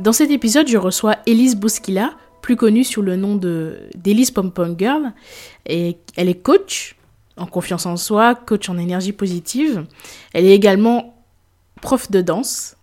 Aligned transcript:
Dans 0.00 0.12
cet 0.12 0.30
épisode, 0.30 0.66
je 0.66 0.76
reçois 0.76 1.16
Elise 1.24 1.54
Bouskila, 1.54 2.14
plus 2.42 2.56
connue 2.56 2.82
sous 2.82 3.00
le 3.00 3.14
nom 3.14 3.36
d'Elise 3.36 4.32
Pom 4.32 4.50
Pom 4.50 4.74
Girl. 4.76 5.12
Et 5.66 5.98
elle 6.16 6.28
est 6.28 6.42
coach 6.42 6.96
en 7.36 7.46
confiance 7.46 7.86
en 7.86 7.96
soi, 7.96 8.34
coach 8.34 8.68
en 8.68 8.76
énergie 8.76 9.12
positive. 9.12 9.86
Elle 10.32 10.46
est 10.46 10.54
également 10.54 11.14
prof 11.80 12.10
de 12.10 12.20
danse. 12.20 12.76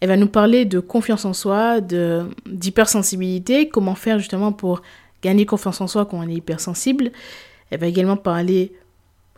Elle 0.00 0.08
va 0.08 0.16
nous 0.16 0.26
parler 0.26 0.64
de 0.64 0.80
confiance 0.80 1.24
en 1.24 1.32
soi, 1.32 1.80
d'hypersensibilité, 1.80 3.68
comment 3.68 3.94
faire 3.94 4.18
justement 4.18 4.52
pour 4.52 4.82
gagner 5.22 5.46
confiance 5.46 5.80
en 5.80 5.86
soi 5.86 6.04
quand 6.04 6.18
on 6.18 6.28
est 6.28 6.34
hypersensible. 6.34 7.12
Elle 7.70 7.80
va 7.80 7.86
également 7.86 8.16
parler 8.16 8.72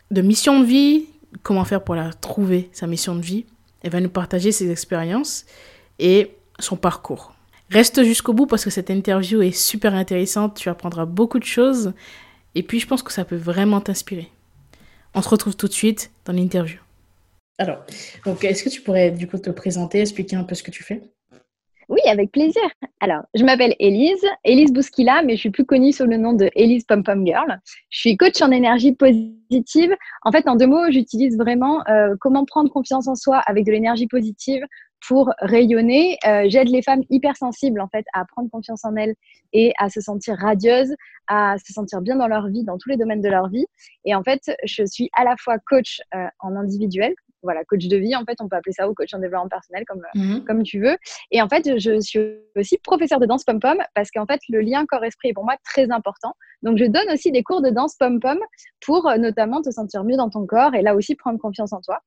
de 0.09 0.21
mission 0.21 0.59
de 0.61 0.65
vie, 0.65 1.05
comment 1.43 1.63
faire 1.63 1.83
pour 1.83 1.95
la 1.95 2.11
trouver, 2.11 2.69
sa 2.73 2.87
mission 2.87 3.15
de 3.15 3.21
vie. 3.21 3.45
Elle 3.83 3.91
va 3.91 4.01
nous 4.01 4.09
partager 4.09 4.51
ses 4.51 4.71
expériences 4.71 5.45
et 5.99 6.31
son 6.59 6.75
parcours. 6.75 7.33
Reste 7.69 8.03
jusqu'au 8.03 8.33
bout 8.33 8.47
parce 8.47 8.63
que 8.63 8.69
cette 8.69 8.89
interview 8.89 9.41
est 9.41 9.51
super 9.51 9.93
intéressante, 9.93 10.55
tu 10.55 10.69
apprendras 10.69 11.05
beaucoup 11.05 11.39
de 11.39 11.45
choses 11.45 11.93
et 12.55 12.63
puis 12.63 12.79
je 12.79 12.87
pense 12.87 13.03
que 13.03 13.11
ça 13.11 13.25
peut 13.25 13.35
vraiment 13.35 13.79
t'inspirer. 13.79 14.29
On 15.13 15.21
se 15.21 15.29
retrouve 15.29 15.55
tout 15.55 15.67
de 15.67 15.73
suite 15.73 16.11
dans 16.25 16.33
l'interview. 16.33 16.79
Alors, 17.59 17.83
donc 18.25 18.43
est-ce 18.43 18.63
que 18.63 18.69
tu 18.69 18.81
pourrais 18.81 19.11
du 19.11 19.27
coup 19.27 19.37
te 19.37 19.49
présenter, 19.49 19.99
expliquer 19.99 20.35
un 20.35 20.43
peu 20.43 20.55
ce 20.55 20.63
que 20.63 20.71
tu 20.71 20.83
fais? 20.83 21.01
Oui, 21.89 21.99
avec 22.05 22.31
plaisir. 22.31 22.61
Alors, 22.99 23.23
je 23.33 23.43
m'appelle 23.43 23.75
Elise, 23.79 24.23
Elise 24.43 24.71
Bouskila, 24.71 25.23
mais 25.23 25.33
je 25.35 25.39
suis 25.39 25.49
plus 25.49 25.65
connue 25.65 25.91
sous 25.91 26.05
le 26.05 26.17
nom 26.17 26.33
de 26.33 26.49
Elise 26.55 26.85
Pom 26.85 27.03
Pom 27.03 27.25
Girl. 27.25 27.59
Je 27.89 27.99
suis 27.99 28.15
coach 28.15 28.39
en 28.43 28.51
énergie 28.51 28.93
positive. 28.93 29.95
En 30.21 30.31
fait, 30.31 30.47
en 30.47 30.55
deux 30.55 30.67
mots, 30.67 30.91
j'utilise 30.91 31.35
vraiment 31.35 31.83
euh, 31.87 32.15
comment 32.19 32.45
prendre 32.45 32.71
confiance 32.71 33.07
en 33.07 33.15
soi 33.15 33.39
avec 33.39 33.65
de 33.65 33.71
l'énergie 33.71 34.07
positive 34.07 34.61
pour 35.07 35.31
rayonner. 35.39 36.17
Euh, 36.25 36.45
j'aide 36.47 36.69
les 36.69 36.81
femmes 36.81 37.03
hypersensibles 37.09 37.81
en 37.81 37.87
fait 37.87 38.05
à 38.13 38.25
prendre 38.25 38.49
confiance 38.49 38.85
en 38.85 38.95
elles 38.95 39.15
et 39.53 39.73
à 39.79 39.89
se 39.89 40.01
sentir 40.01 40.35
radieuses, 40.37 40.93
à 41.27 41.55
se 41.65 41.73
sentir 41.73 42.01
bien 42.01 42.15
dans 42.15 42.27
leur 42.27 42.47
vie, 42.47 42.63
dans 42.63 42.77
tous 42.77 42.89
les 42.89 42.97
domaines 42.97 43.21
de 43.21 43.29
leur 43.29 43.49
vie. 43.49 43.65
Et 44.05 44.15
en 44.15 44.23
fait, 44.23 44.51
je 44.65 44.83
suis 44.85 45.09
à 45.13 45.23
la 45.23 45.35
fois 45.37 45.57
coach 45.59 46.01
euh, 46.13 46.27
en 46.39 46.55
individuel, 46.55 47.13
voilà, 47.41 47.63
coach 47.65 47.87
de 47.87 47.97
vie, 47.97 48.15
en 48.15 48.25
fait, 48.25 48.37
on 48.39 48.49
peut 48.49 48.55
appeler 48.55 48.73
ça 48.73 48.89
ou 48.89 48.93
coach 48.93 49.13
en 49.13 49.19
développement 49.19 49.49
personnel, 49.49 49.83
comme, 49.87 50.01
mhm. 50.15 50.43
comme 50.45 50.63
tu 50.63 50.79
veux. 50.81 50.97
Et 51.31 51.41
en 51.41 51.49
fait, 51.49 51.79
je 51.79 51.99
suis 51.99 52.19
aussi 52.55 52.77
professeur 52.79 53.19
de 53.19 53.25
danse 53.25 53.43
pom-pom 53.43 53.77
parce 53.95 54.11
qu'en 54.11 54.25
fait, 54.25 54.39
le 54.49 54.61
lien 54.61 54.85
corps-esprit 54.85 55.29
est 55.29 55.33
pour 55.33 55.45
moi 55.45 55.55
très 55.63 55.89
important. 55.91 56.33
Donc, 56.61 56.77
je 56.77 56.85
donne 56.85 57.09
aussi 57.11 57.31
des 57.31 57.43
cours 57.43 57.61
de 57.61 57.69
danse 57.69 57.95
pom-pom 57.95 58.39
pour 58.85 59.07
euh, 59.07 59.17
notamment 59.17 59.61
te 59.61 59.69
sentir 59.69 60.03
mieux 60.03 60.17
dans 60.17 60.29
ton 60.29 60.45
corps 60.45 60.75
et 60.75 60.81
là 60.81 60.95
aussi 60.95 61.15
prendre 61.15 61.39
confiance 61.39 61.73
en 61.73 61.81
toi. 61.81 61.99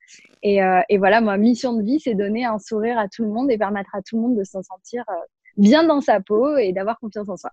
Et, 0.43 0.63
euh, 0.63 0.81
et 0.89 0.99
voilà, 0.99 1.21
ma 1.21 1.37
mission 1.37 1.73
de 1.75 1.83
vie, 1.83 2.01
c'est 2.01 2.15
donner 2.15 2.45
un 2.45 2.59
sourire 2.59 2.99
à 2.99 3.09
tout 3.09 3.25
le 3.25 3.31
monde 3.31 3.51
et 3.51 3.59
permettre 3.59 3.95
à 3.95 4.03
tout 4.03 4.17
le 4.17 4.23
monde 4.23 4.37
de 4.37 4.45
se 4.45 4.61
sentir 4.63 5.05
euh, 5.09 5.15
bien 5.57 5.85
dans 5.85 6.01
sa 6.01 6.21
peau 6.21 6.57
et 6.57 6.73
d'avoir 6.73 6.99
confiance 6.99 7.29
en 7.29 7.37
soi. 7.37 7.51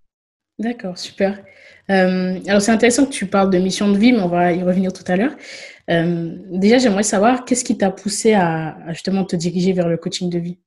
D'accord, 0.60 0.98
super. 0.98 1.44
alors 1.88 2.62
c'est 2.62 2.72
intéressant 2.72 3.06
que 3.06 3.12
tu 3.12 3.26
parles 3.26 3.50
de 3.50 3.58
mission 3.58 3.92
de 3.92 3.98
vie, 3.98 4.12
mais 4.12 4.20
on 4.20 4.28
va 4.28 4.52
y 4.54 4.62
revenir 4.62 4.94
tout 4.94 5.06
à 5.08 5.16
l'heure. 5.16 5.36
Euh, 5.90 6.36
déjà, 6.52 6.78
j'aimerais 6.78 7.03
savoir 7.03 7.46
qu'est-ce 7.46 7.64
qui 7.64 7.78
t'a 7.78 7.90
poussé 7.90 8.34
à, 8.34 8.78
justement 8.90 9.25
te 9.25 9.36
diriger 9.36 9.74
vers 9.74 9.88
le 9.88 9.98
coaching 9.98 10.30
de 10.30 10.40
vie? 10.40 10.59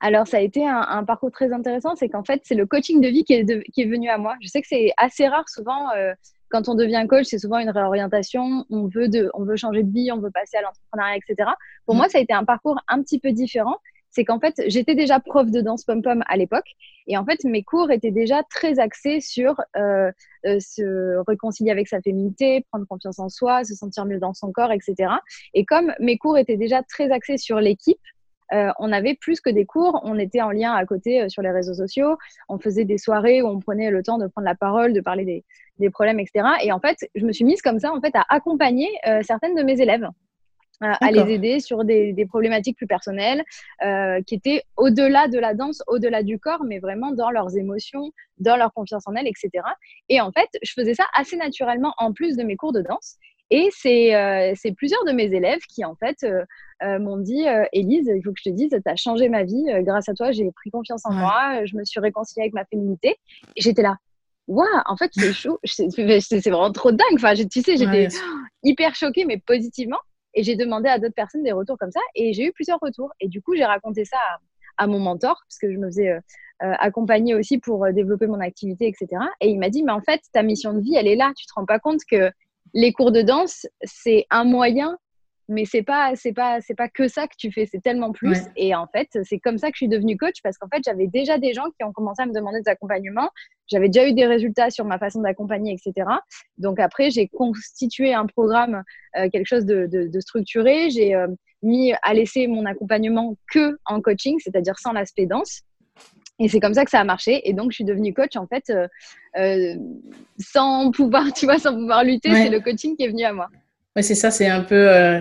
Alors, 0.00 0.26
ça 0.26 0.38
a 0.38 0.40
été 0.40 0.66
un, 0.66 1.04
parcours 1.04 1.30
très 1.30 1.52
intéressant. 1.52 1.94
C'est 1.94 2.08
qu'en 2.08 2.24
fait, 2.24 2.40
c'est 2.44 2.56
le 2.56 2.66
coaching 2.66 3.00
de 3.00 3.06
vie 3.06 3.22
qui 3.22 3.34
est, 3.34 3.70
qui 3.70 3.82
est, 3.82 3.86
venu 3.86 4.08
à 4.08 4.18
moi. 4.18 4.34
Je 4.40 4.48
sais 4.48 4.60
que 4.60 4.66
c'est 4.66 4.90
assez 4.96 5.28
rare 5.28 5.48
souvent. 5.48 5.90
Euh, 5.96 6.12
quand 6.48 6.68
on 6.68 6.74
devient 6.74 7.06
coach, 7.08 7.26
c'est 7.26 7.38
souvent 7.38 7.58
une 7.58 7.70
réorientation. 7.70 8.66
On 8.68 8.88
veut, 8.88 9.08
de, 9.08 9.30
on 9.34 9.44
veut 9.44 9.54
changer 9.54 9.84
de 9.84 9.92
vie, 9.92 10.10
on 10.10 10.18
veut 10.18 10.32
passer 10.32 10.56
à 10.56 10.62
l'entrepreneuriat, 10.62 11.18
etc. 11.18 11.50
Pour 11.86 11.94
mm. 11.94 11.98
moi, 11.98 12.08
ça 12.08 12.18
a 12.18 12.20
été 12.20 12.32
un 12.32 12.44
parcours 12.44 12.80
un 12.88 13.00
petit 13.00 13.20
peu 13.20 13.30
différent 13.30 13.76
c'est 14.12 14.24
qu'en 14.24 14.38
fait, 14.38 14.54
j'étais 14.66 14.94
déjà 14.94 15.18
prof 15.18 15.50
de 15.50 15.60
danse 15.60 15.84
pom-pom 15.84 16.22
à 16.28 16.36
l'époque. 16.36 16.70
Et 17.06 17.16
en 17.16 17.24
fait, 17.24 17.42
mes 17.44 17.62
cours 17.64 17.90
étaient 17.90 18.10
déjà 18.10 18.42
très 18.44 18.78
axés 18.78 19.20
sur 19.20 19.60
euh, 19.76 20.12
euh, 20.46 20.60
se 20.60 21.16
réconcilier 21.26 21.70
avec 21.70 21.88
sa 21.88 22.00
féminité, 22.00 22.64
prendre 22.70 22.86
confiance 22.86 23.18
en 23.18 23.30
soi, 23.30 23.64
se 23.64 23.74
sentir 23.74 24.04
mieux 24.04 24.18
dans 24.18 24.34
son 24.34 24.52
corps, 24.52 24.70
etc. 24.70 25.14
Et 25.54 25.64
comme 25.64 25.92
mes 25.98 26.18
cours 26.18 26.36
étaient 26.36 26.58
déjà 26.58 26.82
très 26.82 27.10
axés 27.10 27.38
sur 27.38 27.58
l'équipe, 27.58 27.98
euh, 28.52 28.70
on 28.78 28.92
avait 28.92 29.14
plus 29.14 29.40
que 29.40 29.48
des 29.48 29.64
cours, 29.64 29.98
on 30.04 30.18
était 30.18 30.42
en 30.42 30.50
lien 30.50 30.74
à 30.74 30.84
côté 30.84 31.26
sur 31.30 31.40
les 31.40 31.50
réseaux 31.50 31.72
sociaux, 31.72 32.18
on 32.50 32.58
faisait 32.58 32.84
des 32.84 32.98
soirées 32.98 33.40
où 33.40 33.46
on 33.46 33.60
prenait 33.60 33.90
le 33.90 34.02
temps 34.02 34.18
de 34.18 34.26
prendre 34.26 34.44
la 34.44 34.54
parole, 34.54 34.92
de 34.92 35.00
parler 35.00 35.24
des, 35.24 35.42
des 35.78 35.88
problèmes, 35.88 36.20
etc. 36.20 36.46
Et 36.62 36.70
en 36.70 36.78
fait, 36.78 36.98
je 37.14 37.24
me 37.24 37.32
suis 37.32 37.46
mise 37.46 37.62
comme 37.62 37.78
ça 37.78 37.94
en 37.94 38.00
fait 38.02 38.14
à 38.14 38.26
accompagner 38.28 38.90
certaines 39.22 39.54
de 39.54 39.62
mes 39.62 39.80
élèves 39.80 40.06
à 40.82 41.10
les 41.10 41.32
aider 41.32 41.60
sur 41.60 41.84
des, 41.84 42.26
problématiques 42.28 42.76
plus 42.76 42.86
personnelles 42.86 43.42
euh, 43.84 44.20
qui 44.22 44.34
étaient 44.34 44.62
au-delà 44.76 45.28
de 45.28 45.38
la 45.38 45.54
danse, 45.54 45.82
au-delà 45.86 46.22
du 46.22 46.38
corps, 46.38 46.64
mais 46.64 46.78
vraiment 46.78 47.12
dans 47.12 47.30
leurs 47.30 47.56
émotions, 47.56 48.10
dans 48.38 48.56
leur 48.56 48.72
confiance 48.72 49.04
en 49.06 49.14
elles, 49.14 49.26
etc. 49.26 49.64
Et 50.08 50.20
en 50.20 50.32
fait, 50.32 50.48
je 50.62 50.72
faisais 50.72 50.94
ça 50.94 51.04
assez 51.14 51.36
naturellement 51.36 51.94
en 51.98 52.12
plus 52.12 52.36
de 52.36 52.42
mes 52.42 52.56
cours 52.56 52.72
de 52.72 52.82
danse. 52.82 53.16
Et 53.50 53.68
c'est 53.70 54.14
euh, 54.14 54.54
plusieurs 54.76 55.04
de 55.04 55.12
mes 55.12 55.24
élèves 55.24 55.60
qui, 55.68 55.84
en 55.84 55.94
fait, 55.94 56.24
euh, 56.24 56.98
m'ont 56.98 57.18
dit 57.18 57.44
Élise, 57.72 58.10
il 58.14 58.22
faut 58.24 58.32
que 58.32 58.40
je 58.42 58.50
te 58.50 58.54
dise, 58.54 58.70
tu 58.70 58.90
as 58.90 58.96
changé 58.96 59.28
ma 59.28 59.44
vie. 59.44 59.66
grâce 59.80 60.08
à 60.08 60.14
toi, 60.14 60.32
j'ai 60.32 60.50
pris 60.52 60.70
confiance 60.70 61.02
en 61.04 61.12
moi. 61.12 61.64
Je 61.66 61.76
me 61.76 61.84
suis 61.84 62.00
réconciliée 62.00 62.42
avec 62.42 62.54
ma 62.54 62.64
féminité. 62.64 63.16
Et 63.56 63.60
j'étais 63.60 63.82
là. 63.82 63.98
Waouh, 64.48 64.66
en 64.86 64.96
fait, 64.96 65.10
c'est 65.14 65.32
chaud. 65.32 65.58
C'est 65.64 66.50
vraiment 66.50 66.72
trop 66.72 66.90
dingue. 66.90 67.14
Enfin, 67.14 67.34
tu 67.34 67.62
sais, 67.62 67.76
j'étais 67.76 68.08
hyper 68.64 68.94
choquée, 68.94 69.24
mais 69.24 69.38
positivement. 69.38 69.98
Et 70.34 70.42
j'ai 70.42 70.56
demandé 70.56 70.88
à 70.88 70.98
d'autres 70.98 71.14
personnes 71.14 71.42
des 71.42 71.52
retours 71.52 71.78
comme 71.78 71.90
ça. 71.90 72.00
Et 72.14 72.32
j'ai 72.32 72.46
eu 72.46 72.52
plusieurs 72.52 72.78
retours. 72.80 73.10
Et 73.20 73.28
du 73.28 73.42
coup, 73.42 73.54
j'ai 73.54 73.64
raconté 73.64 74.04
ça 74.04 74.18
à, 74.76 74.86
mon 74.86 74.98
mentor, 74.98 75.40
parce 75.46 75.58
que 75.58 75.72
je 75.72 75.78
me 75.78 75.86
faisais 75.86 76.10
euh, 76.10 76.20
euh, 76.62 76.74
accompagner 76.78 77.34
aussi 77.34 77.58
pour 77.58 77.84
euh, 77.84 77.92
développer 77.92 78.26
mon 78.26 78.40
activité, 78.40 78.88
etc. 78.88 79.22
Et 79.40 79.50
il 79.50 79.58
m'a 79.58 79.68
dit, 79.68 79.82
mais 79.82 79.92
en 79.92 80.00
fait, 80.00 80.22
ta 80.32 80.42
mission 80.42 80.72
de 80.72 80.80
vie, 80.80 80.94
elle 80.96 81.06
est 81.06 81.16
là. 81.16 81.32
Tu 81.36 81.46
te 81.46 81.52
rends 81.54 81.66
pas 81.66 81.78
compte 81.78 82.00
que 82.10 82.30
les 82.74 82.92
cours 82.92 83.12
de 83.12 83.22
danse, 83.22 83.66
c'est 83.84 84.26
un 84.30 84.44
moyen 84.44 84.96
mais 85.48 85.64
c'est 85.64 85.82
pas 85.82 86.12
c'est 86.14 86.32
pas 86.32 86.60
c'est 86.60 86.74
pas 86.74 86.88
que 86.88 87.08
ça 87.08 87.26
que 87.26 87.34
tu 87.36 87.50
fais 87.52 87.66
c'est 87.66 87.80
tellement 87.80 88.12
plus. 88.12 88.38
Et 88.56 88.74
en 88.74 88.86
fait 88.86 89.08
c'est 89.24 89.38
comme 89.38 89.58
ça 89.58 89.68
que 89.68 89.74
je 89.74 89.78
suis 89.78 89.88
devenue 89.88 90.16
coach 90.16 90.36
parce 90.42 90.58
qu'en 90.58 90.68
fait 90.68 90.82
j'avais 90.84 91.06
déjà 91.06 91.38
des 91.38 91.52
gens 91.52 91.66
qui 91.76 91.84
ont 91.84 91.92
commencé 91.92 92.22
à 92.22 92.26
me 92.26 92.32
demander 92.32 92.60
des 92.60 92.70
accompagnements. 92.70 93.30
J'avais 93.66 93.88
déjà 93.88 94.08
eu 94.08 94.12
des 94.12 94.26
résultats 94.26 94.70
sur 94.70 94.84
ma 94.84 94.98
façon 94.98 95.20
d'accompagner 95.20 95.72
etc 95.72 96.06
donc 96.58 96.80
après 96.80 97.10
j'ai 97.10 97.28
constitué 97.28 98.14
un 98.14 98.26
programme 98.26 98.82
euh, 99.16 99.28
quelque 99.30 99.46
chose 99.46 99.66
de, 99.66 99.86
de, 99.86 100.20
structuré. 100.20 100.90
J'ai 100.90 101.14
euh, 101.14 101.28
mis 101.62 101.92
à 102.02 102.14
laisser 102.14 102.46
mon 102.46 102.64
accompagnement 102.66 103.36
que 103.52 103.78
en 103.84 104.00
coaching 104.00 104.38
c'est-à-dire 104.38 104.78
sans 104.78 104.92
l'aspect 104.92 105.26
danse. 105.26 105.62
Et 106.38 106.48
c'est 106.48 106.60
comme 106.60 106.74
ça 106.74 106.84
que 106.84 106.90
ça 106.90 106.98
a 106.98 107.04
marché. 107.04 107.48
Et 107.48 107.52
donc, 107.52 107.70
je 107.70 107.76
suis 107.76 107.84
devenue 107.84 108.12
coach, 108.12 108.36
en 108.36 108.46
fait, 108.46 108.72
euh, 109.36 109.76
sans 110.38 110.90
pouvoir, 110.90 111.32
tu 111.34 111.44
vois, 111.44 111.58
sans 111.58 111.74
pouvoir 111.74 112.02
lutter. 112.04 112.32
C'est 112.34 112.48
le 112.48 112.60
coaching 112.60 112.96
qui 112.96 113.04
est 113.04 113.08
venu 113.08 113.22
à 113.22 113.32
moi. 113.32 113.48
Oui, 113.96 114.02
c'est 114.02 114.14
ça, 114.14 114.30
c'est 114.30 114.48
un 114.48 114.62
peu, 114.62 114.88
euh, 114.90 115.20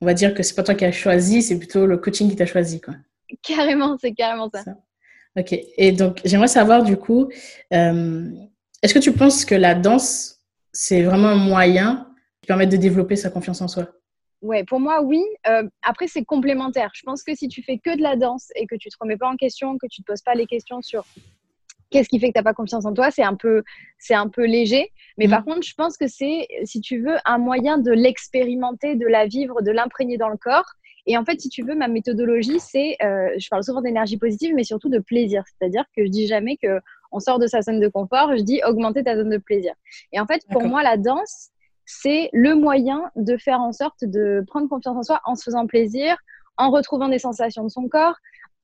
on 0.00 0.06
va 0.06 0.14
dire 0.14 0.34
que 0.34 0.42
c'est 0.42 0.54
pas 0.54 0.62
toi 0.62 0.74
qui 0.74 0.84
as 0.84 0.92
choisi, 0.92 1.42
c'est 1.42 1.58
plutôt 1.58 1.86
le 1.86 1.98
coaching 1.98 2.30
qui 2.30 2.36
t'a 2.36 2.46
choisi, 2.46 2.80
quoi. 2.80 2.94
Carrément, 3.42 3.96
c'est 4.00 4.12
carrément 4.12 4.50
ça. 4.52 4.64
Ok, 5.38 5.52
et 5.76 5.92
donc 5.92 6.20
j'aimerais 6.24 6.48
savoir 6.48 6.82
du 6.82 6.96
coup, 6.96 7.28
euh, 7.74 8.30
est-ce 8.82 8.94
que 8.94 8.98
tu 8.98 9.12
penses 9.12 9.44
que 9.44 9.54
la 9.54 9.74
danse, 9.74 10.38
c'est 10.72 11.02
vraiment 11.02 11.28
un 11.28 11.36
moyen 11.36 12.08
qui 12.40 12.46
permet 12.46 12.66
de 12.66 12.76
développer 12.76 13.16
sa 13.16 13.30
confiance 13.30 13.60
en 13.60 13.68
soi? 13.68 13.88
Ouais, 14.42 14.64
pour 14.64 14.80
moi, 14.80 15.02
oui. 15.02 15.22
Euh, 15.48 15.64
après, 15.82 16.06
c'est 16.06 16.24
complémentaire. 16.24 16.90
Je 16.94 17.02
pense 17.02 17.22
que 17.22 17.34
si 17.34 17.48
tu 17.48 17.62
fais 17.62 17.78
que 17.78 17.96
de 17.96 18.02
la 18.02 18.16
danse 18.16 18.48
et 18.54 18.66
que 18.66 18.76
tu 18.76 18.88
te 18.88 18.96
remets 19.00 19.16
pas 19.16 19.28
en 19.28 19.36
question, 19.36 19.76
que 19.78 19.86
tu 19.90 20.02
te 20.02 20.06
poses 20.06 20.22
pas 20.22 20.34
les 20.34 20.46
questions 20.46 20.82
sur 20.82 21.04
qu'est-ce 21.90 22.08
qui 22.08 22.18
fait 22.18 22.28
que 22.28 22.32
tu 22.32 22.38
n'as 22.38 22.44
pas 22.44 22.54
confiance 22.54 22.84
en 22.84 22.92
toi 22.92 23.10
C'est 23.10 23.22
un 23.22 23.34
peu, 23.34 23.62
c'est 23.98 24.14
un 24.14 24.28
peu 24.28 24.44
léger. 24.44 24.92
Mais 25.18 25.28
par 25.28 25.42
mm. 25.42 25.44
contre, 25.44 25.66
je 25.66 25.74
pense 25.74 25.96
que 25.96 26.06
c'est, 26.06 26.46
si 26.64 26.80
tu 26.80 27.00
veux, 27.00 27.16
un 27.24 27.38
moyen 27.38 27.78
de 27.78 27.92
l'expérimenter, 27.92 28.96
de 28.96 29.06
la 29.06 29.26
vivre, 29.26 29.62
de 29.62 29.70
l'imprégner 29.70 30.16
dans 30.18 30.28
le 30.28 30.36
corps. 30.36 30.66
Et 31.06 31.16
en 31.16 31.24
fait, 31.24 31.40
si 31.40 31.48
tu 31.48 31.62
veux, 31.62 31.76
ma 31.76 31.88
méthodologie, 31.88 32.58
c'est, 32.58 32.96
euh, 33.02 33.28
je 33.38 33.48
parle 33.48 33.62
souvent 33.62 33.80
d'énergie 33.80 34.16
positive, 34.16 34.54
mais 34.54 34.64
surtout 34.64 34.88
de 34.88 34.98
plaisir. 34.98 35.44
C'est-à-dire 35.46 35.84
que 35.96 36.04
je 36.04 36.10
dis 36.10 36.26
jamais 36.26 36.56
que 36.56 36.80
on 37.12 37.20
sort 37.20 37.38
de 37.38 37.46
sa 37.46 37.62
zone 37.62 37.80
de 37.80 37.88
confort. 37.88 38.36
Je 38.36 38.42
dis 38.42 38.60
augmenter 38.66 39.04
ta 39.04 39.16
zone 39.16 39.30
de 39.30 39.38
plaisir. 39.38 39.72
Et 40.12 40.20
en 40.20 40.26
fait, 40.26 40.42
pour 40.50 40.64
moi, 40.64 40.82
la 40.82 40.96
danse, 40.96 41.50
c'est 41.84 42.28
le 42.32 42.56
moyen 42.56 43.10
de 43.14 43.36
faire 43.36 43.60
en 43.60 43.72
sorte 43.72 44.04
de 44.04 44.42
prendre 44.48 44.68
confiance 44.68 44.96
en 44.96 45.02
soi 45.04 45.20
en 45.24 45.36
se 45.36 45.44
faisant 45.44 45.66
plaisir, 45.66 46.16
en 46.56 46.70
retrouvant 46.70 47.08
des 47.08 47.20
sensations 47.20 47.62
de 47.62 47.68
son 47.68 47.88
corps, 47.88 48.16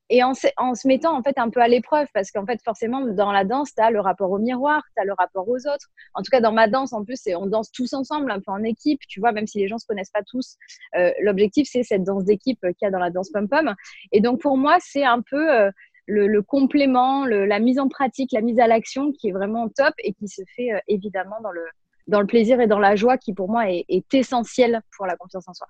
et 0.09 0.23
en 0.23 0.35
se, 0.35 0.49
mettant 0.87 1.17
en 1.17 1.23
fait 1.23 1.39
un 1.39 1.51
peu 1.51 1.61
à 1.61 1.69
l'épreuve 1.69 2.07
parce 2.13 2.31
qu'en 2.31 2.45
fait 2.45 2.61
forcément 2.63 3.01
dans 3.01 3.33
la 3.33 3.45
danse 3.45 3.75
tu 3.75 3.83
as 3.83 3.91
le 3.91 4.01
rapport 4.01 4.31
au 4.31 4.39
miroir 4.39 4.83
tu 4.95 5.03
as 5.03 5.05
le 5.05 5.15
rapport 5.15 5.49
aux 5.49 5.67
autres. 5.67 5.89
En 6.15 6.23
tout 6.23 6.31
cas 6.31 6.41
dans 6.41 6.53
ma 6.53 6.69
danse 6.69 6.93
en 6.93 7.05
plus 7.05 7.21
on 7.35 7.47
danse 7.47 7.71
tous 7.73 7.93
ensemble 7.95 8.31
un 8.31 8.41
peu 8.41 8.51
en 8.51 8.63
équipe 8.63 9.01
tu 9.09 9.21
vois 9.21 9.33
même 9.33 9.47
si 9.47 9.59
les 9.59 9.69
gens 9.69 9.79
se 9.79 9.87
connaissent 9.87 10.11
pas 10.11 10.23
tous. 10.27 10.57
Euh, 10.97 11.13
l'objectif 11.21 11.69
c'est 11.71 11.83
cette 11.83 12.05
danse 12.05 12.25
d'équipe 12.25 12.61
qu'il 12.61 12.83
y 12.83 12.87
a 12.87 12.91
dans 12.91 12.99
la 12.99 13.11
danse 13.11 13.31
pom 13.31 13.49
pom 13.49 13.75
et 14.13 14.21
donc 14.21 14.41
pour 14.41 14.57
moi 14.57 14.77
c'est 14.81 15.05
un 15.05 15.23
peu 15.23 15.51
euh, 15.51 15.71
le, 16.07 16.43
complément 16.43 17.25
la 17.25 17.59
mise 17.59 17.79
en 17.79 17.89
pratique 17.89 18.33
la 18.33 18.43
mise 18.43 18.59
à 18.59 18.67
l'action 18.67 19.13
qui 19.13 19.29
est 19.29 19.33
vraiment 19.33 19.69
top 19.69 19.95
et 19.99 20.13
qui 20.13 20.29
se 20.29 20.43
fait 20.57 20.73
euh, 20.73 20.79
évidemment 20.89 21.41
dans 21.43 21.53
le 21.53 21.65
dans 22.09 22.21
le 22.21 22.27
plaisir 22.27 22.61
et 22.61 22.67
dans 22.67 22.81
la 22.81 22.97
joie 22.97 23.17
qui 23.17 23.33
pour 23.33 23.49
moi 23.49 23.71
est, 23.71 23.85
est 23.89 24.13
essentiel 24.15 24.83
pour 24.97 25.07
la 25.07 25.17
confiance 25.17 25.49
en 25.49 25.55
soi. 25.55 25.69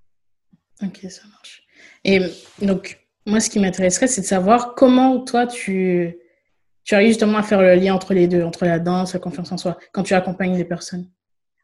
Ok 0.83 0.99
ça 1.11 1.29
marche. 1.29 1.63
Et 2.05 2.21
donc 2.61 3.02
moi, 3.27 3.41
ce 3.41 3.51
qui 3.51 3.59
m'intéresserait, 3.61 4.09
c'est 4.09 4.21
de 4.21 4.27
savoir 4.27 4.75
comment 4.75 5.21
toi, 5.21 5.47
tu, 5.47 6.19
arrives 6.91 7.09
justement 7.09 7.39
à 7.39 7.43
faire 7.43 7.63
le 7.63 7.75
lien 7.75 7.95
entre 7.95 8.15
les 8.15 8.27
deux, 8.27 8.43
entre 8.43 8.65
la 8.65 8.79
danse, 8.79 9.13
la 9.15 9.21
confiance 9.21 9.53
en 9.53 9.57
soi, 9.57 9.79
quand 9.93 10.03
tu 10.03 10.15
accompagnes 10.15 10.57
les 10.57 10.65
personnes. 10.65 11.09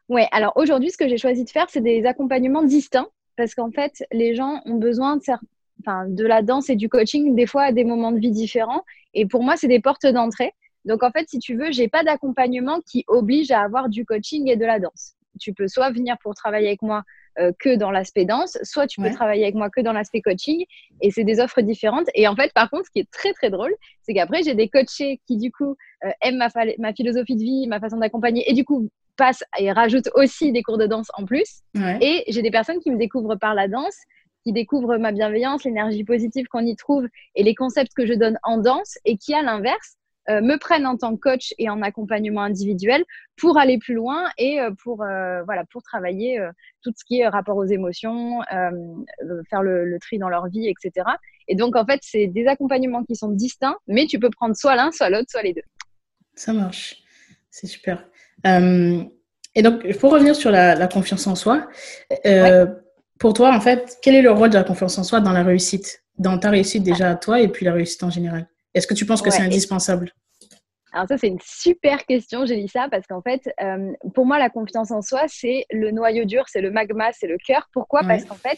Oui, 0.07 0.23
alors 0.31 0.53
aujourd'hui, 0.55 0.89
ce 0.89 0.97
que 0.97 1.07
j'ai 1.07 1.17
choisi 1.17 1.43
de 1.43 1.49
faire, 1.49 1.67
c'est 1.69 1.81
des 1.81 2.05
accompagnements 2.05 2.63
distincts, 2.63 3.09
parce 3.35 3.53
qu'en 3.53 3.71
fait, 3.71 4.03
les 4.11 4.35
gens 4.35 4.61
ont 4.65 4.75
besoin 4.75 5.17
de, 5.17 6.15
de 6.15 6.25
la 6.25 6.41
danse 6.41 6.69
et 6.69 6.75
du 6.75 6.89
coaching, 6.89 7.35
des 7.35 7.45
fois, 7.45 7.63
à 7.63 7.71
des 7.71 7.83
moments 7.83 8.11
de 8.11 8.19
vie 8.19 8.31
différents. 8.31 8.83
Et 9.13 9.25
pour 9.25 9.43
moi, 9.43 9.55
c'est 9.55 9.67
des 9.67 9.79
portes 9.79 10.07
d'entrée. 10.07 10.53
Donc, 10.85 11.03
en 11.03 11.11
fait, 11.11 11.27
si 11.29 11.39
tu 11.39 11.55
veux, 11.55 11.71
j'ai 11.71 11.87
pas 11.87 12.03
d'accompagnement 12.03 12.79
qui 12.81 13.03
oblige 13.07 13.51
à 13.51 13.61
avoir 13.61 13.89
du 13.89 14.05
coaching 14.05 14.49
et 14.49 14.55
de 14.55 14.65
la 14.65 14.79
danse. 14.79 15.15
Tu 15.39 15.53
peux 15.53 15.67
soit 15.67 15.91
venir 15.91 16.17
pour 16.21 16.35
travailler 16.35 16.67
avec 16.67 16.81
moi 16.81 17.03
euh, 17.39 17.51
que 17.59 17.75
dans 17.75 17.91
l'aspect 17.91 18.25
danse, 18.25 18.57
soit 18.63 18.87
tu 18.87 19.01
peux 19.01 19.11
travailler 19.11 19.43
avec 19.43 19.55
moi 19.55 19.69
que 19.69 19.81
dans 19.81 19.93
l'aspect 19.93 20.21
coaching, 20.21 20.65
et 21.01 21.11
c'est 21.11 21.23
des 21.23 21.39
offres 21.39 21.61
différentes. 21.61 22.07
Et 22.13 22.27
en 22.27 22.35
fait, 22.35 22.53
par 22.53 22.69
contre, 22.69 22.85
ce 22.85 22.91
qui 22.91 22.99
est 22.99 23.11
très 23.11 23.33
très 23.33 23.49
drôle, 23.49 23.73
c'est 24.01 24.13
qu'après 24.13 24.43
j'ai 24.43 24.55
des 24.55 24.67
coachés 24.67 25.21
qui 25.25 25.37
du 25.37 25.51
coup 25.51 25.75
euh, 26.05 26.09
aiment 26.21 26.37
ma, 26.37 26.49
ma, 26.77 26.93
philosophie 26.93 27.35
de 27.35 27.41
vie, 27.41 27.67
ma 27.67 27.79
façon 27.79 27.97
d'accompagner, 27.97 28.49
et 28.49 28.53
du 28.53 28.65
coup 28.65 28.89
passent 29.15 29.43
et 29.57 29.71
rajoutent 29.71 30.09
aussi 30.15 30.51
des 30.51 30.63
cours 30.63 30.77
de 30.77 30.87
danse 30.87 31.11
en 31.15 31.25
plus. 31.25 31.61
Et 32.01 32.23
j'ai 32.27 32.41
des 32.41 32.51
personnes 32.51 32.79
qui 32.79 32.89
me 32.89 32.97
découvrent 32.97 33.35
par 33.35 33.53
la 33.53 33.67
danse 33.67 33.97
qui 34.43 34.53
découvrent 34.53 34.97
ma 34.97 35.11
bienveillance, 35.11 35.63
l'énergie 35.63 36.03
positive 36.03 36.47
qu'on 36.47 36.65
y 36.65 36.75
trouve 36.75 37.07
et 37.35 37.43
les 37.43 37.55
concepts 37.55 37.93
que 37.93 38.05
je 38.05 38.13
donne 38.13 38.39
en 38.43 38.57
danse 38.57 38.97
et 39.05 39.17
qui, 39.17 39.33
à 39.33 39.41
l'inverse, 39.41 39.97
me 40.27 40.57
prennent 40.57 40.85
en 40.85 40.97
tant 40.97 41.15
que 41.15 41.21
coach 41.21 41.53
et 41.57 41.69
en 41.69 41.81
accompagnement 41.81 42.41
individuel 42.41 43.03
pour 43.37 43.57
aller 43.57 43.77
plus 43.77 43.93
loin 43.93 44.29
et 44.37 44.59
euh, 44.59 44.71
pour, 44.83 45.03
euh, 45.03 45.41
voilà, 45.43 45.63
pour 45.71 45.81
travailler 45.81 46.39
tout 46.83 46.91
ce 46.95 47.03
qui 47.05 47.19
est 47.19 47.27
rapport 47.27 47.57
aux 47.57 47.65
émotions, 47.65 48.41
faire 49.49 49.63
le, 49.63 49.97
tri 49.99 50.17
dans 50.19 50.29
leur 50.29 50.47
vie, 50.47 50.67
etc. 50.67 51.07
Et 51.47 51.55
donc, 51.55 51.75
en 51.75 51.85
fait, 51.85 51.99
c'est 52.03 52.27
des 52.27 52.47
accompagnements 52.47 53.03
qui 53.03 53.15
sont 53.15 53.29
distincts, 53.29 53.77
mais 53.87 54.05
tu 54.05 54.19
peux 54.19 54.29
prendre 54.29 54.55
soit 54.55 54.75
l'un, 54.75 54.91
soit 54.91 55.09
l'autre, 55.09 55.29
soit 55.29 55.43
les 55.43 55.53
deux. 55.53 55.63
Ça 56.35 56.53
marche. 56.53 56.97
C'est 57.49 57.67
super. 57.67 58.07
et 58.45 59.61
donc, 59.61 59.97
pour 59.97 60.11
revenir 60.11 60.35
sur 60.35 60.51
la, 60.51 60.87
confiance 60.87 61.27
en 61.27 61.35
soi, 61.35 61.67
pour 63.19 63.33
toi, 63.33 63.53
en 63.53 63.59
fait, 63.59 63.97
quel 64.01 64.15
est 64.15 64.21
le 64.21 64.31
rôle 64.31 64.49
de 64.49 64.55
la 64.55 64.63
confiance 64.63 64.97
en 64.97 65.03
soi 65.03 65.19
dans 65.19 65.33
la 65.33 65.43
réussite? 65.43 66.03
Dans 66.17 66.37
ta 66.37 66.49
réussite 66.49 66.83
déjà 66.83 67.11
à 67.11 67.15
toi 67.15 67.39
et 67.39 67.47
puis 67.47 67.65
la 67.65 67.73
réussite 67.73 68.03
en 68.03 68.09
général? 68.09 68.47
Est-ce 68.73 68.87
que 68.87 68.93
tu 68.93 69.05
penses 69.05 69.21
que 69.21 69.29
c'est 69.29 69.41
indispensable? 69.41 70.11
Alors 70.91 71.07
ça, 71.07 71.17
c'est 71.17 71.27
une 71.27 71.39
super 71.41 72.05
question, 72.05 72.45
j'ai 72.45 72.55
dit 72.55 72.67
ça, 72.67 72.87
parce 72.89 73.05
qu'en 73.05 73.21
fait, 73.21 73.53
euh, 73.61 73.91
pour 74.15 74.25
moi, 74.25 74.39
la 74.39 74.49
confiance 74.49 74.91
en 74.91 75.01
soi, 75.01 75.25
c'est 75.27 75.65
le 75.69 75.91
noyau 75.91 76.25
dur, 76.25 76.45
c'est 76.47 76.61
le 76.61 76.71
magma, 76.71 77.11
c'est 77.13 77.27
le 77.27 77.37
cœur. 77.37 77.69
Pourquoi? 77.73 78.01
Parce 78.01 78.25
qu'en 78.25 78.35
fait, 78.35 78.57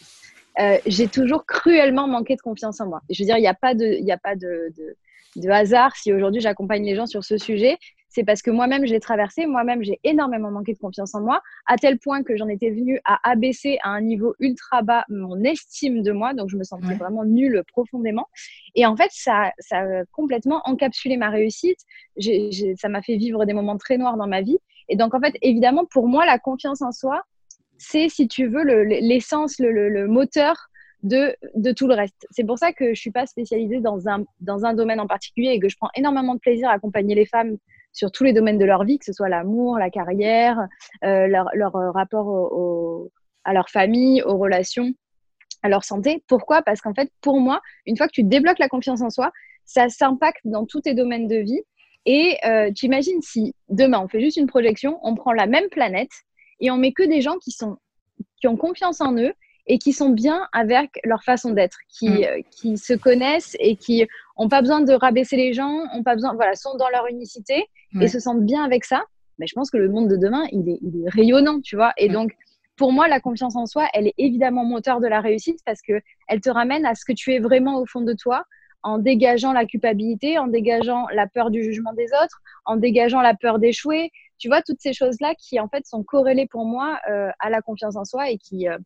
euh, 0.60 0.78
j'ai 0.86 1.08
toujours 1.08 1.46
cruellement 1.46 2.08
manqué 2.08 2.36
de 2.36 2.42
confiance 2.42 2.80
en 2.80 2.88
moi. 2.88 3.02
Je 3.10 3.22
veux 3.22 3.26
dire, 3.26 3.38
il 3.38 3.42
n'y 3.42 3.48
a 3.48 3.54
pas 3.54 3.74
de, 3.74 3.86
y 3.86 4.12
a 4.12 4.18
pas 4.18 4.36
de, 4.36 4.72
de, 4.78 4.96
de 5.36 5.50
hasard 5.50 5.96
si 5.96 6.14
aujourd'hui 6.14 6.42
j'accompagne 6.42 6.86
les 6.86 6.96
gens 6.96 7.06
sur 7.06 7.24
ce 7.24 7.38
sujet 7.38 7.78
c'est 8.12 8.26
parce 8.26 8.42
que 8.42 8.52
moi-même, 8.52 8.86
je 8.86 8.92
l'ai 8.92 9.00
traversé. 9.00 9.46
Moi-même, 9.46 9.84
j'ai 9.84 10.00
énormément 10.04 10.52
manqué 10.52 10.74
de 10.74 10.78
confiance 10.78 11.16
en 11.16 11.22
moi, 11.22 11.42
à 11.66 11.78
tel 11.78 11.98
point 11.98 12.24
que 12.24 12.36
j'en 12.36 12.50
étais 12.50 12.70
venue 12.70 13.00
à 13.06 13.20
abaisser 13.30 13.78
à 13.84 13.90
un 13.90 14.02
niveau 14.02 14.36
ultra 14.40 14.82
bas 14.82 15.06
mon 15.08 15.42
estime 15.46 16.04
de 16.04 16.12
moi. 16.12 16.34
Donc, 16.34 16.50
je 16.50 16.58
me 16.58 16.64
sentais 16.64 16.94
vraiment 16.96 17.24
nulle 17.24 17.64
profondément. 17.72 18.28
Et 18.76 18.86
en 18.86 18.98
fait, 18.98 19.10
ça, 19.12 19.54
ça 19.60 19.80
a 19.80 20.06
complètement 20.12 20.62
encapsulé 20.66 21.16
ma 21.16 21.30
réussite. 21.30 21.80
ça 22.78 22.90
m'a 22.90 23.02
fait 23.02 23.16
vivre 23.16 23.46
des 23.46 23.54
moments 23.54 23.78
très 23.78 23.98
noirs 23.98 24.18
dans 24.18 24.28
ma 24.28 24.42
vie. 24.42 24.58
Et 24.90 24.98
donc, 24.98 25.14
en 25.16 25.22
fait, 25.22 25.34
évidemment, 25.42 25.86
pour 25.86 26.10
moi, 26.10 26.26
la 26.26 26.38
confiance 26.38 26.82
en 26.82 26.92
soi, 26.92 27.24
c'est, 27.78 28.10
si 28.10 28.28
tu 28.28 28.48
veux, 28.48 28.64
l'essence, 28.64 29.58
le, 29.58 29.72
le, 29.72 30.08
moteur 30.08 30.68
de, 31.02 31.34
de, 31.56 31.72
tout 31.72 31.88
le 31.88 31.96
reste. 31.96 32.28
C'est 32.30 32.44
pour 32.44 32.60
ça 32.60 32.74
que 32.74 32.86
je 32.86 32.90
ne 32.90 32.96
suis 32.96 33.12
pas 33.12 33.26
spécialisée 33.26 33.80
dans 33.80 34.10
un, 34.10 34.26
dans 34.42 34.66
un 34.66 34.74
domaine 34.74 35.00
en 35.00 35.08
particulier 35.08 35.52
et 35.52 35.60
que 35.60 35.70
je 35.70 35.78
prends 35.78 35.90
énormément 35.96 36.36
de 36.36 36.40
plaisir 36.40 36.70
à 36.70 36.74
accompagner 36.74 37.16
les 37.16 37.26
femmes 37.26 37.58
sur 37.94 38.12
tous 38.12 38.24
les 38.24 38.34
domaines 38.34 38.58
de 38.58 38.66
leur 38.66 38.84
vie, 38.84 39.00
que 39.00 39.06
ce 39.06 39.14
soit 39.14 39.30
l'amour, 39.30 39.78
la 39.78 39.90
carrière, 39.90 40.68
euh, 41.04 41.28
leur, 41.28 41.50
leur, 41.54 41.76
euh, 41.76 41.92
rapport 41.92 42.28
au, 42.28 43.12
à 43.44 43.54
leur 43.54 43.70
famille, 43.70 44.22
aux 44.24 44.38
relations, 44.38 44.94
à 45.64 45.70
leur 45.70 45.84
santé. 45.84 46.24
Pourquoi? 46.28 46.62
Parce 46.62 46.82
qu'en 46.82 46.94
fait, 46.94 47.12
pour 47.22 47.40
moi, 47.40 47.62
une 47.86 47.98
fois 47.98 48.08
que 48.08 48.14
tu 48.14 48.24
débloques 48.24 48.60
la 48.60 48.70
confiance 48.70 49.02
en 49.02 49.10
soi, 49.10 49.32
ça 49.66 49.90
s'impacte 49.90 50.42
dans 50.46 50.66
tous 50.66 50.82
tes 50.82 50.94
domaines 50.94 51.28
de 51.28 51.38
vie. 51.38 51.62
Et 52.06 52.38
euh, 52.46 52.72
tu 52.76 52.88
imagines 52.88 53.22
si 53.22 53.54
demain, 53.70 54.00
on 54.00 54.08
fait 54.08 54.22
juste 54.22 54.38
une 54.38 54.48
projection, 54.48 55.00
on 55.04 55.16
prend 55.16 55.34
la 55.34 55.46
même 55.46 55.70
planète 55.70 56.12
et 56.60 56.72
on 56.72 56.78
met 56.78 56.94
que 56.94 57.04
des 57.04 57.22
gens 57.22 57.38
qui, 57.38 57.52
sont, 57.52 57.78
qui 58.40 58.48
ont 58.48 58.58
confiance 58.58 59.02
en 59.02 59.16
eux 59.18 59.34
et 59.68 59.78
qui 59.78 59.94
sont 59.94 60.10
bien 60.10 60.48
avec 60.52 60.90
leur 61.04 61.24
façon 61.24 61.52
d'être, 61.52 61.78
qui, 61.90 62.10
mm. 62.10 62.24
euh, 62.24 62.42
qui 62.50 62.78
se 62.78 62.94
connaissent 62.94 63.56
et 63.60 63.76
qui 63.76 64.08
n'ont 64.40 64.50
pas 64.50 64.62
besoin 64.62 64.82
de 64.82 64.94
rabaisser 64.94 65.38
les 65.38 65.54
gens, 65.54 65.86
ont 65.94 66.04
pas 66.04 66.16
besoin, 66.16 66.34
voilà, 66.34 66.56
sont 66.56 66.76
dans 66.76 66.90
leur 66.90 67.06
unicité 67.06 67.68
et 68.00 68.08
se 68.08 68.20
sentent 68.20 68.46
bien 68.46 68.64
avec 68.64 68.86
ça. 68.86 69.04
Mais 69.40 69.48
je 69.48 69.54
pense 69.54 69.72
que 69.72 69.78
le 69.78 69.90
monde 69.90 70.08
de 70.08 70.18
demain, 70.18 70.46
il 70.52 70.70
est, 70.70 70.80
il 70.82 71.04
est 71.04 71.10
rayonnant, 71.10 71.62
tu 71.62 71.76
vois. 71.76 71.94
Et 71.98 72.10
donc, 72.10 72.32
pour 72.78 72.92
moi, 72.92 73.08
la 73.08 73.20
confiance 73.20 73.56
en 73.56 73.66
soi, 73.66 73.88
elle 73.94 74.08
est 74.08 74.14
évidemment 74.18 74.66
moteur 74.66 75.02
de 75.02 75.08
la 75.08 75.20
réussite 75.20 75.60
parce 75.66 75.82
que 75.82 76.02
elle 76.28 76.42
te 76.42 76.50
ramène 76.50 76.86
à 76.86 76.96
ce 76.96 77.06
que 77.06 77.14
tu 77.14 77.34
es 77.34 77.40
vraiment 77.40 77.80
au 77.80 77.86
fond 77.86 78.02
de 78.02 78.14
toi, 78.14 78.46
en 78.84 78.98
dégageant 78.98 79.54
la 79.54 79.66
culpabilité, 79.66 80.38
en 80.38 80.48
dégageant 80.48 81.08
la 81.14 81.28
peur 81.28 81.52
du 81.52 81.64
jugement 81.64 81.94
des 81.94 82.08
autres, 82.24 82.42
en 82.66 82.78
dégageant 82.78 83.22
la 83.22 83.36
peur 83.36 83.60
d'échouer. 83.60 84.12
Tu 84.40 84.48
vois, 84.48 84.62
toutes 84.62 84.80
ces 84.80 84.94
choses-là 84.94 85.36
qui, 85.36 85.60
en 85.60 85.68
fait, 85.68 85.86
sont 85.86 86.04
corrélées 86.04 86.48
pour 86.48 86.66
moi 86.66 87.00
euh, 87.10 87.30
à 87.40 87.50
la 87.50 87.62
confiance 87.62 87.96
en 87.96 88.06
soi 88.06 88.30
et 88.32 88.38
qui, 88.38 88.68
euh, 88.68 88.78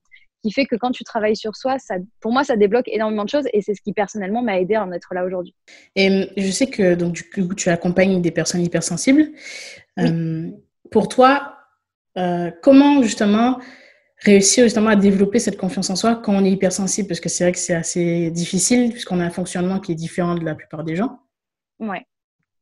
qui 0.46 0.52
fait 0.52 0.66
que 0.66 0.76
quand 0.76 0.92
tu 0.92 1.04
travailles 1.04 1.36
sur 1.36 1.56
soi, 1.56 1.80
ça, 1.80 1.96
pour 2.20 2.32
moi, 2.32 2.44
ça 2.44 2.56
débloque 2.56 2.88
énormément 2.88 3.24
de 3.24 3.30
choses 3.30 3.48
et 3.52 3.62
c'est 3.62 3.74
ce 3.74 3.82
qui 3.82 3.94
personnellement 3.94 4.44
m'a 4.44 4.60
aidé 4.60 4.76
à 4.76 4.84
en 4.84 4.92
être 4.92 5.16
là 5.16 5.26
aujourd'hui. 5.26 5.56
Et 5.96 6.08
hum, 6.08 6.28
je 6.38 6.52
sais 6.52 6.68
que 6.68 6.94
donc 6.94 7.14
du 7.14 7.24
coup, 7.24 7.56
tu 7.56 7.70
accompagnes 7.70 8.22
des 8.22 8.30
personnes 8.30 8.62
hypersensibles. 8.62 9.32
Euh, 9.98 10.52
pour 10.92 11.10
toi, 11.10 11.58
euh, 12.20 12.52
comment 12.62 13.02
justement 13.02 13.60
réussir 14.24 14.66
justement 14.66 14.92
à 14.92 14.96
développer 14.96 15.40
cette 15.40 15.58
confiance 15.58 15.90
en 15.90 15.96
soi 15.96 16.16
quand 16.16 16.36
on 16.36 16.46
est 16.46 16.52
hypersensible? 16.52 17.08
Parce 17.08 17.20
que 17.20 17.30
c'est 17.30 17.46
vrai 17.46 17.52
que 17.52 17.58
c'est 17.58 17.74
assez 17.74 18.30
difficile 18.30 18.92
puisqu'on 18.92 19.20
a 19.20 19.24
un 19.24 19.32
fonctionnement 19.32 19.80
qui 19.80 19.94
est 19.94 19.96
différent 19.96 20.36
de 20.36 20.46
la 20.46 20.54
plupart 20.54 20.84
des 20.84 20.96
gens. 20.96 21.22
Ouais. 21.80 22.06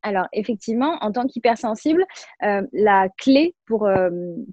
Alors, 0.06 0.28
effectivement, 0.32 0.98
en 1.02 1.12
tant 1.12 1.26
qu'hypersensible, 1.28 2.06
euh, 2.44 2.62
la 2.74 3.08
clé 3.18 3.56
pour, 3.66 3.90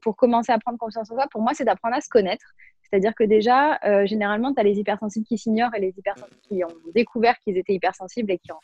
pour 0.02 0.16
commencer 0.16 0.52
à 0.52 0.58
prendre 0.58 0.78
confiance 0.78 1.10
en 1.10 1.14
soi, 1.14 1.26
pour 1.30 1.42
moi, 1.42 1.52
c'est 1.54 1.64
d'apprendre 1.64 1.96
à 1.96 2.00
se 2.00 2.08
connaître. 2.08 2.46
C'est-à-dire 2.90 3.14
que 3.14 3.24
déjà, 3.24 3.78
euh, 3.84 4.04
généralement, 4.06 4.52
tu 4.52 4.60
as 4.60 4.64
les 4.64 4.78
hypersensibles 4.78 5.24
qui 5.24 5.38
s'ignorent 5.38 5.74
et 5.76 5.80
les 5.80 5.94
hypersensibles 5.96 6.40
qui 6.42 6.64
ont 6.64 6.92
découvert 6.92 7.38
qu'ils 7.38 7.56
étaient 7.56 7.74
hypersensibles 7.74 8.32
et 8.32 8.38
qui 8.38 8.50
ont, 8.50 8.58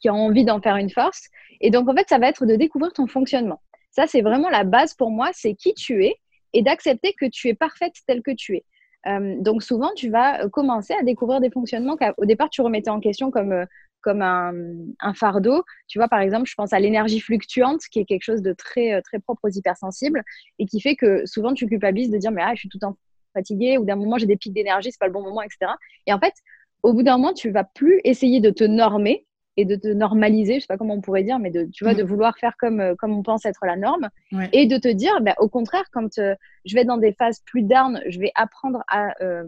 qui 0.00 0.10
ont 0.10 0.26
envie 0.26 0.44
d'en 0.44 0.60
faire 0.60 0.76
une 0.76 0.90
force. 0.90 1.28
Et 1.60 1.70
donc, 1.70 1.88
en 1.88 1.94
fait, 1.94 2.06
ça 2.08 2.18
va 2.18 2.28
être 2.28 2.44
de 2.44 2.54
découvrir 2.56 2.92
ton 2.92 3.06
fonctionnement. 3.06 3.62
Ça, 3.90 4.06
c'est 4.06 4.20
vraiment 4.20 4.50
la 4.50 4.64
base 4.64 4.94
pour 4.94 5.10
moi, 5.10 5.30
c'est 5.32 5.54
qui 5.54 5.72
tu 5.74 6.04
es 6.04 6.16
et 6.52 6.62
d'accepter 6.62 7.14
que 7.18 7.26
tu 7.26 7.48
es 7.48 7.54
parfaite 7.54 7.94
telle 8.06 8.22
que 8.22 8.30
tu 8.30 8.56
es. 8.56 8.64
Euh, 9.06 9.36
donc 9.40 9.62
souvent, 9.62 9.90
tu 9.96 10.10
vas 10.10 10.44
euh, 10.44 10.48
commencer 10.48 10.94
à 10.94 11.02
découvrir 11.02 11.40
des 11.40 11.50
fonctionnements 11.50 11.96
qu'au 11.96 12.24
départ, 12.24 12.50
tu 12.50 12.60
remettais 12.60 12.90
en 12.90 13.00
question 13.00 13.30
comme, 13.30 13.66
comme 14.02 14.20
un, 14.20 14.52
un, 15.00 15.14
fardeau. 15.14 15.64
Tu 15.88 15.98
vois, 15.98 16.08
par 16.08 16.20
exemple, 16.20 16.46
je 16.46 16.54
pense 16.54 16.72
à 16.74 16.78
l'énergie 16.78 17.20
fluctuante, 17.20 17.80
qui 17.90 18.00
est 18.00 18.04
quelque 18.04 18.22
chose 18.22 18.42
de 18.42 18.52
très, 18.52 19.00
très 19.02 19.18
propre 19.18 19.40
aux 19.44 19.50
hypersensibles 19.50 20.22
et 20.58 20.66
qui 20.66 20.80
fait 20.80 20.94
que 20.94 21.24
souvent, 21.26 21.54
tu 21.54 21.66
culpabilises 21.66 22.10
de 22.10 22.18
dire, 22.18 22.30
mais 22.30 22.42
ah, 22.42 22.52
je 22.54 22.60
suis 22.60 22.68
tout 22.68 22.84
en 22.84 22.96
fatiguée 23.32 23.78
ou 23.78 23.84
d'un 23.84 23.96
moment 23.96 24.18
j'ai 24.18 24.26
des 24.26 24.36
pics 24.36 24.52
d'énergie, 24.52 24.92
c'est 24.92 25.00
pas 25.00 25.06
le 25.06 25.12
bon 25.12 25.22
moment, 25.22 25.42
etc. 25.42 25.72
Et 26.06 26.12
en 26.12 26.18
fait, 26.18 26.34
au 26.82 26.92
bout 26.92 27.02
d'un 27.02 27.16
moment, 27.16 27.32
tu 27.32 27.50
vas 27.50 27.64
plus 27.64 28.00
essayer 28.04 28.40
de 28.40 28.50
te 28.50 28.64
normer 28.64 29.26
et 29.56 29.64
de 29.64 29.76
te 29.76 29.88
normaliser, 29.88 30.54
je 30.54 30.60
sais 30.60 30.66
pas 30.66 30.78
comment 30.78 30.94
on 30.94 31.00
pourrait 31.00 31.24
dire, 31.24 31.38
mais 31.38 31.50
de, 31.50 31.68
tu 31.72 31.84
vois, 31.84 31.94
de 31.94 32.02
mm. 32.02 32.06
vouloir 32.06 32.38
faire 32.38 32.54
comme, 32.58 32.80
euh, 32.80 32.94
comme 32.96 33.12
on 33.12 33.22
pense 33.22 33.44
être 33.44 33.66
la 33.66 33.76
norme 33.76 34.08
et 34.52 34.66
de 34.66 34.78
te 34.78 34.88
dire, 34.88 35.20
bah, 35.20 35.34
au 35.38 35.48
contraire, 35.48 35.84
quand 35.92 36.18
euh, 36.18 36.34
je 36.64 36.74
vais 36.74 36.84
dans 36.84 36.96
des 36.96 37.12
phases 37.12 37.40
plus 37.44 37.62
down, 37.62 38.00
je 38.08 38.18
vais 38.18 38.32
apprendre 38.34 38.82
à, 38.88 39.12
euh, 39.22 39.44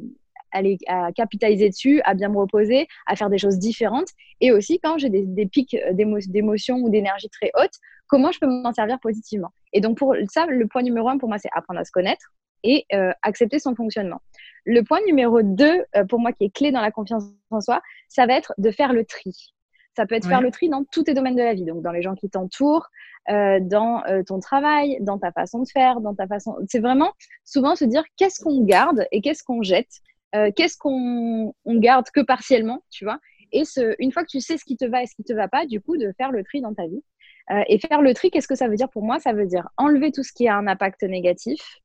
à, 0.52 1.10
capitaliser 1.12 1.70
dessus, 1.70 2.02
à 2.04 2.14
bien 2.14 2.28
me 2.28 2.36
reposer, 2.36 2.86
à 3.06 3.16
faire 3.16 3.30
des 3.30 3.38
choses 3.38 3.58
différentes. 3.58 4.08
Et 4.40 4.52
aussi, 4.52 4.78
quand 4.78 4.98
j'ai 4.98 5.08
des, 5.08 5.22
des 5.22 5.46
pics 5.46 5.76
d'émotion 5.92 6.76
ou 6.76 6.90
d'énergie 6.90 7.30
très 7.30 7.50
haute, 7.58 7.72
comment 8.06 8.30
je 8.30 8.38
peux 8.38 8.46
m'en 8.46 8.72
servir 8.72 9.00
positivement? 9.00 9.52
Et 9.72 9.80
donc, 9.80 9.96
pour 9.96 10.14
ça, 10.30 10.44
le 10.46 10.66
point 10.66 10.82
numéro 10.82 11.08
un 11.08 11.16
pour 11.16 11.28
moi, 11.30 11.38
c'est 11.38 11.50
apprendre 11.54 11.80
à 11.80 11.84
se 11.84 11.90
connaître 11.90 12.30
et 12.64 12.86
euh, 12.92 13.12
accepter 13.22 13.60
son 13.60 13.76
fonctionnement. 13.76 14.20
Le 14.64 14.82
point 14.82 15.00
numéro 15.06 15.42
deux, 15.42 15.84
euh, 15.94 16.04
pour 16.04 16.18
moi, 16.18 16.32
qui 16.32 16.44
est 16.44 16.54
clé 16.54 16.72
dans 16.72 16.80
la 16.80 16.90
confiance 16.90 17.24
en 17.50 17.60
soi, 17.60 17.80
ça 18.08 18.26
va 18.26 18.34
être 18.34 18.54
de 18.58 18.70
faire 18.70 18.92
le 18.92 19.04
tri. 19.04 19.54
Ça 19.96 20.06
peut 20.06 20.16
être 20.16 20.26
faire 20.26 20.40
le 20.40 20.50
tri 20.50 20.68
dans 20.68 20.82
tous 20.90 21.04
tes 21.04 21.14
domaines 21.14 21.36
de 21.36 21.42
la 21.42 21.54
vie, 21.54 21.64
donc 21.64 21.80
dans 21.80 21.92
les 21.92 22.02
gens 22.02 22.16
qui 22.16 22.28
t'entourent, 22.28 22.88
euh, 23.30 23.60
dans 23.60 24.02
ton 24.26 24.40
travail, 24.40 24.98
dans 25.00 25.20
ta 25.20 25.30
façon 25.30 25.60
de 25.62 25.68
faire, 25.68 26.00
dans 26.00 26.16
ta 26.16 26.26
façon. 26.26 26.56
C'est 26.68 26.80
vraiment 26.80 27.12
souvent 27.44 27.76
se 27.76 27.84
dire 27.84 28.02
qu'est-ce 28.16 28.42
qu'on 28.42 28.64
garde 28.64 29.06
et 29.12 29.20
qu'est-ce 29.20 29.44
qu'on 29.44 29.62
jette, 29.62 30.00
qu'est-ce 30.56 30.76
qu'on 30.76 31.54
on 31.64 31.78
garde 31.78 32.06
que 32.12 32.22
partiellement, 32.22 32.82
tu 32.90 33.04
vois. 33.04 33.20
Et 33.52 33.64
ce, 33.64 33.94
une 34.00 34.10
fois 34.10 34.24
que 34.24 34.30
tu 34.30 34.40
sais 34.40 34.58
ce 34.58 34.64
qui 34.64 34.76
te 34.76 34.84
va 34.84 35.04
et 35.04 35.06
ce 35.06 35.14
qui 35.14 35.22
te 35.22 35.32
va 35.32 35.46
pas, 35.46 35.64
du 35.64 35.80
coup, 35.80 35.96
de 35.96 36.12
faire 36.16 36.32
le 36.32 36.42
tri 36.42 36.60
dans 36.60 36.74
ta 36.74 36.88
vie. 36.88 37.04
et 37.68 37.78
faire 37.78 38.02
le 38.02 38.14
tri, 38.14 38.32
qu'est-ce 38.32 38.48
que 38.48 38.56
ça 38.56 38.66
veut 38.66 38.74
dire 38.74 38.90
pour 38.90 39.04
moi? 39.04 39.20
Ça 39.20 39.32
veut 39.32 39.46
dire 39.46 39.68
enlever 39.76 40.10
tout 40.10 40.24
ce 40.24 40.32
qui 40.32 40.48
a 40.48 40.56
un 40.56 40.66
impact 40.66 41.04
négatif, 41.04 41.83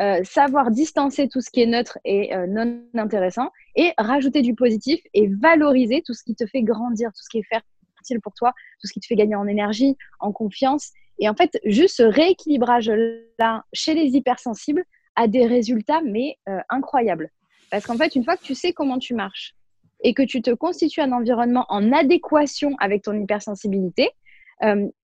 Euh, 0.00 0.20
savoir 0.24 0.70
distancer 0.70 1.28
tout 1.28 1.40
ce 1.40 1.50
qui 1.50 1.60
est 1.60 1.66
neutre 1.66 1.98
et 2.04 2.34
euh, 2.34 2.46
non 2.46 2.80
intéressant 2.94 3.50
et 3.76 3.92
rajouter 3.98 4.40
du 4.40 4.54
positif 4.54 5.00
et 5.12 5.28
valoriser 5.28 6.02
tout 6.06 6.14
ce 6.14 6.22
qui 6.22 6.34
te 6.34 6.46
fait 6.46 6.62
grandir, 6.62 7.10
tout 7.10 7.22
ce 7.22 7.28
qui 7.28 7.38
est 7.38 7.46
fertile 7.48 8.20
pour 8.22 8.32
toi, 8.34 8.52
tout 8.80 8.86
ce 8.86 8.92
qui 8.92 9.00
te 9.00 9.06
fait 9.06 9.16
gagner 9.16 9.34
en 9.34 9.46
énergie, 9.46 9.96
en 10.20 10.32
confiance. 10.32 10.90
Et 11.18 11.28
en 11.28 11.34
fait, 11.34 11.58
juste 11.64 11.96
ce 11.96 12.02
rééquilibrage-là 12.02 13.64
chez 13.74 13.94
les 13.94 14.16
hypersensibles 14.16 14.84
a 15.16 15.28
des 15.28 15.46
résultats, 15.46 16.00
mais 16.02 16.36
euh, 16.48 16.60
incroyables. 16.70 17.30
Parce 17.70 17.84
qu'en 17.84 17.96
fait, 17.96 18.14
une 18.14 18.24
fois 18.24 18.36
que 18.36 18.42
tu 18.42 18.54
sais 18.54 18.72
comment 18.72 18.98
tu 18.98 19.14
marches 19.14 19.54
et 20.02 20.14
que 20.14 20.22
tu 20.22 20.40
te 20.40 20.50
constitues 20.50 21.02
un 21.02 21.12
environnement 21.12 21.66
en 21.68 21.92
adéquation 21.92 22.74
avec 22.80 23.02
ton 23.02 23.20
hypersensibilité, 23.20 24.10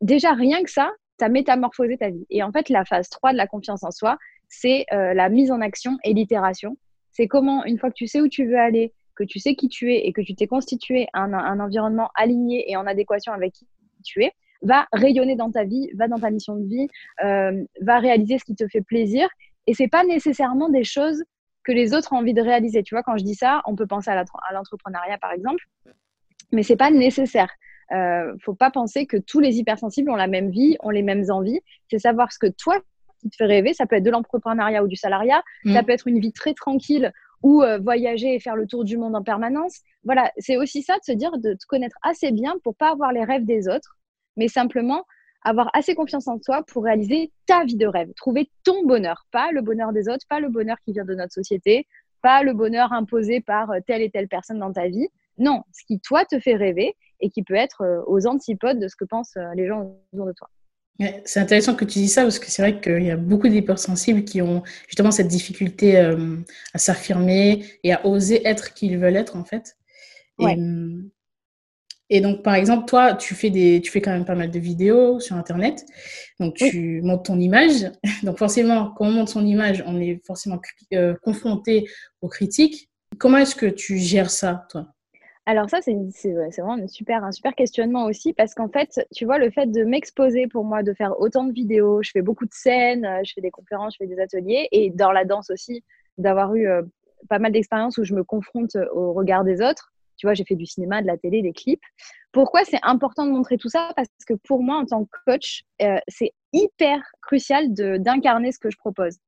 déjà 0.01 0.33
rien 0.33 0.63
que 0.63 0.71
ça, 0.71 0.91
as 1.25 1.29
métamorphosé 1.29 1.97
ta 1.97 2.11
vie. 2.11 2.27
Et 2.31 2.43
en 2.43 2.53
fait, 2.53 2.69
la 2.69 2.85
phase 2.85 3.09
3 3.09 3.33
de 3.33 3.37
la 3.37 3.47
confiance 3.47 3.85
en 3.85 3.91
soi, 3.91 4.19
c'est 4.49 4.85
euh, 4.93 5.15
la 5.15 5.29
mise 5.29 5.51
en 5.51 5.61
action 5.61 5.99
et 6.05 6.13
l'itération. 6.13 6.77
C'est 7.13 7.27
comment, 7.27 7.65
une 7.65 7.79
fois 7.79 7.91
que 7.91 7.95
tu 7.95 8.07
sais 8.07 8.21
où 8.21 8.29
tu 8.29 8.47
veux 8.47 8.59
aller, 8.59 8.93
que 9.15 9.25
tu 9.25 9.39
sais 9.39 9.55
qui 9.55 9.69
tu 9.69 9.93
es 9.93 10.07
et 10.07 10.13
que 10.13 10.21
tu 10.21 10.35
t'es 10.35 10.47
constitué 10.47 11.09
un, 11.15 11.33
environnement 11.61 12.11
aligné 12.15 12.71
et 12.71 12.77
en 12.77 12.87
adéquation 12.87 13.33
avec 13.33 13.55
qui 13.55 13.67
tu 14.05 14.23
es, 14.23 14.33
va 14.63 14.87
rayonner 14.93 15.37
dans 15.37 15.51
ta 15.51 15.65
vie, 15.65 15.91
va 15.95 16.09
dans 16.09 16.19
ta 16.19 16.31
mission 16.31 16.57
de 16.57 16.67
vie, 16.67 16.89
euh, 17.25 17.65
va 17.81 17.99
réaliser 17.99 18.39
ce 18.39 18.45
qui 18.45 18.55
te 18.55 18.69
fait 18.69 18.83
plaisir. 18.83 19.29
Et 19.67 19.75
c'est 19.75 19.89
pas 19.89 20.05
nécessairement 20.05 20.69
des 20.69 20.85
choses 20.85 21.25
que 21.65 21.73
les 21.73 21.95
autres 21.95 22.13
ont 22.13 22.19
envie 22.19 22.35
de 22.35 22.43
réaliser. 22.43 22.83
Tu 22.83 22.95
vois, 22.95 23.03
quand 23.03 23.17
je 23.17 23.25
dis 23.25 23.35
ça, 23.35 23.63
on 23.67 23.75
peut 23.75 23.87
penser 23.87 24.11
à 24.11 24.25
l'entrepreneuriat 24.53 25.19
par 25.19 25.33
exemple, 25.33 25.65
mais 26.53 26.63
c'est 26.63 26.77
pas 26.77 26.91
nécessaire. 26.91 27.51
Euh, 27.93 28.35
faut 28.43 28.55
pas 28.55 28.71
penser 28.71 29.07
que 29.07 29.17
tous 29.17 29.41
les 29.41 29.59
hypersensibles 29.59 30.11
ont 30.11 30.17
la 30.17 30.27
même 30.27 30.51
vie, 30.51 30.77
ont 30.81 30.91
les 30.91 31.03
mêmes 31.03 31.25
envies. 31.31 31.61
C'est 31.91 31.99
savoir 31.99 32.33
ce 32.33 32.39
que 32.39 32.47
toi 32.47 32.81
qui 33.21 33.31
te 33.31 33.37
fait 33.37 33.47
rêver. 33.47 33.75
Ça 33.75 33.87
peut 33.87 33.97
être 33.97 34.05
de 34.05 34.11
l'entrepreneuriat 34.11 34.83
ou 34.83 34.89
du 34.89 34.97
salariat. 34.97 35.43
Mm. 35.65 35.75
Ça 35.75 35.83
peut 35.83 35.93
être 35.93 36.09
une 36.09 36.21
vie 36.21 36.33
très 36.33 36.55
tranquille 36.55 37.13
ou 37.43 37.63
euh, 37.63 37.79
voyager 37.79 38.35
et 38.35 38.41
faire 38.41 38.57
le 38.57 38.67
tour 38.67 38.85
du 38.85 38.97
monde 38.97 39.15
en 39.15 39.23
permanence. 39.23 39.81
Voilà, 40.05 40.33
c'est 40.39 40.57
aussi 40.57 40.83
ça 40.83 40.95
de 40.99 41.05
se 41.05 41.13
dire 41.13 41.33
de 41.39 41.53
te 41.55 41.67
connaître 41.69 41.97
assez 42.03 42.33
bien 42.33 42.57
pour 42.65 42.75
pas 42.75 42.91
avoir 42.91 43.13
les 43.13 43.25
rêves 43.25 43.45
des 43.45 43.69
autres, 43.69 43.97
mais 44.37 44.49
simplement 44.49 45.05
avoir 45.43 45.71
assez 45.75 45.95
confiance 45.95 46.27
en 46.27 46.39
toi 46.39 46.65
pour 46.67 46.85
réaliser 46.85 47.31
ta 47.47 47.65
vie 47.65 47.77
de 47.77 47.87
rêve, 47.87 48.13
trouver 48.17 48.51
ton 48.65 48.85
bonheur, 48.85 49.27
pas 49.31 49.53
le 49.53 49.63
bonheur 49.63 49.93
des 49.93 50.09
autres, 50.09 50.27
pas 50.29 50.41
le 50.41 50.49
bonheur 50.49 50.77
qui 50.85 50.93
vient 50.93 51.05
de 51.05 51.15
notre 51.15 51.33
société, 51.33 51.87
pas 52.21 52.43
le 52.43 52.53
bonheur 52.53 52.93
imposé 52.93 53.41
par 53.41 53.71
euh, 53.71 53.79
telle 53.87 54.03
et 54.03 54.11
telle 54.11 54.29
personne 54.29 54.59
dans 54.59 54.73
ta 54.73 54.89
vie. 54.89 55.09
Non, 55.39 55.63
ce 55.73 55.85
qui 55.87 56.01
toi 56.01 56.25
te 56.25 56.41
fait 56.41 56.57
rêver 56.57 56.97
et 57.21 57.31
qui 57.31 57.43
peut 57.43 57.55
être 57.55 57.83
euh, 57.83 58.03
aux 58.07 58.27
antipodes 58.27 58.79
de 58.79 58.89
ce 58.89 58.97
que 58.97 59.05
pensent 59.05 59.37
les 59.55 59.67
gens 59.67 59.97
autour 60.13 60.27
de 60.27 60.33
toi. 60.33 60.49
C'est 61.25 61.41
intéressant 61.41 61.75
que 61.75 61.85
tu 61.85 61.99
dis 61.99 62.09
ça 62.09 62.23
parce 62.23 62.39
que 62.39 62.51
c'est 62.51 62.63
vrai 62.63 62.81
qu'il 62.81 63.03
y 63.03 63.11
a 63.11 63.17
beaucoup 63.17 63.49
d'hypersensibles 63.49 64.25
qui 64.25 64.41
ont 64.41 64.63
justement 64.87 65.11
cette 65.11 65.29
difficulté 65.29 65.99
euh, 65.99 66.37
à 66.73 66.79
s'affirmer 66.79 67.65
et 67.85 67.93
à 67.93 68.07
oser 68.07 68.47
être 68.47 68.73
qui 68.73 68.87
ils 68.87 68.99
veulent 68.99 69.17
être 69.17 69.37
en 69.37 69.45
fait. 69.45 69.77
Euh, 70.41 71.03
et, 72.09 72.21
donc 72.21 72.43
par 72.43 72.55
exemple, 72.55 72.87
toi, 72.87 73.15
tu 73.15 73.35
fais, 73.35 73.51
des, 73.51 73.83
tu 73.83 73.91
fais 73.91 74.01
quand 74.01 74.13
même 74.13 74.25
pas 74.25 74.35
mal 74.35 74.51
de 74.51 74.59
vidéos 74.59 75.21
sur 75.21 75.37
Internet. 75.37 75.85
Donc 76.41 76.55
tu 76.55 77.03
montes 77.03 77.27
ton 77.27 77.39
image. 77.41 77.91
Donc 78.23 78.39
forcément, 78.39 78.93
quand 78.97 79.07
on 79.07 79.13
monte 79.13 79.29
son 79.29 79.45
image, 79.45 79.85
on 79.87 80.01
est 80.01 80.25
forcément 80.27 80.61
euh, 80.95 81.15
confronté 81.23 81.87
aux 82.23 82.29
critiques. 82.29 82.91
Comment 83.19 83.39
est-ce 83.39 83.55
que 83.55 83.67
tu 83.67 83.99
gères 83.99 84.31
ça, 84.31 84.67
toi? 84.71 84.96
Alors 85.49 85.71
ça, 85.71 85.79
c'est 85.81 85.95
vraiment 85.95 86.77
une 86.77 86.89
super, 86.89 87.23
un 87.23 87.31
super 87.31 87.55
questionnement 87.55 88.07
aussi 88.07 88.33
parce 88.33 88.53
qu'en 88.53 88.69
fait, 88.69 89.07
tu 89.15 89.25
vois, 89.25 89.39
le 89.39 89.51
fait 89.51 89.67
de 89.67 89.85
m'exposer 89.85 90.49
pour 90.49 90.65
moi, 90.65 90.83
de 90.83 90.93
faire 90.93 91.19
autant 91.21 91.45
de 91.45 91.53
vidéos, 91.53 92.03
je 92.03 92.11
fais 92.11 92.21
beaucoup 92.21 92.47
de 92.47 92.53
scènes, 92.53 93.07
euh, 93.07 93.21
je 93.25 93.33
fais 93.33 93.41
des 93.41 93.53
conférences, 93.53 93.95
je 93.95 94.05
fais 94.05 94.13
des 94.13 94.21
ateliers 94.21 94.67
et 94.73 94.91
dans 94.91 95.13
la 95.13 95.25
danse 95.25 95.51
aussi, 95.51 95.85
d'avoir 96.19 96.53
eu 96.57 96.67
euh, 96.67 96.83
pas 97.29 97.39
mal 97.39 97.53
d'expériences 97.53 97.97
où 97.97 98.03
je 98.03 98.13
me 98.13 98.25
confronte 98.25 98.75
euh, 98.75 98.87
au 98.93 99.13
regard 99.13 99.45
des 99.45 99.63
autres. 99.63 99.93
Tu 100.17 100.27
vois, 100.27 100.35
j'ai 100.35 100.45
fait 100.45 100.57
du 100.57 100.67
cinéma, 100.67 101.01
de 101.01 101.07
la 101.07 101.17
télé, 101.17 101.43
des 101.43 101.53
clips. 101.53 101.83
Pourquoi 102.33 102.65
c'est 102.65 102.81
important 102.83 103.25
de 103.25 103.31
montrer 103.31 103.57
tout 103.57 103.69
ça? 103.69 103.93
Parce 103.95 104.09
que 104.27 104.35
pour 104.35 104.65
moi, 104.65 104.79
en 104.79 104.87
tant 104.87 105.05
que 105.05 105.11
coach, 105.27 105.63
c'est 106.09 106.33
hyper 106.55 107.03
crucial 107.21 107.71
d'incarner 107.75 108.51
ce 108.51 108.59
que 108.59 108.71
je 108.71 108.79
propose, 108.79 109.19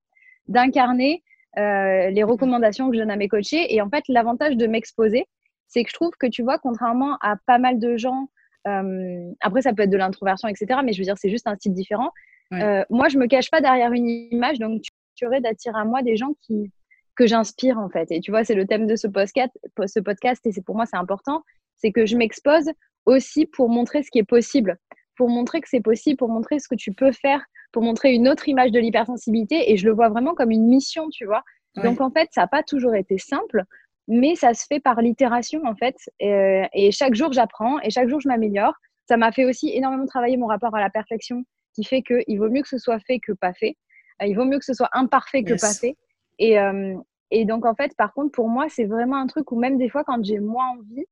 d'incarner 0.46 1.22
les 1.56 2.22
recommandations 2.22 2.88
que 2.88 2.96
je 2.96 3.00
donne 3.00 3.10
à 3.10 3.16
mes 3.16 3.28
coachés. 3.28 3.74
Et 3.74 3.82
en 3.82 3.90
fait, 3.90 4.02
l'avantage 4.08 4.56
de 4.56 4.66
m'exposer, 4.66 5.26
c'est 5.68 5.84
que 5.84 5.90
je 5.90 5.94
trouve 5.94 6.12
que 6.18 6.26
tu 6.26 6.42
vois, 6.42 6.58
contrairement 6.58 7.16
à 7.20 7.36
pas 7.46 7.58
mal 7.58 7.78
de 7.78 7.96
gens, 7.96 8.28
euh, 8.66 9.30
après 9.40 9.62
ça 9.62 9.72
peut 9.72 9.82
être 9.82 9.90
de 9.90 9.96
l'introversion, 9.96 10.48
etc., 10.48 10.80
mais 10.84 10.92
je 10.92 10.98
veux 10.98 11.04
dire, 11.04 11.16
c'est 11.18 11.30
juste 11.30 11.46
un 11.46 11.54
style 11.54 11.74
différent. 11.74 12.10
Euh, 12.52 12.82
moi, 12.88 13.08
je 13.08 13.18
me 13.18 13.26
cache 13.26 13.50
pas 13.50 13.60
derrière 13.60 13.92
une 13.92 14.08
image, 14.08 14.58
donc 14.58 14.82
tu 15.14 15.26
aurais 15.26 15.40
d'attirer 15.40 15.78
à 15.78 15.84
moi 15.84 16.02
des 16.02 16.16
gens 16.16 16.32
qui 16.40 16.70
que 17.14 17.26
j'inspire 17.26 17.78
en 17.78 17.88
fait. 17.88 18.10
Et 18.12 18.20
tu 18.20 18.30
vois, 18.30 18.44
c'est 18.44 18.54
le 18.54 18.64
thème 18.64 18.86
de 18.86 18.94
ce 18.94 19.08
podcast, 19.08 19.52
ce 19.86 20.00
podcast 20.00 20.46
et 20.46 20.52
c'est 20.52 20.64
pour 20.64 20.76
moi 20.76 20.86
c'est 20.86 20.96
important, 20.96 21.42
c'est 21.76 21.90
que 21.90 22.06
je 22.06 22.16
m'expose 22.16 22.70
aussi 23.06 23.44
pour 23.44 23.68
montrer 23.68 24.04
ce 24.04 24.10
qui 24.10 24.20
est 24.20 24.24
possible, 24.24 24.78
pour 25.16 25.28
montrer 25.28 25.60
que 25.60 25.68
c'est 25.68 25.80
possible, 25.80 26.16
pour 26.16 26.28
montrer 26.28 26.60
ce 26.60 26.68
que 26.68 26.76
tu 26.76 26.92
peux 26.92 27.10
faire, 27.10 27.44
pour 27.72 27.82
montrer 27.82 28.14
une 28.14 28.28
autre 28.28 28.48
image 28.48 28.70
de 28.70 28.78
l'hypersensibilité. 28.78 29.72
Et 29.72 29.76
je 29.76 29.86
le 29.86 29.92
vois 29.92 30.08
vraiment 30.08 30.34
comme 30.34 30.52
une 30.52 30.68
mission, 30.68 31.08
tu 31.10 31.26
vois. 31.26 31.42
Donc 31.82 32.00
en 32.00 32.10
fait, 32.10 32.28
ça 32.32 32.42
n'a 32.42 32.46
pas 32.46 32.62
toujours 32.62 32.94
été 32.94 33.18
simple 33.18 33.64
mais 34.08 34.34
ça 34.34 34.54
se 34.54 34.64
fait 34.66 34.80
par 34.80 35.00
l'itération 35.00 35.60
en 35.64 35.76
fait. 35.76 35.96
Euh, 36.22 36.66
et, 36.72 36.90
chaque 36.90 37.14
jour, 37.14 37.32
j'apprends 37.32 37.78
et 37.80 37.90
chaque 37.90 38.08
jour, 38.08 38.20
je 38.20 38.28
m'améliore. 38.28 38.74
Ça 39.06 39.16
m'a 39.16 39.30
fait 39.32 39.44
aussi 39.44 39.70
énormément 39.70 40.06
travailler 40.06 40.36
mon 40.36 40.46
rapport 40.46 40.74
à 40.74 40.80
la 40.80 40.90
perfection, 40.90 41.44
qui 41.74 41.84
fait 41.84 42.02
qu'il 42.02 42.38
vaut 42.38 42.50
mieux 42.50 42.62
que 42.62 42.68
ce 42.68 42.78
soit 42.78 42.98
fait 43.00 43.20
que 43.20 43.32
pas 43.32 43.52
fait. 43.52 43.76
Euh, 44.22 44.26
il 44.26 44.34
vaut 44.34 44.44
mieux 44.44 44.58
que 44.58 44.64
ce 44.64 44.74
soit 44.74 44.88
imparfait 44.92 45.44
que 45.44 45.60
pas 45.60 45.72
fait. 45.72 45.96
Et, 46.38 46.58
euh, 46.58 46.96
et, 47.30 47.44
donc, 47.44 47.66
en 47.66 47.74
fait, 47.74 47.94
par 47.96 48.14
contre, 48.14 48.32
pour 48.32 48.48
moi, 48.48 48.66
c'est 48.68 48.86
vraiment 48.86 49.16
un 49.16 49.26
truc 49.26 49.52
où 49.52 49.58
même 49.58 49.76
des 49.76 49.88
fois, 49.88 50.04
quand 50.04 50.24
j'ai 50.24 50.40
moins 50.40 50.70
envie, 50.70 51.04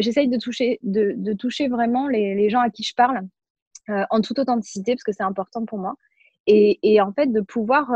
j'essaye 0.00 0.28
de 0.28 0.38
toucher, 0.38 0.78
de, 0.82 1.12
de, 1.16 1.32
toucher 1.34 1.68
vraiment 1.68 2.08
les, 2.08 2.34
les, 2.34 2.48
gens 2.48 2.60
à 2.60 2.70
qui 2.70 2.82
je 2.84 2.94
parle 2.94 3.20
en 3.88 4.20
toute 4.22 4.38
authenticité, 4.38 4.94
parce 4.94 5.02
que 5.02 5.12
c'est 5.12 5.24
important 5.24 5.66
pour 5.66 5.78
moi. 5.78 5.94
Et, 6.46 6.78
et, 6.82 7.00
en 7.02 7.12
fait, 7.12 7.26
de 7.26 7.40
pouvoir 7.40 7.90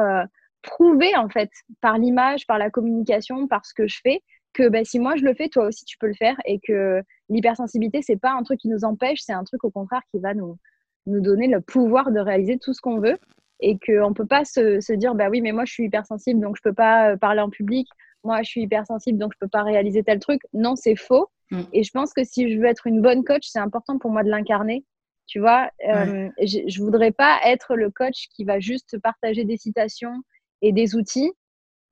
prouver 0.62 1.16
en 1.16 1.28
fait 1.28 1.50
par 1.80 1.98
l'image, 1.98 2.46
par 2.46 2.58
la 2.58 2.70
communication, 2.70 3.46
par 3.46 3.64
ce 3.64 3.74
que 3.74 3.86
je 3.86 3.98
fais, 4.02 4.22
que 4.54 4.68
bah, 4.68 4.84
si 4.84 4.98
moi 4.98 5.16
je 5.16 5.24
le 5.24 5.34
fais, 5.34 5.48
toi 5.48 5.66
aussi 5.66 5.84
tu 5.84 5.98
peux 5.98 6.06
le 6.06 6.14
faire 6.14 6.36
et 6.44 6.58
que 6.60 7.02
l'hypersensibilité 7.28 8.02
c'est 8.02 8.16
pas 8.16 8.32
un 8.32 8.42
truc 8.42 8.60
qui 8.60 8.68
nous 8.68 8.84
empêche, 8.84 9.20
c'est 9.20 9.32
un 9.32 9.44
truc 9.44 9.64
au 9.64 9.70
contraire 9.70 10.02
qui 10.10 10.18
va 10.18 10.34
nous 10.34 10.56
nous 11.06 11.20
donner 11.20 11.46
le 11.46 11.60
pouvoir 11.60 12.10
de 12.10 12.20
réaliser 12.20 12.58
tout 12.58 12.74
ce 12.74 12.80
qu'on 12.80 13.00
veut 13.00 13.18
et 13.60 13.78
qu'on 13.78 14.10
ne 14.10 14.14
peut 14.14 14.26
pas 14.26 14.44
se, 14.44 14.80
se, 14.80 14.92
dire 14.92 15.14
bah 15.14 15.28
oui 15.30 15.40
mais 15.40 15.52
moi 15.52 15.64
je 15.64 15.72
suis 15.72 15.84
hypersensible 15.84 16.40
donc 16.40 16.56
je 16.56 16.62
peux 16.62 16.74
pas 16.74 17.12
euh, 17.12 17.16
parler 17.16 17.40
en 17.40 17.50
public, 17.50 17.88
moi 18.24 18.42
je 18.42 18.48
suis 18.48 18.62
hypersensible 18.62 19.18
donc 19.18 19.32
je 19.34 19.38
peux 19.40 19.48
pas 19.48 19.62
réaliser 19.62 20.02
tel 20.02 20.18
truc. 20.18 20.40
Non 20.52 20.76
c'est 20.76 20.96
faux. 20.96 21.28
Mm. 21.50 21.62
Et 21.72 21.82
je 21.82 21.90
pense 21.92 22.12
que 22.12 22.24
si 22.24 22.52
je 22.52 22.58
veux 22.58 22.66
être 22.66 22.86
une 22.86 23.00
bonne 23.00 23.24
coach, 23.24 23.46
c'est 23.48 23.58
important 23.58 23.98
pour 23.98 24.10
moi 24.10 24.22
de 24.22 24.28
l'incarner 24.28 24.84
tu 25.28 25.40
vois, 25.40 25.70
euh, 25.86 26.30
je, 26.40 26.60
je 26.66 26.82
voudrais 26.82 27.12
pas 27.12 27.38
être 27.44 27.76
le 27.76 27.90
coach 27.90 28.28
qui 28.34 28.44
va 28.44 28.58
juste 28.60 28.98
partager 28.98 29.44
des 29.44 29.58
citations 29.58 30.22
et 30.62 30.72
des 30.72 30.96
outils 30.96 31.32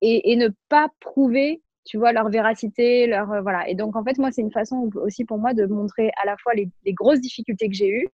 et, 0.03 0.37
ne 0.37 0.49
pas 0.69 0.89
prouver, 1.01 1.63
tu 1.85 1.99
vois, 1.99 2.13
leur 2.13 2.29
véracité, 2.29 3.07
leur 3.07 3.33
euh, 3.33 3.41
voilà. 3.41 3.69
Et 3.69 3.75
donc 3.75 3.97
en 3.97 4.05
fait, 4.05 4.19
moi, 4.19 4.31
c'est 4.31 4.43
une 4.43 4.53
façon 4.53 4.91
aussi 4.97 5.25
pour 5.25 5.39
moi 5.39 5.55
de 5.55 5.67
montrer 5.67 6.11
à 6.23 6.27
la 6.27 6.37
fois 6.37 6.53
les, 6.55 6.69
grosses 6.93 7.21
difficultés 7.21 7.69
que 7.69 7.75
j'ai 7.75 7.89
eues, 7.89 8.09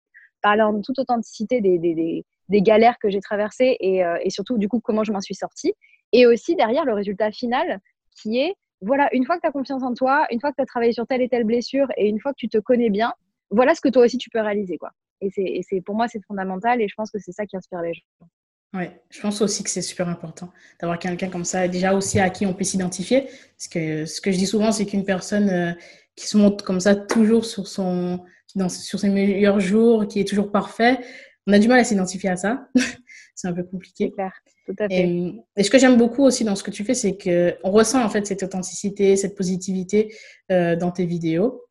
parler 0.42 0.62
en 0.62 0.80
toute 0.80 0.98
authenticité 0.98 1.60
des, 1.60 2.24
galères 2.62 2.98
que 2.98 3.10
j'ai 3.10 3.20
traversées 3.20 3.76
et, 3.80 4.04
euh, 4.04 4.18
et, 4.22 4.30
surtout 4.30 4.58
du 4.58 4.68
coup 4.68 4.80
comment 4.80 5.04
je 5.04 5.12
m'en 5.12 5.20
suis 5.20 5.34
sortie, 5.34 5.72
et 6.12 6.26
aussi 6.26 6.56
derrière 6.56 6.84
le 6.84 6.92
résultat 6.92 7.30
final 7.30 7.80
qui 8.20 8.38
est 8.38 8.54
voilà, 8.82 9.08
une 9.12 9.26
fois 9.26 9.36
que 9.36 9.42
tu 9.42 9.46
as 9.46 9.52
confiance 9.52 9.82
en 9.82 9.92
toi, 9.92 10.26
une 10.30 10.40
fois 10.40 10.50
que 10.50 10.56
tu 10.56 10.62
as 10.62 10.66
travaillé 10.66 10.92
sur 10.92 11.06
telle 11.06 11.20
et 11.20 11.28
telle 11.28 11.44
blessure 11.44 11.86
et 11.96 12.08
une 12.08 12.18
fois 12.18 12.32
que 12.32 12.38
tu 12.38 12.48
te 12.48 12.58
connais 12.58 12.88
bien, 12.88 13.12
voilà 13.50 13.74
ce 13.74 13.80
que 13.80 13.88
toi 13.88 14.04
aussi 14.04 14.16
tu 14.16 14.30
peux 14.30 14.40
réaliser 14.40 14.78
quoi. 14.78 14.90
Et 15.20 15.30
c'est 15.62 15.80
pour 15.82 15.94
moi 15.94 16.08
c'est 16.08 16.24
fondamental 16.26 16.80
et 16.80 16.88
je 16.88 16.94
pense 16.94 17.10
que 17.10 17.18
c'est 17.18 17.32
ça 17.32 17.46
qui 17.46 17.56
inspire 17.56 17.82
les 17.82 17.94
gens. 17.94 18.26
Oui, 18.72 18.84
je 19.08 19.20
pense 19.20 19.42
aussi 19.42 19.64
que 19.64 19.70
c'est 19.70 19.82
super 19.82 20.08
important 20.08 20.52
d'avoir 20.80 20.98
quelqu'un 20.98 21.28
comme 21.28 21.44
ça, 21.44 21.66
déjà 21.66 21.92
aussi 21.92 22.20
à 22.20 22.30
qui 22.30 22.46
on 22.46 22.54
peut 22.54 22.62
s'identifier. 22.64 23.22
Parce 23.56 23.68
que 23.68 24.06
ce 24.06 24.20
que 24.20 24.30
je 24.30 24.38
dis 24.38 24.46
souvent, 24.46 24.70
c'est 24.70 24.86
qu'une 24.86 25.04
personne 25.04 25.50
euh, 25.50 25.72
qui 26.14 26.28
se 26.28 26.36
montre 26.36 26.64
comme 26.64 26.78
ça 26.78 26.94
toujours 26.94 27.44
sur, 27.44 27.66
son, 27.66 28.20
dans, 28.54 28.68
sur 28.68 29.00
ses 29.00 29.08
meilleurs 29.08 29.58
jours, 29.58 30.06
qui 30.06 30.20
est 30.20 30.24
toujours 30.24 30.52
parfait, 30.52 31.00
on 31.48 31.52
a 31.52 31.58
du 31.58 31.66
mal 31.66 31.80
à 31.80 31.84
s'identifier 31.84 32.30
à 32.30 32.36
ça. 32.36 32.68
c'est 33.34 33.48
un 33.48 33.52
peu 33.52 33.64
compliqué. 33.64 34.12
Clair, 34.12 34.32
tout 34.66 34.74
à 34.78 34.88
fait. 34.88 35.32
Et, 35.56 35.64
ce 35.64 35.70
que 35.70 35.78
j'aime 35.78 35.96
beaucoup 35.96 36.22
aussi 36.22 36.44
dans 36.44 36.54
ce 36.54 36.62
que 36.62 36.70
tu 36.70 36.84
fais, 36.84 36.94
c'est 36.94 37.18
qu'on 37.18 37.70
ressent 37.70 38.04
en 38.04 38.08
fait 38.08 38.24
cette 38.24 38.44
authenticité, 38.44 39.16
cette 39.16 39.36
positivité 39.36 40.14
euh, 40.52 40.76
dans 40.76 40.92
tes 40.92 41.06
vidéos. 41.06 41.64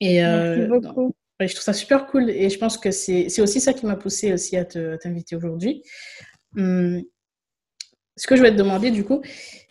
Et, 0.00 0.20
Merci 0.20 0.66
beaucoup. 0.66 1.14
Je 1.48 1.54
trouve 1.54 1.64
ça 1.64 1.72
super 1.72 2.06
cool 2.06 2.30
et 2.30 2.50
je 2.50 2.58
pense 2.58 2.76
que 2.78 2.90
c'est 2.90 3.40
aussi 3.40 3.60
ça 3.60 3.72
qui 3.72 3.86
m'a 3.86 3.96
poussé 3.96 4.32
aussi 4.32 4.56
à 4.56 4.64
t'inviter 4.64 5.36
aujourd'hui. 5.36 5.82
Hum, 6.56 7.02
ce 8.16 8.26
que 8.26 8.36
je 8.36 8.42
vais 8.42 8.50
te 8.50 8.56
demander 8.56 8.90
du 8.90 9.04
coup, 9.04 9.22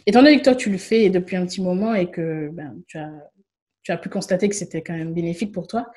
étant 0.05 0.23
donné 0.23 0.37
que 0.37 0.43
toi 0.43 0.55
tu 0.55 0.69
le 0.69 0.77
fais 0.77 1.09
depuis 1.09 1.35
un 1.35 1.45
petit 1.45 1.61
moment 1.61 1.93
et 1.93 2.09
que 2.09 2.49
ben, 2.51 2.81
tu, 2.87 2.97
as, 2.97 3.11
tu 3.83 3.91
as 3.91 3.97
pu 3.97 4.09
constater 4.09 4.49
que 4.49 4.55
c'était 4.55 4.81
quand 4.81 4.95
même 4.95 5.13
bénéfique 5.13 5.53
pour 5.53 5.67
toi, 5.67 5.87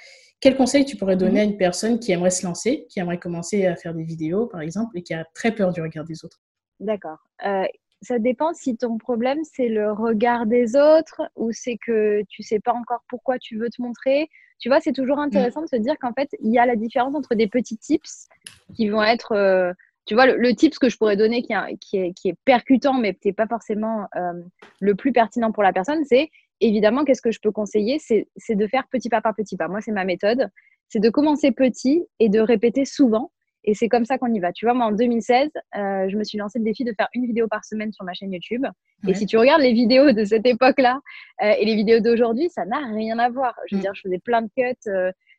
quel 0.41 0.57
conseil 0.57 0.85
tu 0.85 0.97
pourrais 0.97 1.17
donner 1.17 1.41
à 1.41 1.45
une 1.45 1.57
personne 1.57 2.01
qui 2.01 2.11
aimerait 2.11 2.31
se 2.31 2.45
lancer, 2.45 2.85
qui 2.89 2.99
aimerait 2.99 3.19
commencer 3.19 3.65
à 3.67 3.77
faire 3.77 3.95
des 3.95 4.03
vidéos 4.03 4.47
par 4.47 4.61
exemple 4.61 4.99
et 4.99 5.03
qui 5.03 5.15
a 5.15 5.25
très 5.35 5.55
peur 5.55 5.73
du 5.73 5.81
regard 5.81 6.05
des 6.05 6.25
autres? 6.25 6.43
D'accord. 6.81 7.19
Euh, 7.47 7.65
ça 8.03 8.19
dépend 8.19 8.53
si 8.53 8.77
ton 8.77 8.99
problème 8.99 9.39
c'est 9.45 9.69
le 9.69 9.93
regard 9.93 10.47
des 10.47 10.75
autres 10.75 11.23
ou 11.37 11.53
c'est 11.53 11.79
que 11.87 12.23
tu 12.29 12.43
sais 12.43 12.59
pas 12.59 12.73
encore 12.73 13.05
pourquoi 13.09 13.39
tu 13.39 13.57
veux 13.57 13.71
te 13.71 13.81
montrer. 13.81 14.29
Tu 14.63 14.69
vois, 14.69 14.81
c'est 14.81 14.93
toujours 14.93 15.19
intéressant 15.19 15.61
de 15.63 15.67
se 15.67 15.75
dire 15.75 15.97
qu'en 16.01 16.13
fait, 16.13 16.29
il 16.41 16.53
y 16.53 16.59
a 16.59 16.67
la 16.67 16.77
différence 16.77 17.17
entre 17.17 17.35
des 17.35 17.49
petits 17.49 17.77
tips 17.77 18.29
qui 18.77 18.89
vont 18.89 19.03
être 19.03 19.33
euh, 19.33 19.73
tu 20.07 20.15
vois, 20.15 20.27
le, 20.27 20.37
le 20.37 20.51
ce 20.57 20.79
que 20.79 20.89
je 20.89 20.97
pourrais 20.97 21.17
donner 21.17 21.43
qui, 21.43 21.53
qui, 21.81 21.97
est, 21.97 22.13
qui 22.13 22.29
est, 22.29 22.37
percutant, 22.45 22.95
mais 22.95 23.13
qui 23.15 23.27
n'est 23.27 23.35
pas 23.35 23.49
forcément 23.49 24.07
euh, 24.15 24.41
le 24.79 24.95
plus 24.95 25.13
pertinent 25.13 25.51
pour 25.51 25.65
la 25.65 25.73
personne, 25.73 26.05
c'est 26.05 26.31
évidemment, 26.61 27.05
qu'est-ce 27.05 27.23
que 27.23 27.33
je 27.33 27.41
peux 27.41 27.51
conseiller? 27.51 27.99
C'est 27.99 28.55
de 28.55 28.67
faire 28.69 28.85
petit 28.89 29.09
pas 29.09 29.21
par 29.21 29.35
petit 29.35 29.57
pas. 29.57 29.67
Moi, 29.67 29.81
c'est 29.81 29.91
ma 29.91 30.05
méthode. 30.05 30.49
C'est 30.89 31.01
de 31.01 31.11
commencer 31.11 31.51
petit 31.51 32.07
et 32.21 32.29
de 32.29 32.39
répéter 32.39 32.85
souvent. 32.85 33.33
Et 33.65 33.75
c'est 33.75 33.89
comme 33.89 34.05
ça 34.05 34.19
qu'on 34.19 34.33
y 34.33 34.41
va. 34.41 34.53
Tu 34.53 34.67
vois, 34.67 34.75
moi, 34.75 34.87
en 34.87 34.93
2016, 34.93 35.51
euh, 35.77 36.09
je 36.09 36.17
me 36.17 36.25
suis 36.25 36.39
lancé 36.39 36.59
le 36.59 36.65
défi 36.65 36.85
de 36.85 36.93
faire 36.97 37.09
une 37.15 37.27
vidéo 37.27 37.47
par 37.49 37.65
semaine 37.65 37.93
sur 37.93 38.05
ma 38.05 38.13
chaîne 38.13 38.33
YouTube. 38.33 38.65
Et 39.07 39.15
si 39.15 39.27
tu 39.27 39.37
regardes 39.37 39.63
les 39.63 39.73
vidéos 39.73 40.13
de 40.13 40.25
cette 40.25 40.47
époque-là 40.47 41.01
euh, 41.43 41.53
et 41.59 41.65
les 41.65 41.75
vidéos 41.75 42.01
d'aujourd'hui, 42.01 42.49
ça 42.51 42.65
n'a 42.65 42.79
rien 42.93 43.19
à 43.19 43.29
voir. 43.29 43.55
Je 43.69 43.77
veux 43.77 43.79
mm. 43.81 43.83
dire, 43.83 43.95
je 43.95 44.01
faisais 44.03 44.19
plein 44.19 44.43
de 44.43 44.49
cuts. 44.57 44.91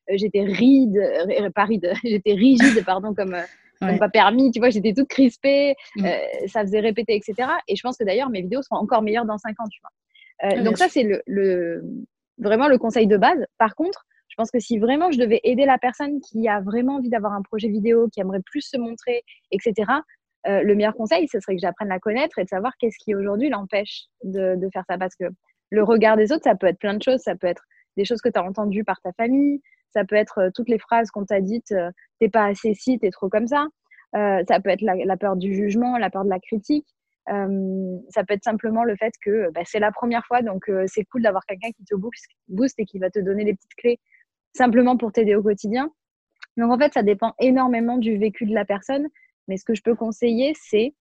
j'étais 0.10 0.44
ride, 0.44 1.00
pas 1.56 1.66
ride, 1.66 1.94
j'étais 2.04 2.34
rigide, 2.34 2.84
pardon, 2.86 3.14
comme 3.14 3.36
pas 4.00 4.10
permis, 4.10 4.52
tu 4.52 4.60
vois, 4.60 4.70
j'étais 4.70 4.94
toute 4.94 5.08
crispée, 5.08 5.76
mm. 5.96 6.06
euh, 6.06 6.48
ça 6.48 6.62
faisait 6.62 6.80
répéter, 6.80 7.16
etc. 7.16 7.50
Et 7.68 7.76
je 7.76 7.82
pense 7.82 7.98
que 7.98 8.04
d'ailleurs, 8.04 8.30
mes 8.30 8.42
vidéos 8.42 8.62
seront 8.62 8.82
encore 8.82 9.02
meilleures 9.02 9.26
dans 9.26 9.38
5 9.38 9.50
ans, 9.60 9.68
tu 9.70 9.80
vois. 9.82 10.50
Euh, 10.50 10.56
ah, 10.60 10.64
donc 10.64 10.78
ça, 10.78 10.88
c'est 10.90 11.08
le, 11.26 11.84
vraiment 12.38 12.68
le 12.68 12.78
conseil 12.78 13.08
de 13.08 13.18
base. 13.18 13.46
Par 13.58 13.76
contre, 13.76 14.06
je 14.34 14.36
pense 14.38 14.50
que 14.50 14.60
si 14.60 14.80
vraiment 14.80 15.12
je 15.12 15.20
devais 15.20 15.40
aider 15.44 15.66
la 15.66 15.78
personne 15.78 16.20
qui 16.20 16.48
a 16.48 16.60
vraiment 16.60 16.96
envie 16.96 17.10
d'avoir 17.10 17.34
un 17.34 17.44
projet 17.44 17.68
vidéo, 17.68 18.10
qui 18.12 18.20
aimerait 18.20 18.42
plus 18.44 18.62
se 18.62 18.78
montrer, 18.78 19.24
etc., 19.52 19.92
euh, 20.48 20.62
le 20.64 20.76
meilleur 20.76 20.96
conseil, 20.96 21.28
ce 21.28 21.40
serait 21.40 21.56
que 21.56 21.62
j'apprenne 21.62 21.92
à 21.92 22.00
connaître 22.00 22.38
et 22.40 22.44
de 22.44 22.50
savoir 22.50 22.74
qu'est-ce 22.78 22.98
qui 23.02 23.16
aujourd'hui 23.16 23.50
l'empêche 23.50 24.06
de, 24.24 24.56
de, 24.58 24.70
faire 24.74 24.84
ça. 24.90 24.98
Parce 24.98 25.16
que 25.16 25.26
le 25.70 25.84
regard 25.84 26.18
des 26.18 26.34
autres, 26.34 26.44
ça 26.44 26.56
peut 26.56 26.68
être 26.68 26.80
plein 26.80 26.96
de 26.96 27.02
choses. 27.02 27.22
Ça 27.22 27.36
peut 27.36 27.48
être 27.48 27.64
des 27.96 28.06
choses 28.06 28.22
que 28.22 28.30
tu 28.30 28.40
as 28.40 28.44
entendues 28.44 28.84
par 28.84 29.00
ta 29.02 29.12
famille, 29.14 29.62
ça 29.94 30.04
peut 30.04 30.16
être 30.16 30.40
euh, 30.40 30.50
toutes 30.54 30.70
les 30.70 30.80
phrases 30.80 31.12
qu'on 31.12 31.26
t'a 31.26 31.42
dites, 31.42 31.72
euh, 31.72 31.92
t'es 32.20 32.30
pas 32.30 32.46
assez 32.46 32.74
si, 32.74 33.00
t'es 33.00 33.12
trop 33.12 33.30
comme 33.30 33.48
ça. 33.48 33.68
Euh, 34.16 34.44
ça 34.48 34.60
peut 34.60 34.70
être 34.70 34.82
la, 34.82 35.18
peur 35.18 35.36
du 35.36 35.54
jugement, 35.54 35.98
la 35.98 36.10
peur 36.10 36.24
de 36.24 36.30
la 36.30 36.40
critique. 36.40 36.88
ça 37.28 38.24
peut 38.28 38.34
être 38.34 38.44
simplement 38.44 38.84
le 38.84 38.96
fait 38.96 39.14
que 39.24 39.50
bah, 39.52 39.62
c'est 39.66 39.80
la 39.80 39.92
première 39.92 40.26
fois, 40.26 40.42
donc 40.44 40.70
c'est 40.86 41.04
cool 41.06 41.24
d'avoir 41.24 41.44
quelqu'un 41.46 41.72
qui 41.72 41.84
te 41.84 41.96
booste, 41.96 42.80
et 42.80 42.86
qui 42.86 43.00
va 43.00 43.10
te 43.10 43.20
donner 43.20 43.44
les 43.44 43.56
petites 43.56 43.74
clés 43.76 44.00
simplement 44.54 44.98
pour 44.98 45.12
t'aider 45.12 45.36
au 45.36 45.44
quotidien. 45.44 45.92
Donc 46.58 46.72
en 46.72 46.78
fait, 46.78 46.94
ça 46.94 47.04
dépend 47.04 47.34
énormément 47.40 47.98
du 47.98 48.18
vécu 48.18 48.46
de 48.46 48.54
la 48.54 48.66
personne. 48.66 49.08
Mais 49.48 49.58
ce 49.58 49.66
que 49.66 49.76
je 49.76 49.82
peux 49.82 49.96
conseiller, 49.96 50.54
c'est 50.56 50.94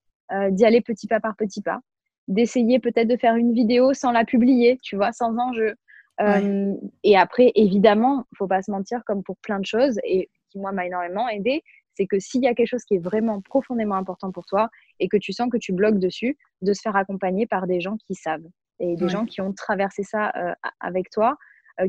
d'y 0.51 0.65
aller 0.65 0.81
petit 0.81 1.07
pas 1.07 1.21
par 1.21 1.37
petit 1.37 1.61
pas, 1.61 1.81
d'essayer 2.27 2.79
peut-être 2.79 3.07
de 3.07 3.19
faire 3.19 3.37
une 3.37 3.53
vidéo 3.53 3.93
sans 3.93 4.13
la 4.13 4.25
publier, 4.25 4.79
tu 4.83 4.97
vois, 4.97 5.13
sans 5.13 5.37
enjeu, 5.37 5.75
euh, 6.21 6.75
et 7.03 7.17
après, 7.17 7.53
évidemment, 7.55 8.25
faut 8.37 8.47
pas 8.47 8.63
se 8.63 8.71
mentir, 8.71 9.03
comme 9.05 9.23
pour 9.23 9.37
plein 9.39 9.59
de 9.59 9.67
choses, 9.67 9.99
et 10.05 10.29
qui 10.51 10.59
moi 10.59 10.73
m'a 10.73 10.87
énormément 10.87 11.29
aidé, 11.29 11.63
c'est 11.95 12.07
que 12.07 12.19
s'il 12.19 12.43
y 12.43 12.47
a 12.47 12.55
quelque 12.55 12.69
chose 12.69 12.85
qui 12.85 12.95
est 12.95 13.03
vraiment 13.03 13.41
profondément 13.41 13.97
important 13.97 14.33
pour 14.33 14.47
toi 14.47 14.71
et 14.99 15.09
que 15.09 15.17
tu 15.17 15.33
sens 15.33 15.51
que 15.51 15.59
tu 15.59 15.73
bloques 15.73 15.99
dessus, 15.99 16.39
de 16.63 16.73
se 16.73 16.81
faire 16.81 16.97
accompagner 16.97 17.47
par 17.47 17.67
des 17.67 17.81
gens 17.81 17.97
qui 18.07 18.15
savent. 18.15 18.47
Et 18.81 18.97
des 18.97 19.09
gens 19.09 19.27
qui 19.27 19.41
ont 19.41 19.53
traversé 19.53 20.03
ça 20.03 20.33
euh, 20.37 20.55
avec 20.81 21.09
toi, 21.11 21.31
euh, 21.31 21.35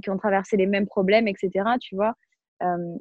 qui 0.01 0.09
ont 0.09 0.17
traversé 0.17 0.57
les 0.57 0.67
mêmes 0.67 0.85
problèmes, 0.85 1.27
etc. 1.27 1.51
Tu 1.81 1.95
vois, 1.95 2.13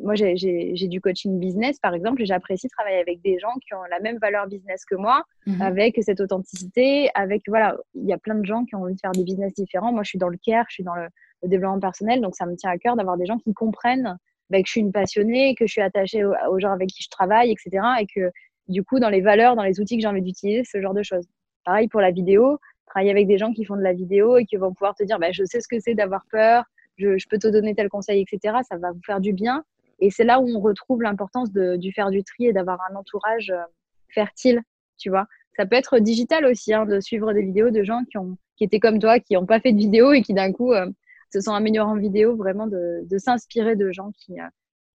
moi 0.00 0.14
j'ai 0.14 0.88
du 0.88 1.00
coaching 1.00 1.38
business 1.38 1.78
par 1.78 1.94
exemple, 1.94 2.22
et 2.22 2.26
j'apprécie 2.26 2.68
travailler 2.68 2.98
avec 2.98 3.20
des 3.22 3.38
gens 3.38 3.54
qui 3.66 3.74
ont 3.74 3.82
la 3.90 4.00
même 4.00 4.18
valeur 4.18 4.46
business 4.46 4.84
que 4.84 4.94
moi, 4.94 5.22
mmh 5.46 5.62
avec 5.62 5.98
cette 6.02 6.20
authenticité, 6.20 7.10
avec 7.14 7.42
voilà, 7.46 7.76
il 7.94 8.06
y 8.06 8.12
a 8.12 8.18
plein 8.18 8.34
de 8.34 8.44
gens 8.44 8.64
qui 8.64 8.74
ont 8.74 8.82
envie 8.82 8.94
de 8.94 9.00
faire 9.00 9.12
des 9.12 9.24
business 9.24 9.54
différents. 9.54 9.92
Moi 9.92 10.02
je 10.02 10.10
suis 10.10 10.18
dans 10.18 10.28
le 10.28 10.38
care, 10.44 10.64
je 10.68 10.74
suis 10.74 10.84
dans 10.84 10.94
le 10.94 11.08
le 11.42 11.48
développement 11.48 11.80
personnel. 11.80 12.20
Donc, 12.20 12.34
ça 12.34 12.46
me 12.46 12.56
tient 12.56 12.70
à 12.70 12.78
cœur 12.78 12.96
d'avoir 12.96 13.16
des 13.16 13.26
gens 13.26 13.38
qui 13.38 13.52
comprennent 13.52 14.16
bah, 14.50 14.58
que 14.58 14.66
je 14.66 14.72
suis 14.72 14.80
une 14.80 14.92
passionnée, 14.92 15.54
que 15.54 15.66
je 15.66 15.72
suis 15.72 15.80
attachée 15.80 16.24
aux, 16.24 16.58
gens 16.58 16.72
avec 16.72 16.88
qui 16.88 17.02
je 17.02 17.08
travaille, 17.10 17.50
etc. 17.50 17.84
Et 18.00 18.06
que, 18.06 18.30
du 18.68 18.82
coup, 18.84 19.00
dans 19.00 19.10
les 19.10 19.20
valeurs, 19.20 19.56
dans 19.56 19.62
les 19.62 19.80
outils 19.80 19.96
que 19.96 20.02
j'ai 20.02 20.08
envie 20.08 20.22
d'utiliser, 20.22 20.62
ce 20.64 20.80
genre 20.80 20.94
de 20.94 21.02
choses. 21.02 21.26
Pareil 21.64 21.88
pour 21.88 22.00
la 22.00 22.10
vidéo, 22.10 22.58
travailler 22.86 23.10
avec 23.10 23.26
des 23.26 23.38
gens 23.38 23.52
qui 23.52 23.64
font 23.64 23.76
de 23.76 23.82
la 23.82 23.92
vidéo 23.92 24.36
et 24.36 24.44
qui 24.44 24.56
vont 24.56 24.72
pouvoir 24.72 24.94
te 24.94 25.04
dire 25.04 25.18
bah, 25.18 25.32
je 25.32 25.44
sais 25.44 25.60
ce 25.60 25.68
que 25.68 25.78
c'est 25.78 25.94
d'avoir 25.94 26.24
peur, 26.30 26.64
je, 26.96 27.28
peux 27.28 27.38
te 27.38 27.48
donner 27.48 27.74
tel 27.74 27.88
conseil, 27.88 28.22
etc. 28.22 28.58
Ça 28.68 28.76
va 28.76 28.92
vous 28.92 29.00
faire 29.04 29.20
du 29.20 29.32
bien. 29.32 29.64
Et 30.00 30.10
c'est 30.10 30.24
là 30.24 30.40
où 30.40 30.48
on 30.48 30.60
retrouve 30.60 31.02
l'importance 31.02 31.52
du 31.52 31.92
faire 31.92 32.10
du 32.10 32.24
tri 32.24 32.46
et 32.46 32.52
d'avoir 32.52 32.78
un 32.90 32.96
entourage 32.96 33.50
euh, 33.50 33.62
fertile, 34.08 34.60
tu 34.98 35.10
vois. 35.10 35.26
Ça 35.56 35.66
peut 35.66 35.76
être 35.76 35.98
digital 35.98 36.46
aussi, 36.46 36.74
hein, 36.74 36.86
de 36.86 36.98
suivre 37.00 37.32
des 37.32 37.42
vidéos 37.42 37.70
de 37.70 37.84
gens 37.84 38.02
qui, 38.10 38.18
ont, 38.18 38.36
qui 38.56 38.64
étaient 38.64 38.80
comme 38.80 38.98
toi, 38.98 39.20
qui 39.20 39.34
n'ont 39.34 39.46
pas 39.46 39.60
fait 39.60 39.72
de 39.72 39.78
vidéo 39.78 40.12
et 40.12 40.22
qui 40.22 40.34
d'un 40.34 40.52
coup 40.52 40.72
euh, 40.72 40.90
se 41.32 41.40
sont 41.40 41.52
améliorés 41.52 41.90
en 41.90 41.96
vidéo, 41.96 42.36
vraiment 42.36 42.66
de, 42.66 43.18
s'inspirer 43.18 43.76
de 43.76 43.92
gens 43.92 44.10
qui, 44.12 44.40
euh, 44.40 44.44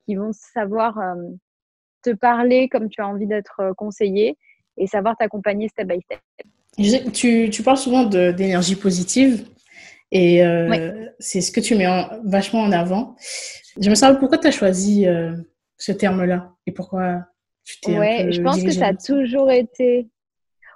qui 0.06 0.16
vont 0.16 0.32
savoir 0.34 1.00
te 2.04 2.12
parler 2.12 2.70
comme 2.70 2.90
tu 2.90 3.02
as 3.02 3.08
envie 3.08 3.28
d'être 3.28 3.74
conseillé 3.78 4.38
et 4.78 4.88
savoir 4.88 5.16
t'accompagner 5.18 5.68
step 5.70 5.88
by 5.88 6.02
step. 6.02 6.20
Tu 7.14 7.64
parles 7.64 7.78
souvent 7.78 8.06
d'énergie 8.06 8.76
positive 8.76 9.48
et 10.12 10.42
c'est 11.20 11.42
ce 11.42 11.52
que 11.52 11.60
tu 11.60 11.76
mets 11.76 11.88
vachement 12.24 12.62
en 12.62 12.72
avant. 12.72 13.16
Je 13.80 13.90
me 13.90 13.96
savoir 13.96 14.20
pourquoi 14.20 14.38
tu 14.38 14.48
as 14.48 14.52
choisi 14.52 15.06
ce 15.78 15.92
terme-là? 15.92 16.54
Et 16.66 16.72
pourquoi 16.72 17.26
tu 17.64 17.80
t'es. 17.82 17.98
Ouais, 17.98 18.32
je 18.32 18.42
pense 18.42 18.64
que 18.64 18.72
ça 18.72 18.88
a 18.88 18.94
toujours 18.94 19.52
été. 19.52 20.08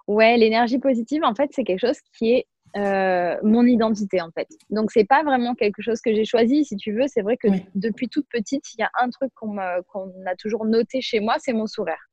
Ouais, 0.07 0.35
l'énergie 0.37 0.79
positive, 0.79 1.23
en 1.23 1.35
fait, 1.35 1.49
c'est 1.53 1.63
quelque 1.63 1.79
chose 1.79 1.97
qui 2.17 2.33
est 2.33 2.47
euh, 2.77 3.35
mon 3.43 3.65
identité 3.65 4.21
en 4.21 4.31
fait. 4.31 4.47
Donc 4.69 4.91
c'est 4.91 5.03
pas 5.03 5.23
vraiment 5.23 5.55
quelque 5.55 5.81
chose 5.81 5.99
que 5.99 6.13
j'ai 6.15 6.23
choisi, 6.23 6.63
si 6.63 6.77
tu 6.77 6.93
veux. 6.93 7.05
C'est 7.07 7.21
vrai 7.21 7.35
que 7.35 7.47
depuis 7.75 8.07
toute 8.07 8.27
petite, 8.29 8.73
il 8.73 8.79
y 8.79 8.83
a 8.83 8.89
un 9.01 9.09
truc 9.09 9.31
qu'on 9.35 9.57
a 9.57 10.35
toujours 10.39 10.65
noté 10.65 11.01
chez 11.01 11.19
moi, 11.19 11.35
c'est 11.39 11.53
mon 11.53 11.67
sourire. 11.67 12.09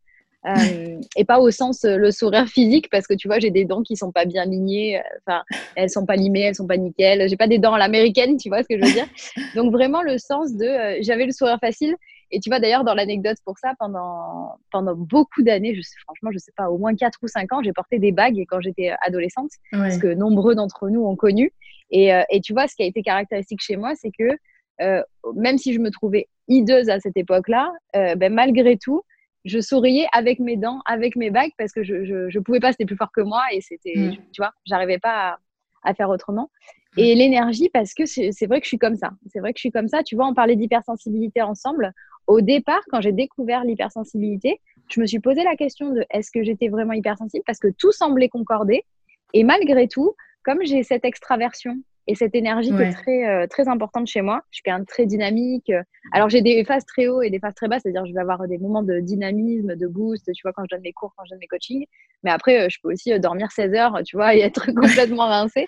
Euh, 0.47 1.01
et 1.17 1.25
pas 1.25 1.41
au 1.41 1.51
sens 1.51 1.85
euh, 1.85 1.97
le 1.97 2.13
sourire 2.13 2.47
physique 2.47 2.89
parce 2.91 3.09
que 3.09 3.15
tu 3.15 3.27
vois 3.27 3.41
j'ai 3.41 3.51
des 3.51 3.65
dents 3.65 3.83
qui 3.83 3.97
sont 3.97 4.13
pas 4.13 4.25
bien 4.25 4.45
lignées 4.45 5.03
enfin 5.27 5.43
elles 5.75 5.91
sont 5.91 6.07
pas 6.07 6.15
limées 6.15 6.43
elles 6.43 6.55
sont 6.55 6.67
pas 6.67 6.77
nickel. 6.77 7.29
J'ai 7.29 7.37
pas 7.37 7.49
des 7.49 7.59
dents 7.59 7.75
à 7.75 7.79
l'américaine 7.79 8.37
tu 8.37 8.49
vois 8.49 8.63
ce 8.63 8.69
que 8.69 8.79
je 8.79 8.85
veux 8.85 8.93
dire? 8.93 9.09
Donc 9.57 9.73
vraiment 9.73 10.01
le 10.01 10.17
sens 10.17 10.53
de 10.55 11.03
j'avais 11.03 11.27
le 11.27 11.33
sourire 11.33 11.59
facile. 11.61 11.97
Et 12.31 12.41
tu 12.41 12.51
vois 12.51 12.61
d'ailleurs 12.61 12.85
dans 12.85 12.95
l'anecdote 12.95 13.39
pour 13.45 13.57
ça, 13.59 13.73
pendant, 13.79 14.57
pendant 14.71 14.95
beaucoup 14.95 15.43
d'années, 15.43 15.75
je 15.75 15.81
sais, 15.81 15.97
franchement, 16.03 16.31
je 16.31 16.39
sais 16.39 16.53
pas, 16.57 16.69
au 16.69 16.77
moins 16.77 16.95
4 16.95 17.19
ou 17.23 17.29
5 17.29 17.53
ans, 17.53 17.63
j'ai 17.63 17.73
porté 17.73 17.99
des 17.99 18.13
bagues 18.13 18.45
quand 18.49 18.61
j'étais 18.61 18.93
adolescente, 19.01 19.51
parce 19.73 19.99
que 19.99 20.09
nombreux 20.09 20.55
d'entre 20.55 20.91
nous 20.91 21.07
ont 21.07 21.17
connu. 21.17 21.53
Et, 21.91 22.13
euh, 22.13 22.23
et, 22.31 22.41
tu 22.41 22.53
vois, 22.53 22.69
ce 22.69 22.75
qui 22.75 22.83
a 22.83 22.87
été 22.87 23.03
caractéristique 23.03 23.63
chez 23.63 23.77
moi, 23.77 23.95
c'est 23.95 24.11
que 24.11 24.37
euh, 24.81 25.03
même 25.35 25.59
si 25.59 25.73
je 25.73 25.81
me 25.81 25.91
trouvais 25.91 26.29
hideuse 26.49 26.89
à 26.91 27.01
cette 27.01 27.17
époque-là, 27.17 27.73
euh, 27.97 28.15
ben, 28.15 28.33
malgré 28.33 28.77
tout, 28.77 29.03
je 29.49 29.61
souriais 29.61 30.07
avec 30.13 30.39
mes 30.39 30.57
dents, 30.57 30.81
avec 30.87 31.17
mes 31.17 31.31
bagues, 31.31 31.53
parce 31.59 31.73
que 31.73 31.83
je, 31.83 32.05
je, 32.05 32.29
je 32.31 32.39
pouvais 32.39 32.61
pas, 32.61 32.73
c'était 32.73 32.87
plus 32.87 32.97
fort 32.97 33.13
que 33.13 33.21
moi, 33.21 33.43
et 33.53 33.61
c'était, 33.61 33.95
mm. 33.97 34.17
tu 34.33 34.41
vois, 34.41 34.53
j'arrivais 34.67 34.99
pas 34.99 35.31
à, 35.31 35.39
à, 35.83 35.95
faire 35.95 36.11
autrement. 36.11 36.51
Mm. 36.97 37.01
Et 37.01 37.15
l'énergie, 37.15 37.69
parce 37.69 37.95
que 37.95 38.07
c'est 38.07 38.47
vrai 38.47 38.61
que 38.61 38.65
je 38.65 38.69
suis 38.69 38.79
comme 38.79 38.97
ça. 38.97 39.11
C'est 39.33 39.41
vrai 39.41 39.53
que 39.53 39.59
je 39.59 39.63
suis 39.63 39.73
comme 39.73 39.89
ça. 39.89 40.03
Tu 40.03 40.17
vois, 40.17 40.27
on 40.27 40.35
parlait 40.35 40.57
d'hypersensibilité 40.57 41.43
ensemble 41.43 41.93
au 42.29 42.43
départ, 42.43 42.83
quand 42.91 43.01
j'ai 43.01 43.13
découvert 43.13 43.65
l'hypersensibilité, 43.65 44.61
je 44.89 45.01
me 45.01 45.07
suis 45.07 45.19
posé 45.19 45.43
la 45.43 45.57
question 45.57 45.93
de 45.93 46.05
est-ce 46.11 46.31
que 46.31 46.45
j'étais 46.45 46.69
vraiment 46.69 46.93
hypersensible? 46.93 47.43
Parce 47.47 47.59
que 47.59 47.69
tout 47.69 47.91
semblait 47.91 48.29
concorder. 48.29 48.85
Et 49.33 49.45
malgré 49.45 49.89
tout, 49.89 50.15
comme 50.45 50.59
j'ai 50.63 50.83
cette 50.83 51.07
extraversion 51.07 51.77
et 52.09 52.15
cette 52.15 52.35
énergie 52.35 52.71
qui 52.71 52.83
est 52.83 52.93
très, 52.93 53.29
euh, 53.29 53.47
très 53.47 53.69
importante 53.69 54.07
chez 54.07 54.23
moi, 54.23 54.43
je 54.51 54.57
suis 54.57 54.63
quand 54.65 54.73
même 54.73 54.87
très 54.87 55.07
dynamique. 55.07 55.71
Alors 56.13 56.29
j'ai 56.29 56.43
des 56.43 56.65
phases 56.65 56.85
très 56.87 57.07
haut 57.07 57.23
et 57.23 57.31
des 57.31 57.39
phases 57.39 57.55
très 57.55 57.69
basses, 57.69 57.83
c'est-à-dire 57.83 58.07
je 58.07 58.15
vais 58.15 58.21
avoir 58.21 58.49
des 58.49 58.59
moments 58.59 58.83
de 58.83 58.99
dynamisme, 59.01 59.77
de 59.77 59.87
boost, 59.87 60.33
tu 60.33 60.43
vois, 60.43 60.53
quand 60.53 60.65
je 60.65 60.75
donne 60.75 60.83
mes 60.83 60.93
cours, 60.93 61.13
quand 61.17 61.25
je 61.27 61.31
donne 61.31 61.39
mes 61.39 61.47
coachings. 61.47 61.85
Mais 62.25 62.31
après, 62.31 62.63
euh, 62.65 62.69
je 62.71 62.79
peux 62.83 62.91
aussi 62.93 63.13
euh, 63.13 63.19
dormir 63.19 63.53
16 63.53 63.75
heures, 63.75 64.01
tu 64.05 64.17
vois, 64.17 64.35
et 64.35 64.41
être 64.41 64.67
complètement 64.75 65.27
rincée. 65.27 65.67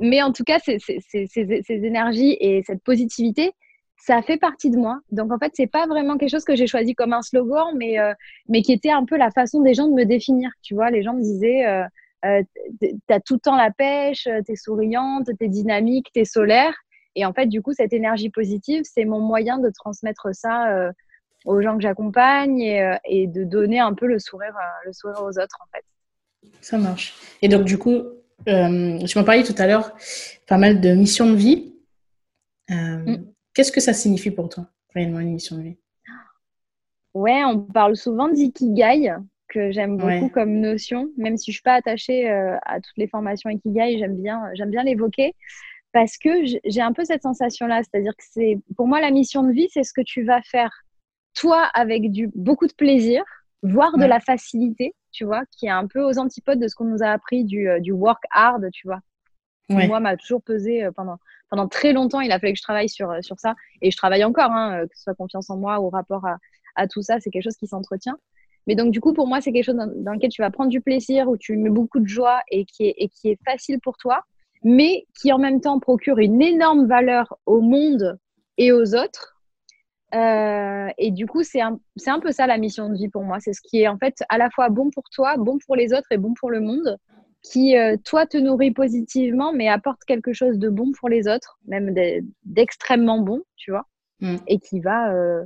Mais 0.00 0.22
en 0.22 0.32
tout 0.32 0.44
cas, 0.44 0.58
ces, 0.58 0.78
ces, 0.78 1.00
ces, 1.00 1.26
ces 1.28 1.84
énergies 1.84 2.36
et 2.40 2.62
cette 2.64 2.82
positivité, 2.82 3.52
ça 3.98 4.22
fait 4.22 4.38
partie 4.38 4.70
de 4.70 4.76
moi. 4.76 5.00
Donc 5.10 5.32
en 5.32 5.38
fait, 5.38 5.52
c'est 5.54 5.66
pas 5.66 5.86
vraiment 5.86 6.16
quelque 6.16 6.30
chose 6.30 6.44
que 6.44 6.56
j'ai 6.56 6.66
choisi 6.66 6.94
comme 6.94 7.12
un 7.12 7.22
slogan, 7.22 7.66
mais, 7.76 7.98
euh, 7.98 8.14
mais 8.48 8.62
qui 8.62 8.72
était 8.72 8.90
un 8.90 9.04
peu 9.04 9.16
la 9.16 9.30
façon 9.30 9.60
des 9.60 9.74
gens 9.74 9.88
de 9.88 9.94
me 9.94 10.04
définir. 10.04 10.50
Tu 10.62 10.74
vois, 10.74 10.90
les 10.90 11.02
gens 11.02 11.14
me 11.14 11.22
disaient, 11.22 11.66
euh, 11.66 11.84
euh 12.24 12.42
t'as 13.06 13.20
tout 13.20 13.34
le 13.34 13.40
temps 13.40 13.56
la 13.56 13.70
pêche, 13.70 14.28
t'es 14.46 14.56
souriante, 14.56 15.30
t'es 15.38 15.48
dynamique, 15.48 16.10
t'es 16.12 16.24
solaire. 16.24 16.74
Et 17.14 17.24
en 17.24 17.32
fait, 17.32 17.46
du 17.46 17.62
coup, 17.62 17.72
cette 17.72 17.92
énergie 17.92 18.30
positive, 18.30 18.82
c'est 18.84 19.04
mon 19.04 19.20
moyen 19.20 19.58
de 19.58 19.70
transmettre 19.70 20.28
ça 20.34 20.72
euh, 20.72 20.92
aux 21.44 21.60
gens 21.60 21.76
que 21.76 21.82
j'accompagne 21.82 22.60
et, 22.60 22.96
et, 23.06 23.26
de 23.26 23.44
donner 23.44 23.80
un 23.80 23.94
peu 23.94 24.06
le 24.06 24.18
sourire, 24.18 24.54
le 24.84 24.92
sourire 24.92 25.22
aux 25.22 25.38
autres, 25.38 25.58
en 25.60 25.66
fait. 25.74 25.84
Ça 26.60 26.78
marche. 26.78 27.14
Et 27.42 27.48
donc, 27.48 27.64
du 27.64 27.78
coup, 27.78 28.02
tu 28.46 29.18
m'en 29.18 29.24
parlais 29.24 29.42
tout 29.42 29.54
à 29.58 29.66
l'heure, 29.66 29.96
pas 30.46 30.58
mal 30.58 30.80
de 30.80 30.94
missions 30.94 31.30
de 31.30 31.36
vie. 31.36 31.74
Mm. 32.68 33.16
Qu'est-ce 33.54 33.72
que 33.72 33.80
ça 33.80 33.92
signifie 33.92 34.30
pour 34.30 34.48
toi, 34.48 34.66
réellement, 34.94 35.20
une 35.20 35.32
mission 35.32 35.56
de 35.56 35.62
vie? 35.62 35.76
Ouais, 37.14 37.42
on 37.44 37.58
parle 37.58 37.96
souvent 37.96 38.28
d'ikigai, 38.28 39.12
que 39.48 39.72
j'aime 39.72 39.96
beaucoup 39.96 40.28
comme 40.28 40.60
notion, 40.60 41.08
même 41.16 41.36
si 41.36 41.46
je 41.46 41.50
ne 41.50 41.54
suis 41.54 41.62
pas 41.62 41.74
attachée 41.74 42.30
euh, 42.30 42.56
à 42.64 42.80
toutes 42.80 42.96
les 42.96 43.08
formations 43.08 43.50
ikigai, 43.50 43.98
j'aime 43.98 44.16
bien, 44.16 44.42
j'aime 44.54 44.70
bien 44.70 44.82
l'évoquer 44.82 45.34
parce 45.92 46.18
que 46.18 46.44
j'ai 46.64 46.80
un 46.80 46.92
peu 46.92 47.04
cette 47.04 47.22
sensation-là, 47.22 47.82
c'est-à-dire 47.82 48.12
que 48.12 48.24
c'est, 48.30 48.58
pour 48.76 48.86
moi, 48.86 49.00
la 49.00 49.10
mission 49.10 49.42
de 49.42 49.52
vie, 49.52 49.68
c'est 49.72 49.84
ce 49.84 49.92
que 49.92 50.02
tu 50.02 50.22
vas 50.22 50.42
faire 50.42 50.70
toi 51.34 51.64
avec 51.74 52.10
du, 52.10 52.30
beaucoup 52.34 52.66
de 52.66 52.74
plaisir, 52.74 53.22
voire 53.62 53.96
de 53.96 54.04
la 54.04 54.20
facilité, 54.20 54.94
tu 55.12 55.24
vois, 55.24 55.42
qui 55.50 55.66
est 55.66 55.70
un 55.70 55.86
peu 55.86 56.02
aux 56.02 56.18
antipodes 56.18 56.60
de 56.60 56.68
ce 56.68 56.74
qu'on 56.74 56.84
nous 56.84 57.02
a 57.02 57.08
appris 57.08 57.44
du, 57.44 57.68
euh, 57.68 57.80
du 57.80 57.92
work 57.92 58.22
hard, 58.30 58.68
tu 58.72 58.86
vois. 58.86 59.00
Moi, 59.70 60.00
m'a 60.00 60.16
toujours 60.16 60.42
pesé 60.42 60.84
euh, 60.84 60.92
pendant, 60.92 61.18
pendant 61.50 61.68
très 61.68 61.92
longtemps. 61.92 62.20
Il 62.20 62.32
a 62.32 62.38
fallu 62.38 62.52
que 62.52 62.58
je 62.58 62.62
travaille 62.62 62.88
sur, 62.88 63.12
sur 63.22 63.38
ça. 63.38 63.54
Et 63.82 63.90
je 63.90 63.96
travaille 63.96 64.24
encore, 64.24 64.50
hein, 64.50 64.86
que 64.86 64.96
ce 64.96 65.02
soit 65.02 65.14
confiance 65.14 65.50
en 65.50 65.58
moi 65.58 65.80
ou 65.80 65.90
rapport 65.90 66.26
à, 66.26 66.38
à 66.74 66.86
tout 66.86 67.02
ça. 67.02 67.20
C'est 67.20 67.30
quelque 67.30 67.44
chose 67.44 67.56
qui 67.56 67.66
s'entretient. 67.66 68.16
Mais 68.68 68.76
donc, 68.76 68.92
du 68.92 69.00
coup, 69.00 69.12
pour 69.12 69.26
moi, 69.26 69.40
c'est 69.40 69.50
quelque 69.50 69.64
chose 69.64 69.76
dans, 69.76 70.12
lequel 70.12 70.30
tu 70.30 70.42
vas 70.42 70.50
prendre 70.50 70.70
du 70.70 70.80
plaisir, 70.80 71.28
où 71.28 71.36
tu 71.36 71.56
mets 71.56 71.70
beaucoup 71.70 71.98
de 71.98 72.06
joie 72.06 72.40
et 72.50 72.64
qui 72.64 72.84
est, 72.84 72.94
et 72.98 73.08
qui 73.08 73.30
est 73.30 73.38
facile 73.44 73.80
pour 73.80 73.96
toi, 73.96 74.20
mais 74.62 75.06
qui 75.20 75.32
en 75.32 75.38
même 75.38 75.60
temps 75.60 75.80
procure 75.80 76.18
une 76.18 76.40
énorme 76.40 76.86
valeur 76.86 77.36
au 77.46 77.60
monde 77.60 78.18
et 78.58 78.70
aux 78.70 78.94
autres. 78.94 79.34
et 80.12 81.10
du 81.10 81.26
coup, 81.26 81.42
c'est 81.42 81.60
un, 81.60 81.80
un, 82.06 82.20
peu 82.20 82.30
ça 82.30 82.46
la 82.46 82.58
mission 82.58 82.88
de 82.88 82.94
vie 82.94 83.08
pour 83.08 83.24
moi. 83.24 83.40
C'est 83.40 83.52
ce 83.52 83.60
qui 83.60 83.80
est 83.80 83.88
en 83.88 83.98
fait 83.98 84.22
à 84.28 84.38
la 84.38 84.50
fois 84.50 84.68
bon 84.68 84.90
pour 84.90 85.04
toi, 85.10 85.36
bon 85.36 85.58
pour 85.66 85.74
les 85.74 85.92
autres 85.92 86.12
et 86.12 86.18
bon 86.18 86.34
pour 86.38 86.50
le 86.50 86.60
monde 86.60 86.98
qui, 87.42 87.76
euh, 87.76 87.96
toi, 88.04 88.26
te 88.26 88.36
nourrit 88.36 88.72
positivement, 88.72 89.52
mais 89.52 89.68
apporte 89.68 90.04
quelque 90.04 90.32
chose 90.32 90.58
de 90.58 90.68
bon 90.68 90.92
pour 90.98 91.08
les 91.08 91.28
autres, 91.28 91.58
même 91.66 91.94
d'extrêmement 92.44 93.20
bon, 93.20 93.42
tu 93.56 93.70
vois, 93.70 93.86
mm. 94.20 94.36
et 94.46 94.58
qui 94.58 94.80
va, 94.80 95.12
euh, 95.12 95.44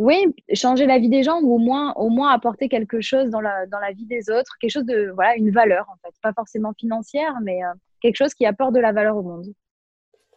oui, 0.00 0.16
changer 0.54 0.86
la 0.86 0.98
vie 0.98 1.10
des 1.10 1.22
gens 1.22 1.40
ou 1.42 1.54
au 1.54 1.58
moins, 1.58 1.92
au 1.94 2.08
moins 2.08 2.32
apporter 2.32 2.70
quelque 2.70 3.02
chose 3.02 3.28
dans 3.28 3.42
la, 3.42 3.66
dans 3.66 3.78
la 3.78 3.92
vie 3.92 4.06
des 4.06 4.30
autres, 4.30 4.56
quelque 4.58 4.70
chose 4.70 4.86
de, 4.86 5.12
voilà, 5.14 5.36
une 5.36 5.50
valeur, 5.50 5.86
en 5.90 5.96
fait, 6.02 6.14
pas 6.22 6.32
forcément 6.32 6.72
financière, 6.72 7.34
mais 7.42 7.62
euh, 7.62 7.68
quelque 8.00 8.16
chose 8.16 8.32
qui 8.32 8.46
apporte 8.46 8.74
de 8.74 8.80
la 8.80 8.92
valeur 8.92 9.16
au 9.16 9.22
monde. 9.22 9.52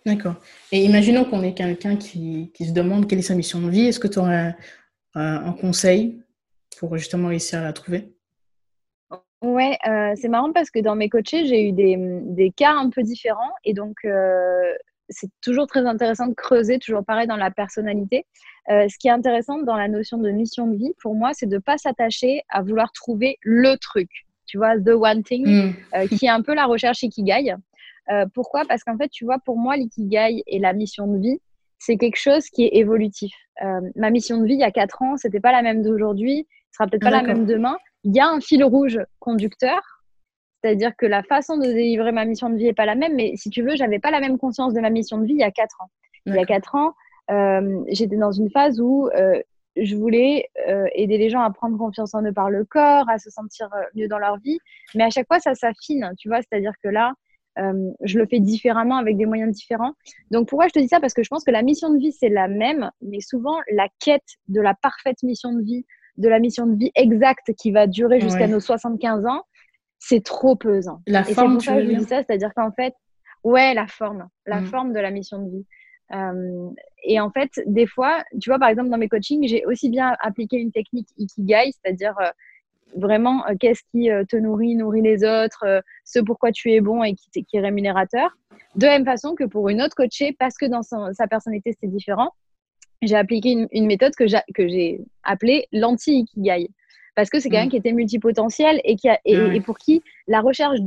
D'accord. 0.06 0.36
Et 0.74 0.84
imaginons 0.84 1.24
qu'on 1.24 1.44
ait 1.44 1.54
quelqu'un 1.54 1.96
qui, 1.96 2.52
qui, 2.54 2.66
se 2.66 2.74
demande 2.74 3.08
quelle 3.08 3.20
est 3.20 3.22
sa 3.22 3.36
mission 3.36 3.62
de 3.62 3.70
vie. 3.70 3.86
Est-ce 3.86 4.02
que 4.02 4.10
tu 4.10 4.20
aurais 4.20 4.54
un 5.16 5.54
conseil 5.54 6.22
pour 6.78 6.98
justement 6.98 7.30
réussir 7.30 7.60
à 7.60 7.64
la 7.64 7.72
trouver? 7.72 8.14
Ouais, 9.42 9.78
euh, 9.88 10.14
c'est 10.16 10.30
marrant 10.30 10.52
parce 10.52 10.72
que 10.72 10.80
dans 10.80 10.96
mes 10.96 11.10
coachés, 11.10 11.46
j'ai 11.46 11.70
eu 11.70 11.72
des, 11.72 11.98
des, 11.98 12.52
cas 12.52 12.74
un 12.74 12.90
peu 12.90 13.04
différents 13.04 13.54
et 13.66 13.74
donc 13.74 13.96
euh, 14.06 14.74
c'est 15.14 15.30
toujours 15.42 15.68
très 15.68 15.86
intéressant 15.86 16.28
de 16.28 16.34
creuser, 16.34 16.80
toujours 16.80 17.06
pareil 17.06 17.28
dans 17.28 17.38
la 17.38 17.52
personnalité. 17.52 18.26
Euh, 18.70 18.88
ce 18.90 18.98
qui 18.98 19.08
est 19.08 19.12
intéressant 19.12 19.60
dans 19.60 19.76
la 19.76 19.88
notion 19.88 20.18
de 20.18 20.30
mission 20.30 20.68
de 20.68 20.76
vie, 20.76 20.94
pour 21.02 21.16
moi, 21.16 21.32
c'est 21.34 21.46
de 21.46 21.56
ne 21.56 21.60
pas 21.60 21.78
s'attacher 21.78 22.42
à 22.50 22.62
vouloir 22.62 22.92
trouver 22.92 23.38
le 23.42 23.76
truc, 23.78 24.10
tu 24.46 24.58
vois, 24.58 24.78
the 24.78 24.90
one 24.90 25.24
thing, 25.24 25.46
mm. 25.48 26.08
qui 26.10 26.26
est 26.26 26.30
un 26.30 26.42
peu 26.42 26.54
la 26.54 26.66
recherche 26.66 27.04
ikigai. 27.04 27.54
pourquoi? 28.34 28.64
Parce 28.66 28.84
qu'en 28.84 28.98
fait, 28.98 29.10
tu 29.10 29.26
vois, 29.26 29.40
pour 29.40 29.58
moi, 29.58 29.78
l'ikigai 29.78 30.44
et 30.48 30.60
la 30.60 30.74
mission 30.74 31.08
de 31.08 31.20
vie, 31.20 31.40
c'est 31.80 31.98
quelque 31.98 32.20
chose 32.20 32.46
qui 32.50 32.64
est 32.66 32.76
évolutif. 32.78 33.34
ma 33.96 34.10
mission 34.10 34.38
de 34.40 34.46
vie 34.46 34.54
il 34.54 34.60
y 34.60 34.64
a 34.64 34.72
4 34.72 35.02
ans, 35.02 35.18
c'était 35.18 35.42
pas 35.42 35.52
la 35.52 35.62
même 35.62 35.82
d'aujourd'hui, 35.84 36.48
ce 36.72 36.78
sera 36.78 36.88
peut-être 36.88 37.04
pas 37.04 37.12
la 37.12 37.24
même 37.24 37.46
demain, 37.46 37.78
il 38.04 38.16
y 38.16 38.20
a 38.20 38.28
un 38.28 38.40
fil 38.40 38.64
rouge 38.64 39.00
conducteur, 39.20 39.82
c'est-à-dire 40.64 40.96
que 40.96 41.06
la 41.06 41.24
façon 41.24 41.58
de 41.58 41.64
délivrer 41.64 42.12
ma 42.12 42.26
mission 42.26 42.50
de 42.50 42.56
vie 42.56 42.66
n'est 42.66 42.74
pas 42.74 42.86
la 42.86 42.96
même, 42.96 43.16
mais 43.16 43.34
si 43.36 43.50
tu 43.50 43.62
veux, 43.62 43.76
j'avais 43.76 44.00
pas 44.00 44.12
la 44.12 44.22
même 44.22 44.38
conscience 44.38 44.74
de 44.74 44.80
ma 44.80 44.90
mission 44.90 45.18
de 45.18 45.26
vie 45.26 45.34
il 45.34 45.40
y 45.40 45.44
a 45.44 45.52
quatre 45.52 45.82
ans. 45.82 45.90
Il 46.26 46.34
y 46.36 46.40
a 46.40 46.46
quatre 46.46 46.76
ans, 46.76 46.94
euh, 47.32 47.84
j'étais 47.90 48.16
dans 48.16 48.32
une 48.32 48.50
phase 48.50 48.80
où 48.80 49.10
euh, 49.14 49.42
je 49.76 49.96
voulais 49.96 50.48
euh, 50.70 50.86
aider 50.94 51.18
les 51.18 51.30
gens 51.30 51.42
à 51.42 51.52
prendre 51.52 51.78
confiance 51.78 52.14
en 52.16 52.24
eux 52.24 52.32
par 52.32 52.50
le 52.50 52.64
corps, 52.64 53.10
à 53.10 53.18
se 53.20 53.30
sentir 53.30 53.70
mieux 53.94 54.08
dans 54.08 54.20
leur 54.20 54.38
vie, 54.38 54.58
mais 54.96 55.04
à 55.04 55.10
chaque 55.10 55.28
fois, 55.28 55.40
ça 55.40 55.54
s'affine, 55.54 56.14
tu 56.18 56.30
vois, 56.30 56.40
c'est-à-dire 56.42 56.74
que 56.82 56.90
là, 56.90 57.14
je 58.02 58.18
le 58.18 58.26
fais 58.26 58.40
différemment 58.40 58.98
avec 58.98 59.16
des 59.16 59.26
moyens 59.28 59.54
différents. 59.54 59.94
Donc 60.32 60.48
pourquoi 60.48 60.68
je 60.70 60.74
te 60.74 60.80
dis 60.80 60.88
ça? 60.88 61.00
Parce 61.00 61.14
que 61.14 61.24
je 61.24 61.30
pense 61.30 61.44
que 61.44 61.52
la 61.52 61.62
mission 61.62 61.94
de 61.94 62.00
vie, 62.00 62.12
c'est 62.12 62.30
la 62.30 62.48
même, 62.48 62.90
mais 63.02 63.20
souvent, 63.20 63.58
la 63.72 63.88
quête 64.00 64.38
de 64.48 64.60
la 64.60 64.74
parfaite 64.74 65.22
mission 65.22 65.54
de 65.54 65.62
vie, 65.62 65.86
de 66.18 66.30
la 66.30 66.40
mission 66.40 66.66
de 66.66 66.76
vie 66.76 66.92
exacte 66.96 67.54
qui 67.54 67.72
va 67.72 67.86
durer 67.86 68.22
jusqu'à 68.22 68.48
nos 68.48 68.60
75 68.60 69.26
ans, 69.26 69.44
c'est 70.06 70.24
trop 70.24 70.56
pesant. 70.58 71.02
La 71.08 71.22
et 71.22 71.34
forme, 71.34 71.60
c'est 71.62 71.72
pour 71.72 71.76
ça 71.76 71.82
que 71.82 71.90
je 71.90 71.98
dis 71.98 72.04
ça, 72.04 72.24
c'est-à-dire 72.24 72.54
qu'en 72.54 72.72
fait, 72.72 72.94
ouais, 73.44 73.74
la 73.74 73.88
forme, 73.88 74.28
la 74.46 74.60
mm. 74.60 74.66
forme 74.66 74.94
de 74.94 75.00
la 75.00 75.12
mission 75.12 75.42
de 75.42 75.50
vie. 75.50 75.66
Euh, 76.14 76.70
et 77.06 77.22
en 77.22 77.32
fait, 77.32 77.52
des 77.66 77.88
fois, 77.88 78.22
tu 78.42 78.50
vois, 78.50 78.60
par 78.60 78.68
exemple, 78.68 78.90
dans 78.90 78.98
mes 78.98 79.08
coachings, 79.08 79.48
j'ai 79.48 79.66
aussi 79.66 79.90
bien 79.90 80.18
appliqué 80.20 80.58
une 80.58 80.74
technique 80.74 81.08
Ikigai, 81.18 81.72
c'est-à-dire 81.72 82.16
euh, 82.20 82.30
vraiment 82.98 83.48
euh, 83.48 83.54
qu'est-ce 83.58 83.82
qui 83.92 84.10
te 84.28 84.36
nourrit, 84.36 84.76
nourrit 84.76 85.02
les 85.02 85.24
autres, 85.24 85.82
ce 86.04 86.20
pourquoi 86.20 86.52
tu 86.52 86.74
es 86.74 86.82
bon 86.82 87.02
et 87.02 87.16
qui, 87.16 87.46
qui, 87.46 87.56
est 87.56 87.62
rémunérateur. 87.62 88.38
De 88.76 88.86
la 88.86 88.94
même 89.00 89.06
façon 89.06 89.36
que 89.36 89.46
pour 89.46 89.70
une 89.70 89.82
autre 89.82 89.96
coachée, 89.96 90.36
parce 90.38 90.58
que 90.58 90.66
dans 90.66 90.82
sa 90.84 91.28
personnalité, 91.28 91.74
c'est 91.80 91.88
différent, 91.88 92.32
j'ai 93.02 93.16
appliqué 93.16 93.68
une, 93.72 93.86
méthode 93.86 94.14
que 94.16 94.28
j'ai 94.28 95.02
appelée 95.24 95.68
l'anti-ikigai. 95.72 96.70
Parce 97.16 97.30
que 97.30 97.40
c'est 97.40 97.50
quelqu'un 97.50 97.68
mm. 97.68 97.70
qui 97.70 97.78
était 97.78 97.92
multipotentiel 97.92 98.82
et, 98.84 98.96
qui 98.96 99.10
a, 99.10 99.20
et, 99.26 99.62
pour 99.62 99.78
qui 99.78 100.02
la 100.28 100.42
recherche 100.42 100.80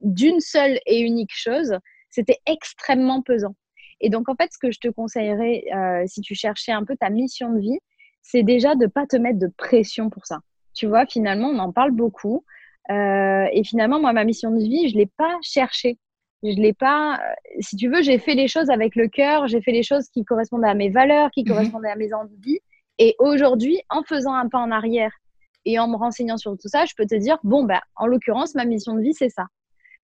d'une 0.00 0.40
seule 0.40 0.78
et 0.86 1.00
unique 1.00 1.32
chose, 1.32 1.76
c'était 2.10 2.38
extrêmement 2.46 3.22
pesant. 3.22 3.54
Et 4.00 4.08
donc, 4.08 4.28
en 4.28 4.34
fait, 4.34 4.50
ce 4.52 4.58
que 4.58 4.72
je 4.72 4.80
te 4.80 4.88
conseillerais, 4.88 5.64
euh, 5.74 6.04
si 6.06 6.20
tu 6.22 6.34
cherchais 6.34 6.72
un 6.72 6.84
peu 6.84 6.96
ta 6.96 7.10
mission 7.10 7.52
de 7.52 7.60
vie, 7.60 7.78
c'est 8.22 8.42
déjà 8.42 8.74
de 8.74 8.84
ne 8.84 8.86
pas 8.88 9.06
te 9.06 9.16
mettre 9.16 9.38
de 9.38 9.48
pression 9.56 10.10
pour 10.10 10.26
ça. 10.26 10.38
Tu 10.74 10.86
vois, 10.86 11.06
finalement, 11.06 11.48
on 11.48 11.58
en 11.58 11.72
parle 11.72 11.90
beaucoup. 11.90 12.44
Euh, 12.90 13.46
et 13.52 13.62
finalement, 13.62 14.00
moi, 14.00 14.12
ma 14.12 14.24
mission 14.24 14.50
de 14.50 14.58
vie, 14.58 14.88
je 14.88 14.94
ne 14.94 15.00
l'ai 15.00 15.10
pas 15.18 15.36
cherchée. 15.42 15.98
Je 16.42 16.56
l'ai 16.56 16.72
pas. 16.72 17.16
Euh, 17.16 17.34
si 17.60 17.76
tu 17.76 17.90
veux, 17.90 18.02
j'ai 18.02 18.18
fait 18.18 18.34
les 18.34 18.48
choses 18.48 18.70
avec 18.70 18.96
le 18.96 19.08
cœur. 19.08 19.46
J'ai 19.46 19.60
fait 19.60 19.72
les 19.72 19.82
choses 19.82 20.08
qui 20.08 20.24
correspondaient 20.24 20.68
à 20.68 20.74
mes 20.74 20.88
valeurs, 20.88 21.30
qui 21.30 21.42
mhm. 21.42 21.48
correspondaient 21.48 21.90
à 21.90 21.96
mes 21.96 22.14
envies. 22.14 22.60
Et 22.98 23.14
aujourd'hui, 23.18 23.80
en 23.90 24.02
faisant 24.02 24.34
un 24.34 24.48
pas 24.48 24.58
en 24.58 24.70
arrière 24.70 25.12
et 25.64 25.78
en 25.78 25.88
me 25.88 25.96
renseignant 25.96 26.36
sur 26.36 26.56
tout 26.56 26.68
ça, 26.68 26.84
je 26.84 26.94
peux 26.96 27.06
te 27.06 27.14
dire 27.14 27.38
bon 27.44 27.64
ben, 27.64 27.80
en 27.96 28.06
l'occurrence, 28.06 28.54
ma 28.54 28.64
mission 28.64 28.94
de 28.94 29.00
vie, 29.00 29.14
c'est 29.14 29.28
ça. 29.28 29.46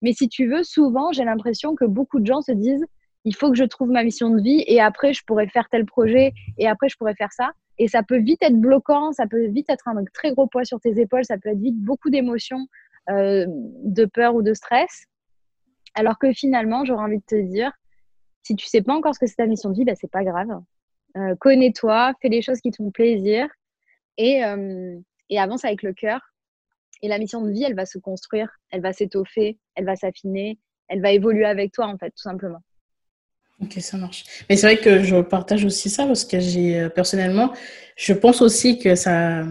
Mais 0.02 0.12
si 0.12 0.28
tu 0.28 0.48
veux, 0.48 0.62
souvent, 0.62 1.12
j'ai 1.12 1.24
l'impression 1.24 1.74
que 1.74 1.84
beaucoup 1.84 2.20
de 2.20 2.26
gens 2.26 2.42
se 2.42 2.52
disent 2.52 2.84
il 3.24 3.34
faut 3.34 3.50
que 3.50 3.56
je 3.56 3.64
trouve 3.64 3.90
ma 3.90 4.04
mission 4.04 4.30
de 4.30 4.40
vie 4.40 4.62
et 4.68 4.80
après 4.80 5.12
je 5.12 5.22
pourrais 5.26 5.48
faire 5.48 5.68
tel 5.68 5.84
projet 5.84 6.32
et 6.58 6.68
après 6.68 6.88
je 6.88 6.96
pourrais 6.96 7.16
faire 7.16 7.32
ça. 7.32 7.50
Et 7.78 7.88
ça 7.88 8.02
peut 8.02 8.18
vite 8.18 8.42
être 8.42 8.58
bloquant, 8.58 9.12
ça 9.12 9.26
peut 9.26 9.46
vite 9.48 9.68
être 9.68 9.88
un 9.88 10.02
très 10.14 10.32
gros 10.32 10.46
poids 10.46 10.64
sur 10.64 10.80
tes 10.80 10.98
épaules, 11.00 11.24
ça 11.24 11.36
peut 11.36 11.50
être 11.50 11.58
vite 11.58 11.76
beaucoup 11.76 12.08
d'émotions, 12.08 12.66
euh, 13.10 13.46
de 13.48 14.04
peur 14.04 14.34
ou 14.36 14.42
de 14.42 14.54
stress. 14.54 15.06
Alors 15.94 16.18
que 16.18 16.32
finalement, 16.32 16.84
j'aurais 16.84 17.04
envie 17.04 17.18
de 17.18 17.24
te 17.26 17.40
dire, 17.40 17.72
si 18.42 18.54
tu 18.54 18.66
sais 18.66 18.80
pas 18.80 18.94
encore 18.94 19.14
ce 19.14 19.18
que 19.18 19.26
c'est 19.26 19.36
ta 19.36 19.46
mission 19.46 19.70
de 19.70 19.74
vie, 19.74 19.84
bah, 19.84 19.94
c'est 20.00 20.10
pas 20.10 20.22
grave. 20.22 20.48
Euh, 21.16 21.34
connais-toi, 21.40 22.12
fais 22.22 22.28
les 22.28 22.42
choses 22.42 22.60
qui 22.60 22.70
te 22.70 22.76
font 22.76 22.90
plaisir 22.92 23.48
et, 24.18 24.44
euh, 24.44 24.96
et 25.30 25.38
avance 25.38 25.64
avec 25.64 25.82
le 25.82 25.92
cœur. 25.92 26.20
Et 27.02 27.08
la 27.08 27.18
mission 27.18 27.42
de 27.42 27.50
vie, 27.50 27.64
elle 27.64 27.74
va 27.74 27.86
se 27.86 27.98
construire, 27.98 28.48
elle 28.70 28.80
va 28.80 28.92
s'étoffer, 28.92 29.58
elle 29.74 29.84
va 29.84 29.96
s'affiner, 29.96 30.58
elle 30.88 31.02
va 31.02 31.12
évoluer 31.12 31.44
avec 31.44 31.72
toi, 31.72 31.86
en 31.86 31.98
fait, 31.98 32.10
tout 32.10 32.22
simplement. 32.22 32.62
Ok, 33.62 33.72
ça 33.80 33.96
marche. 33.96 34.24
Mais 34.48 34.56
c'est 34.56 34.66
vrai 34.66 34.78
que 34.78 35.02
je 35.02 35.20
partage 35.22 35.64
aussi 35.64 35.88
ça 35.88 36.06
parce 36.06 36.24
que 36.24 36.38
j'ai 36.40 36.78
euh, 36.78 36.88
personnellement, 36.90 37.54
je 37.96 38.12
pense 38.12 38.42
aussi 38.42 38.78
que 38.78 38.94
ça, 38.94 39.44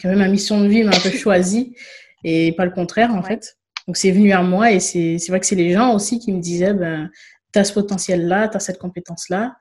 quand 0.00 0.08
même, 0.08 0.18
ma 0.18 0.28
mission 0.28 0.60
de 0.60 0.66
vie 0.66 0.82
m'a 0.82 0.96
un 0.96 1.00
peu 1.00 1.10
choisie 1.16 1.76
et 2.24 2.52
pas 2.52 2.64
le 2.64 2.72
contraire, 2.72 3.14
en 3.14 3.22
fait. 3.22 3.56
Donc, 3.86 3.96
c'est 3.96 4.10
venu 4.10 4.32
à 4.32 4.42
moi 4.42 4.72
et 4.72 4.80
c'est 4.80 5.18
vrai 5.28 5.40
que 5.40 5.46
c'est 5.46 5.56
les 5.56 5.72
gens 5.72 5.94
aussi 5.94 6.18
qui 6.18 6.32
me 6.32 6.40
disaient, 6.40 6.74
ben, 6.74 7.10
tu 7.52 7.58
as 7.58 7.64
ce 7.64 7.72
potentiel-là, 7.72 8.48
tu 8.48 8.56
as 8.56 8.60
cette 8.60 8.78
compétence-là. 8.78 9.54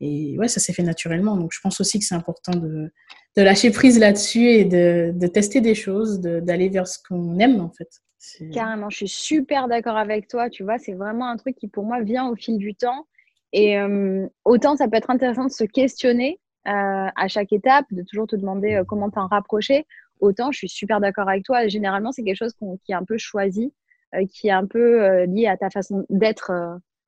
Et 0.00 0.36
ouais, 0.38 0.48
ça 0.48 0.60
s'est 0.60 0.72
fait 0.72 0.82
naturellement. 0.82 1.36
Donc, 1.36 1.50
je 1.52 1.60
pense 1.60 1.80
aussi 1.80 1.98
que 1.98 2.04
c'est 2.04 2.14
important 2.14 2.52
de, 2.52 2.92
de, 3.36 3.42
lâcher 3.42 3.70
prise 3.70 3.98
là-dessus 3.98 4.48
et 4.48 4.64
de, 4.64 5.12
de, 5.14 5.26
tester 5.26 5.60
des 5.60 5.74
choses, 5.74 6.20
d'aller 6.20 6.68
vers 6.68 6.86
ce 6.86 6.98
qu'on 7.08 7.38
aime, 7.38 7.60
en 7.60 7.70
fait. 7.70 7.88
Carrément, 8.52 8.90
je 8.90 8.96
suis 8.96 9.08
super 9.08 9.68
d'accord 9.68 9.96
avec 9.96 10.28
toi. 10.28 10.50
Tu 10.50 10.64
vois, 10.64 10.78
c'est 10.78 10.94
vraiment 10.94 11.28
un 11.28 11.36
truc 11.36 11.56
qui, 11.56 11.68
pour 11.68 11.84
moi, 11.84 12.02
vient 12.02 12.28
au 12.28 12.36
fil 12.36 12.58
du 12.58 12.74
temps. 12.74 13.06
Et 13.52 13.78
autant 14.44 14.76
ça 14.76 14.88
peut 14.88 14.96
être 14.96 15.08
intéressant 15.08 15.44
de 15.44 15.50
se 15.50 15.64
questionner 15.64 16.40
à 16.64 17.28
chaque 17.28 17.52
étape, 17.52 17.86
de 17.90 18.02
toujours 18.02 18.26
te 18.26 18.36
demander 18.36 18.82
comment 18.86 19.08
t'en 19.08 19.28
rapprocher, 19.28 19.86
autant 20.20 20.50
je 20.50 20.58
suis 20.58 20.68
super 20.68 21.00
d'accord 21.00 21.28
avec 21.28 21.44
toi. 21.44 21.66
Généralement, 21.68 22.12
c'est 22.12 22.22
quelque 22.22 22.36
chose 22.36 22.54
qui 22.84 22.92
est 22.92 22.94
un 22.94 23.04
peu 23.04 23.16
choisi, 23.16 23.72
qui 24.30 24.48
est 24.48 24.52
un 24.52 24.66
peu 24.66 25.24
lié 25.24 25.46
à 25.46 25.56
ta 25.56 25.70
façon 25.70 26.04
d'être 26.10 26.52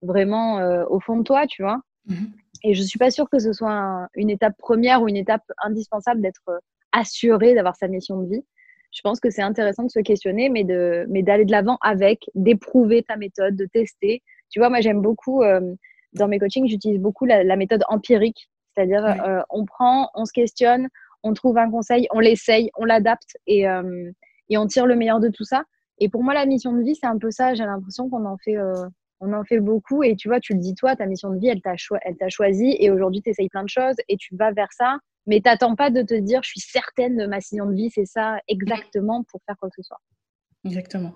vraiment 0.00 0.58
au 0.88 1.00
fond 1.00 1.18
de 1.18 1.24
toi, 1.24 1.46
tu 1.46 1.62
vois. 1.62 1.80
Mmh 2.06 2.26
et 2.62 2.74
je 2.74 2.82
ne 2.82 2.86
suis 2.86 2.98
pas 2.98 3.10
sûre 3.10 3.28
que 3.30 3.38
ce 3.38 3.52
soit 3.52 4.08
une 4.14 4.30
étape 4.30 4.56
première 4.58 5.02
ou 5.02 5.08
une 5.08 5.16
étape 5.16 5.44
indispensable 5.62 6.20
d'être 6.20 6.60
assuré 6.92 7.54
d'avoir 7.54 7.76
sa 7.76 7.88
mission 7.88 8.20
de 8.22 8.28
vie. 8.28 8.44
Je 8.90 9.00
pense 9.02 9.20
que 9.20 9.30
c'est 9.30 9.42
intéressant 9.42 9.84
de 9.84 9.90
se 9.90 10.00
questionner, 10.00 10.48
mais 10.48 10.64
de 10.64 11.06
mais 11.10 11.22
d'aller 11.22 11.44
de 11.44 11.52
l'avant 11.52 11.78
avec, 11.82 12.24
d'éprouver 12.34 13.02
ta 13.02 13.16
méthode, 13.16 13.54
de 13.54 13.66
tester. 13.66 14.22
Tu 14.50 14.58
vois, 14.60 14.70
moi 14.70 14.80
j'aime 14.80 15.02
beaucoup 15.02 15.42
euh, 15.42 15.60
dans 16.14 16.28
mes 16.28 16.38
coachings, 16.38 16.66
j'utilise 16.66 16.98
beaucoup 16.98 17.26
la, 17.26 17.56
méthode 17.56 17.82
empirique, 17.88 18.48
c'est-à-dire 18.74 19.04
euh, 19.04 19.42
on 19.50 19.66
prend, 19.66 20.10
on 20.14 20.24
se 20.24 20.32
questionne, 20.32 20.88
on 21.22 21.34
trouve 21.34 21.58
un 21.58 21.70
conseil, 21.70 22.06
on 22.12 22.20
l'essaye, 22.20 22.70
on 22.78 22.86
l'adapte 22.86 23.36
et, 23.46 23.68
euh, 23.68 24.10
et 24.48 24.56
on 24.56 24.66
tire 24.66 24.86
le 24.86 24.96
meilleur 24.96 25.20
de 25.20 25.28
tout 25.28 25.44
ça. 25.44 25.64
Et 25.98 26.08
pour 26.08 26.22
moi, 26.22 26.32
la 26.32 26.46
mission 26.46 26.72
de 26.72 26.82
vie, 26.82 26.94
c'est 26.94 27.06
un 27.06 27.18
peu 27.18 27.30
ça. 27.30 27.54
J'ai 27.54 27.64
l'impression 27.64 28.08
qu'on 28.08 28.24
en 28.24 28.36
fait 28.38 28.56
on 29.20 29.32
en 29.32 29.44
fait 29.44 29.60
beaucoup 29.60 30.02
et 30.02 30.16
tu 30.16 30.28
vois, 30.28 30.40
tu 30.40 30.54
le 30.54 30.60
dis 30.60 30.74
toi, 30.74 30.96
ta 30.96 31.06
mission 31.06 31.30
de 31.30 31.38
vie, 31.38 31.48
elle 31.48 31.60
t'a 31.60 32.28
choisi 32.28 32.76
et 32.78 32.90
aujourd'hui, 32.90 33.22
tu 33.22 33.30
essayes 33.30 33.48
plein 33.48 33.64
de 33.64 33.68
choses 33.68 33.96
et 34.08 34.16
tu 34.16 34.36
vas 34.36 34.52
vers 34.52 34.72
ça 34.72 34.98
mais 35.28 35.42
t'attends 35.42 35.76
pas 35.76 35.90
de 35.90 36.02
te 36.02 36.14
dire, 36.14 36.40
je 36.42 36.48
suis 36.48 36.60
certaine 36.60 37.18
de 37.18 37.26
ma 37.26 37.36
mission 37.36 37.66
de 37.66 37.74
vie, 37.74 37.90
c'est 37.94 38.06
ça 38.06 38.38
exactement 38.48 39.24
pour 39.24 39.40
faire 39.44 39.56
quoi 39.60 39.68
que 39.68 39.74
ce 39.76 39.86
soit. 39.86 40.00
Exactement. 40.64 41.14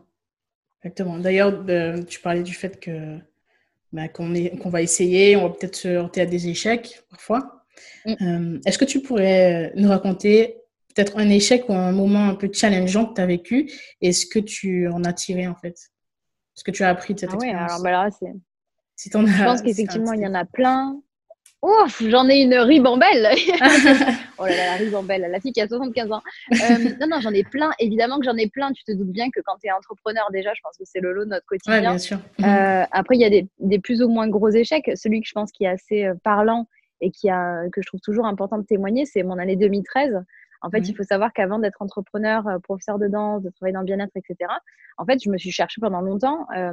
Exactement. 0.80 1.18
D'ailleurs, 1.18 1.64
tu 2.06 2.20
parlais 2.20 2.42
du 2.42 2.52
fait 2.52 2.78
que 2.78 3.18
bah, 3.90 4.08
qu'on 4.08 4.70
va 4.70 4.82
essayer, 4.82 5.36
on 5.36 5.48
va 5.48 5.54
peut-être 5.54 5.76
se 5.76 5.88
heurter 5.88 6.20
à 6.20 6.26
des 6.26 6.46
échecs 6.48 7.02
parfois. 7.08 7.64
Mm. 8.04 8.12
Euh, 8.20 8.60
est-ce 8.66 8.78
que 8.78 8.84
tu 8.84 9.00
pourrais 9.00 9.72
nous 9.76 9.88
raconter 9.88 10.58
peut-être 10.94 11.16
un 11.16 11.30
échec 11.30 11.66
ou 11.70 11.72
un 11.72 11.92
moment 11.92 12.28
un 12.28 12.34
peu 12.34 12.50
challengeant 12.52 13.06
que 13.06 13.14
tu 13.14 13.20
as 13.22 13.26
vécu 13.26 13.72
et 14.02 14.12
ce 14.12 14.26
que 14.26 14.38
tu 14.38 14.88
en 14.88 15.04
as 15.04 15.14
tiré 15.14 15.46
en 15.46 15.54
fait? 15.54 15.91
Ce 16.54 16.64
que 16.64 16.70
tu 16.70 16.82
as 16.82 16.88
appris 16.88 17.14
de 17.14 17.20
cette 17.20 17.30
ah 17.32 17.34
expérience 17.34 17.70
alors, 17.70 17.82
bah 17.82 17.90
là, 17.90 18.10
c'est... 18.10 18.32
Si 18.96 19.10
je 19.10 19.44
pense 19.44 19.62
qu'effectivement, 19.62 20.12
il 20.12 20.20
y 20.20 20.26
en 20.26 20.34
a 20.34 20.44
plein. 20.44 21.00
Ouf, 21.62 22.02
j'en 22.08 22.28
ai 22.28 22.40
une 22.40 22.54
ribambelle. 22.54 23.28
oh 24.38 24.44
là 24.44 24.56
là, 24.56 24.66
la 24.66 24.74
ribambelle, 24.74 25.28
la 25.30 25.40
fille 25.40 25.52
qui 25.52 25.60
a 25.60 25.68
75 25.68 26.10
ans. 26.10 26.20
Euh, 26.52 26.56
non, 27.00 27.06
non, 27.08 27.20
j'en 27.20 27.32
ai 27.32 27.44
plein. 27.44 27.70
Évidemment 27.78 28.18
que 28.18 28.24
j'en 28.24 28.36
ai 28.36 28.48
plein. 28.48 28.72
Tu 28.72 28.82
te 28.82 28.92
doutes 28.92 29.12
bien 29.12 29.30
que 29.30 29.40
quand 29.44 29.56
tu 29.60 29.68
es 29.68 29.70
entrepreneur, 29.70 30.26
déjà, 30.32 30.52
je 30.54 30.60
pense 30.62 30.76
que 30.76 30.84
c'est 30.84 31.00
le 31.00 31.12
lot 31.12 31.24
de 31.24 31.30
notre 31.30 31.46
quotidien. 31.46 31.80
bien 31.80 31.98
sûr. 31.98 32.18
Euh, 32.40 32.84
après, 32.90 33.14
il 33.16 33.20
y 33.20 33.24
a 33.24 33.30
des, 33.30 33.46
des, 33.60 33.78
plus 33.78 34.02
ou 34.02 34.08
moins 34.08 34.28
gros 34.28 34.50
échecs. 34.50 34.90
Celui 34.96 35.20
que 35.20 35.28
je 35.28 35.32
pense 35.32 35.52
qui 35.52 35.64
est 35.64 35.68
assez 35.68 36.04
euh, 36.04 36.14
parlant 36.24 36.66
et 37.00 37.10
qui 37.10 37.30
a, 37.30 37.68
que 37.72 37.80
je 37.80 37.86
trouve 37.86 38.00
toujours 38.00 38.26
important 38.26 38.58
de 38.58 38.64
témoigner, 38.64 39.06
c'est 39.06 39.22
mon 39.22 39.38
année 39.38 39.56
2013. 39.56 40.20
En 40.62 40.70
fait, 40.70 40.88
il 40.88 40.94
faut 40.94 41.02
savoir 41.02 41.32
qu'avant 41.32 41.58
d'être 41.58 41.82
entrepreneur, 41.82 42.46
euh, 42.46 42.58
professeur 42.60 42.98
de 42.98 43.08
danse, 43.08 43.42
de 43.42 43.50
travailler 43.50 43.74
dans 43.74 43.80
le 43.80 43.86
bien-être, 43.86 44.16
etc., 44.16 44.50
en 44.96 45.04
fait, 45.04 45.22
je 45.22 45.28
me 45.28 45.36
suis 45.36 45.50
cherchée 45.50 45.80
pendant 45.80 46.00
longtemps. 46.00 46.46
Euh, 46.56 46.72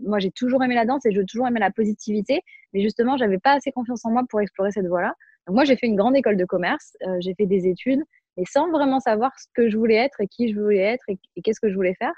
moi, 0.00 0.18
j'ai 0.18 0.30
toujours 0.30 0.62
aimé 0.62 0.74
la 0.74 0.84
danse 0.84 1.06
et 1.06 1.12
j'ai 1.12 1.24
toujours 1.24 1.46
aimé 1.48 1.58
la 1.58 1.70
positivité, 1.70 2.42
mais 2.74 2.82
justement, 2.82 3.16
j'avais 3.16 3.38
pas 3.38 3.52
assez 3.52 3.72
confiance 3.72 4.04
en 4.04 4.10
moi 4.10 4.22
pour 4.28 4.40
explorer 4.40 4.72
cette 4.72 4.86
voie-là. 4.86 5.14
Donc, 5.46 5.54
moi, 5.54 5.64
j'ai 5.64 5.76
fait 5.76 5.86
une 5.86 5.96
grande 5.96 6.16
école 6.16 6.36
de 6.36 6.44
commerce, 6.44 6.96
euh, 7.06 7.16
j'ai 7.20 7.34
fait 7.34 7.46
des 7.46 7.66
études, 7.66 8.02
mais 8.36 8.44
sans 8.44 8.70
vraiment 8.70 9.00
savoir 9.00 9.32
ce 9.38 9.46
que 9.54 9.70
je 9.70 9.76
voulais 9.78 9.96
être 9.96 10.20
et 10.20 10.26
qui 10.26 10.52
je 10.52 10.60
voulais 10.60 10.78
être 10.78 11.04
et, 11.08 11.18
qu'est-ce 11.42 11.60
que 11.60 11.70
je 11.70 11.74
voulais 11.74 11.94
faire. 11.94 12.14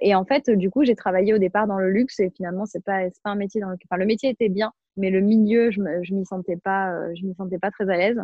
et 0.00 0.14
en 0.14 0.24
fait, 0.24 0.48
du 0.48 0.70
coup, 0.70 0.84
j'ai 0.84 0.94
travaillé 0.94 1.34
au 1.34 1.38
départ 1.38 1.66
dans 1.66 1.78
le 1.78 1.90
luxe 1.90 2.20
et 2.20 2.30
finalement, 2.30 2.66
c'est 2.66 2.84
pas, 2.84 3.02
pas 3.22 3.30
un 3.30 3.34
métier 3.34 3.60
dans 3.60 3.68
le... 3.68 3.76
Enfin, 3.90 3.98
le 3.98 4.06
métier 4.06 4.30
était 4.30 4.48
bien, 4.48 4.72
mais 4.96 5.10
le 5.10 5.20
milieu, 5.20 5.70
je, 5.70 5.80
me, 5.80 6.02
je 6.02 6.14
m'y 6.14 6.24
sentais 6.24 6.56
pas, 6.56 7.12
je 7.14 7.26
m'y 7.26 7.34
sentais 7.34 7.58
pas 7.58 7.70
très 7.70 7.88
à 7.90 7.96
l'aise. 7.96 8.20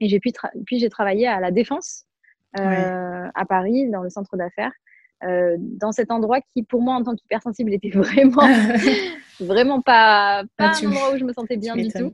Et 0.00 0.08
j'ai 0.08 0.20
puis, 0.20 0.32
puis 0.66 0.78
j'ai 0.78 0.90
travaillé 0.90 1.26
à 1.26 1.40
la 1.40 1.50
Défense, 1.50 2.04
euh, 2.58 3.28
à 3.34 3.44
Paris, 3.46 3.88
dans 3.90 4.02
le 4.02 4.10
centre 4.10 4.36
d'affaires, 4.36 4.72
euh, 5.24 5.56
dans 5.58 5.92
cet 5.92 6.10
endroit 6.10 6.40
qui, 6.52 6.62
pour 6.62 6.82
moi, 6.82 6.94
en 6.94 7.02
tant 7.02 7.14
qu'hypersensible, 7.14 7.72
était 7.72 7.90
vraiment, 7.90 8.42
vraiment 9.40 9.80
pas, 9.80 10.44
pas 10.56 10.72
un 10.76 10.86
endroit 10.86 11.14
où 11.14 11.18
je 11.18 11.24
me 11.24 11.32
sentais 11.32 11.56
bien 11.56 11.76
du 11.76 11.88
tout. 11.88 12.12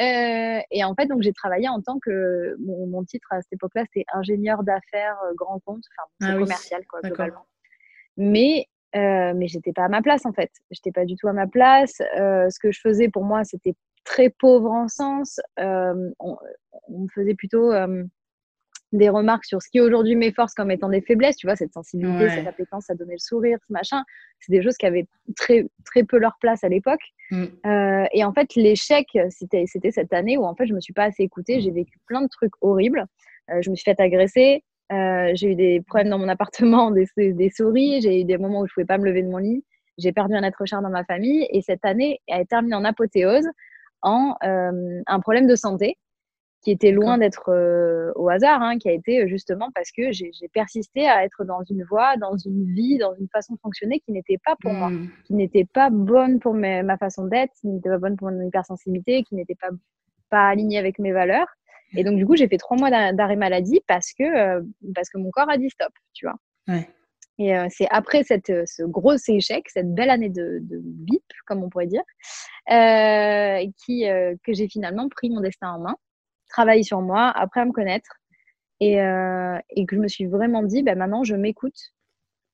Euh, 0.00 0.58
et 0.70 0.84
en 0.84 0.94
fait, 0.94 1.06
donc 1.06 1.22
j'ai 1.22 1.32
travaillé 1.32 1.68
en 1.68 1.80
tant 1.80 1.98
que 1.98 2.56
mon, 2.60 2.86
mon 2.86 3.04
titre 3.04 3.28
à 3.30 3.42
cette 3.42 3.52
époque-là, 3.52 3.84
c'était 3.92 4.06
ingénieur 4.14 4.62
d'affaires 4.62 5.18
grand 5.36 5.60
compte, 5.60 5.82
enfin 5.98 6.32
ah 6.34 6.38
commercial 6.38 6.84
quoi, 6.86 7.00
globalement. 7.02 7.46
Mais 8.16 8.66
euh, 8.96 9.34
mais 9.36 9.46
j'étais 9.46 9.72
pas 9.72 9.84
à 9.84 9.88
ma 9.88 10.02
place 10.02 10.26
en 10.26 10.32
fait. 10.32 10.50
J'étais 10.70 10.92
pas 10.92 11.04
du 11.04 11.14
tout 11.16 11.28
à 11.28 11.32
ma 11.32 11.46
place. 11.46 11.94
ce 11.98 12.58
que 12.58 12.72
je 12.72 12.80
faisais 12.80 13.08
pour 13.08 13.24
moi, 13.24 13.44
c'était 13.44 13.74
très 14.06 14.30
pauvre 14.30 14.70
en 14.70 14.88
sens. 14.88 15.38
Euh, 15.58 16.10
on, 16.18 16.38
me 16.88 17.08
faisait 17.14 17.34
plutôt 17.34 17.72
euh, 17.72 18.04
des 18.92 19.08
remarques 19.10 19.44
sur 19.44 19.60
ce 19.60 19.68
qui 19.68 19.80
aujourd'hui 19.80 20.14
m'efforce 20.14 20.54
comme 20.54 20.70
étant 20.70 20.88
des 20.88 21.02
faiblesses, 21.02 21.36
tu 21.36 21.46
vois, 21.46 21.56
cette 21.56 21.72
sensibilité, 21.72 22.30
cette 22.30 22.46
appétence 22.46 22.88
à 22.88 22.94
donner 22.94 23.14
le 23.14 23.18
sourire, 23.18 23.58
ce 23.66 23.72
machin. 23.72 24.02
C'est 24.40 24.52
des 24.52 24.62
choses 24.62 24.76
qui 24.76 24.86
avaient 24.86 25.06
très, 25.34 25.66
très 25.84 26.04
peu 26.04 26.18
leur 26.18 26.36
place 26.40 26.64
à 26.64 26.68
l'époque. 26.68 27.02
Mm. 27.30 27.44
Euh, 27.66 28.06
et 28.12 28.24
en 28.24 28.32
fait, 28.32 28.54
l'échec, 28.54 29.06
c'était, 29.28 29.64
c'était 29.66 29.90
cette 29.90 30.12
année 30.12 30.38
où 30.38 30.44
en 30.44 30.54
fait, 30.54 30.66
je 30.66 30.72
me 30.72 30.80
suis 30.80 30.94
pas 30.94 31.04
assez 31.04 31.24
écoutée. 31.24 31.60
J'ai 31.60 31.72
vécu 31.72 31.98
plein 32.06 32.22
de 32.22 32.28
trucs 32.28 32.54
horribles. 32.60 33.04
je 33.60 33.68
me 33.68 33.74
suis 33.74 33.84
fait 33.84 34.00
agresser. 34.00 34.62
J'ai 34.90 35.52
eu 35.52 35.54
des 35.54 35.80
problèmes 35.86 36.10
dans 36.10 36.18
mon 36.18 36.28
appartement, 36.28 36.90
des, 37.16 37.32
des 37.32 37.50
souris. 37.50 38.00
J'ai 38.00 38.20
eu 38.20 38.24
des 38.24 38.38
moments 38.38 38.60
où 38.60 38.66
je 38.66 38.74
pouvais 38.74 38.86
pas 38.86 38.98
me 38.98 39.04
lever 39.04 39.22
de 39.22 39.28
mon 39.28 39.38
lit. 39.38 39.64
J'ai 39.98 40.12
perdu 40.12 40.34
un 40.34 40.42
être 40.42 40.64
cher 40.66 40.82
dans 40.82 40.90
ma 40.90 41.04
famille. 41.04 41.46
Et 41.50 41.62
cette 41.62 41.84
année, 41.84 42.20
elle 42.26 42.42
est 42.42 42.46
terminée 42.46 42.76
en 42.76 42.84
apothéose 42.84 43.46
en 44.02 44.36
euh, 44.44 45.02
un 45.06 45.20
problème 45.20 45.46
de 45.46 45.56
santé 45.56 45.96
qui 46.62 46.70
était 46.72 46.90
loin 46.90 47.16
d'être 47.16 47.50
euh, 47.50 48.12
au 48.16 48.28
hasard, 48.28 48.60
hein, 48.60 48.76
qui 48.78 48.88
a 48.88 48.92
été 48.92 49.22
euh, 49.22 49.28
justement 49.28 49.68
parce 49.74 49.92
que 49.92 50.10
j'ai 50.10 50.32
persisté 50.52 51.06
à 51.06 51.24
être 51.24 51.44
dans 51.44 51.62
une 51.62 51.84
voie, 51.84 52.16
dans 52.16 52.36
une 52.36 52.64
vie, 52.74 52.98
dans 52.98 53.14
une 53.14 53.28
façon 53.28 53.54
de 53.54 53.60
fonctionner 53.60 54.00
qui 54.00 54.10
n'était 54.10 54.38
pas 54.44 54.56
pour 54.60 54.72
moi, 54.72 54.90
hmm. 54.90 55.08
qui 55.24 55.34
n'était 55.34 55.64
pas 55.64 55.90
bonne 55.90 56.40
pour 56.40 56.54
ma 56.54 56.96
façon 56.98 57.26
d'être, 57.26 57.52
qui 57.60 57.68
n'était 57.68 57.88
pas 57.88 57.98
bonne 57.98 58.16
pour 58.16 58.30
mon 58.30 58.42
hypersensibilité, 58.42 59.22
qui 59.22 59.36
n'était 59.36 59.54
pas, 59.54 59.68
pas 60.28 60.48
alignée 60.48 60.78
avec 60.78 60.98
mes 60.98 61.12
valeurs. 61.12 61.46
Et 61.94 62.04
donc, 62.04 62.16
du 62.16 62.26
coup, 62.26 62.36
j'ai 62.36 62.48
fait 62.48 62.58
trois 62.58 62.76
mois 62.76 62.90
d'arrêt 63.12 63.36
maladie 63.36 63.80
parce 63.86 64.12
que, 64.12 64.60
parce 64.94 65.08
que 65.08 65.18
mon 65.18 65.30
corps 65.30 65.50
a 65.50 65.56
dit 65.56 65.70
stop, 65.70 65.92
tu 66.12 66.26
vois. 66.26 66.36
Ouais. 66.68 66.88
Et 67.38 67.56
euh, 67.56 67.66
c'est 67.70 67.86
après 67.90 68.22
cette, 68.22 68.50
euh, 68.50 68.64
ce 68.66 68.82
gros 68.82 69.14
échec, 69.28 69.68
cette 69.68 69.94
belle 69.94 70.10
année 70.10 70.30
de, 70.30 70.58
de 70.62 70.80
bip, 70.82 71.22
comme 71.46 71.62
on 71.62 71.68
pourrait 71.68 71.86
dire, 71.86 72.02
euh, 72.70 73.66
qui, 73.84 74.08
euh, 74.08 74.34
que 74.42 74.52
j'ai 74.54 74.68
finalement 74.68 75.08
pris 75.08 75.28
mon 75.28 75.40
destin 75.40 75.70
en 75.72 75.80
main, 75.80 75.96
travaillé 76.48 76.82
sur 76.82 77.02
moi, 77.02 77.30
après 77.34 77.60
à 77.60 77.66
me 77.66 77.72
connaître, 77.72 78.10
et, 78.80 79.00
euh, 79.00 79.58
et 79.70 79.84
que 79.84 79.96
je 79.96 80.00
me 80.00 80.08
suis 80.08 80.26
vraiment 80.26 80.62
dit, 80.62 80.82
ben 80.82 80.96
maintenant 80.96 81.24
je 81.24 81.34
m'écoute. 81.34 81.76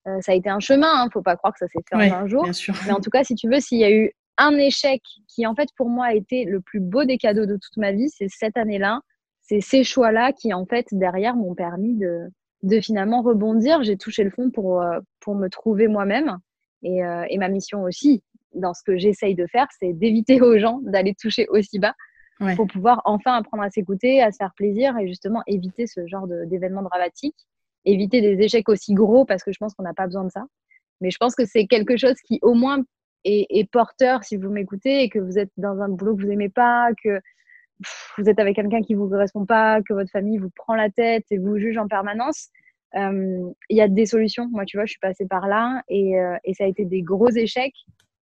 ça 0.05 0.33
a 0.33 0.35
été 0.35 0.51
un 0.51 0.61
chemin, 0.61 1.05
hein, 1.05 1.09
faut 1.13 1.23
pas 1.23 1.37
croire 1.37 1.53
que 1.53 1.61
ça 1.61 1.69
s'est 1.69 1.83
fait 1.89 1.95
en 1.95 2.23
un 2.25 2.27
jour. 2.27 2.45
Mais 2.87 2.93
en 2.93 3.01
tout 3.01 3.11
cas, 3.11 3.23
si 3.23 3.37
tu 3.37 3.49
veux, 3.49 3.61
s'il 3.61 3.79
y 3.79 3.85
a 3.85 3.91
eu 3.93 4.13
un 4.37 4.57
échec 4.57 5.01
qui 5.29 5.47
en 5.47 5.55
fait 5.55 5.69
pour 5.77 5.89
moi 5.89 6.07
a 6.07 6.15
été 6.15 6.45
le 6.45 6.61
plus 6.61 6.81
beau 6.81 7.05
des 7.05 7.19
cadeaux 7.19 7.47
de 7.47 7.55
toute 7.55 7.77
ma 7.77 7.93
vie, 7.93 8.09
c'est 8.11 8.29
cette 8.29 8.57
année-là, 8.57 9.01
c'est 9.43 9.61
ces 9.61 9.85
choix-là 9.85 10.33
qui 10.33 10.55
en 10.55 10.65
fait 10.67 10.87
derrière 10.93 11.37
m'ont 11.37 11.55
permis 11.55 11.95
de 11.97 12.29
de 12.63 12.81
finalement 12.81 13.23
rebondir. 13.23 13.83
J'ai 13.83 13.97
touché 13.97 14.25
le 14.25 14.31
fond 14.31 14.51
pour, 14.51 14.83
euh, 14.83 15.01
pour 15.21 15.35
me 15.35 15.49
trouver 15.49 15.89
moi-même. 15.89 16.39
Et, 16.83 17.05
euh, 17.05 17.25
et, 17.29 17.39
ma 17.39 17.49
mission 17.49 17.83
aussi, 17.83 18.23
dans 18.55 18.75
ce 18.75 18.83
que 18.83 18.97
j'essaye 18.97 19.35
de 19.35 19.47
faire, 19.47 19.67
c'est 19.79 19.93
d'éviter 19.93 20.41
aux 20.41 20.59
gens 20.59 20.81
d'aller 20.83 21.15
toucher 21.15 21.47
aussi 21.49 21.79
bas 21.79 21.95
pour 22.57 22.67
pouvoir 22.67 23.03
enfin 23.05 23.35
apprendre 23.35 23.63
à 23.63 23.71
s'écouter, 23.71 24.21
à 24.21 24.33
se 24.33 24.39
faire 24.39 24.53
plaisir 24.57 24.99
et 24.99 25.07
justement 25.07 25.43
éviter 25.47 25.87
ce 25.87 26.05
genre 26.09 26.27
d'événements 26.27 26.83
dramatiques, 26.83 27.37
éviter 27.85 28.21
des 28.21 28.43
échecs 28.45 28.69
aussi 28.69 28.95
gros 28.95 29.25
parce 29.25 29.45
que 29.45 29.53
je 29.53 29.59
pense 29.59 29.75
qu'on 29.75 29.85
n'a 29.85 29.95
pas 29.95 30.07
besoin 30.07 30.25
de 30.25 30.31
ça. 30.31 30.43
Mais 31.01 31.13
je 31.13 31.19
pense 31.19 31.37
que 31.37 31.45
c'est 31.45 31.69
quelque 31.69 31.97
chose 31.97 32.17
qui 32.27 32.41
au 32.43 32.55
moins 32.55 32.83
est, 33.23 33.47
est 33.49 33.71
porteur 33.71 34.25
si 34.25 34.37
vous 34.37 34.51
m'écoutez 34.51 35.05
et 35.05 35.09
que 35.09 35.21
vous 35.21 35.39
êtes 35.39 35.53
dans 35.57 35.81
un 35.81 35.89
boulot 35.89 36.17
que 36.17 36.23
vous 36.23 36.29
n'aimez 36.29 36.49
pas, 36.49 36.89
que 37.05 37.21
vous 38.19 38.29
êtes 38.29 38.39
avec 38.39 38.57
quelqu'un 38.57 38.83
qui 38.83 38.95
vous 38.95 39.09
correspond 39.09 39.47
pas, 39.47 39.81
que 39.83 39.93
votre 39.93 40.11
famille 40.11 40.39
vous 40.39 40.51
prend 40.55 40.75
la 40.75 40.91
tête 40.91 41.25
et 41.31 41.39
vous 41.39 41.59
juge 41.59 41.79
en 41.79 41.89
permanence, 41.89 42.49
euh, 42.95 43.51
il 43.71 43.77
y 43.77 43.81
a 43.81 43.89
des 43.89 44.07
solutions. 44.07 44.49
Moi, 44.51 44.65
tu 44.65 44.77
vois, 44.77 44.85
je 44.85 44.91
suis 44.91 45.01
passée 45.01 45.27
par 45.27 45.49
là 45.49 45.83
et, 45.89 46.19
euh, 46.19 46.37
et 46.45 46.55
ça 46.55 46.65
a 46.65 46.67
été 46.67 46.85
des 46.85 47.03
gros 47.03 47.31
échecs. 47.31 47.77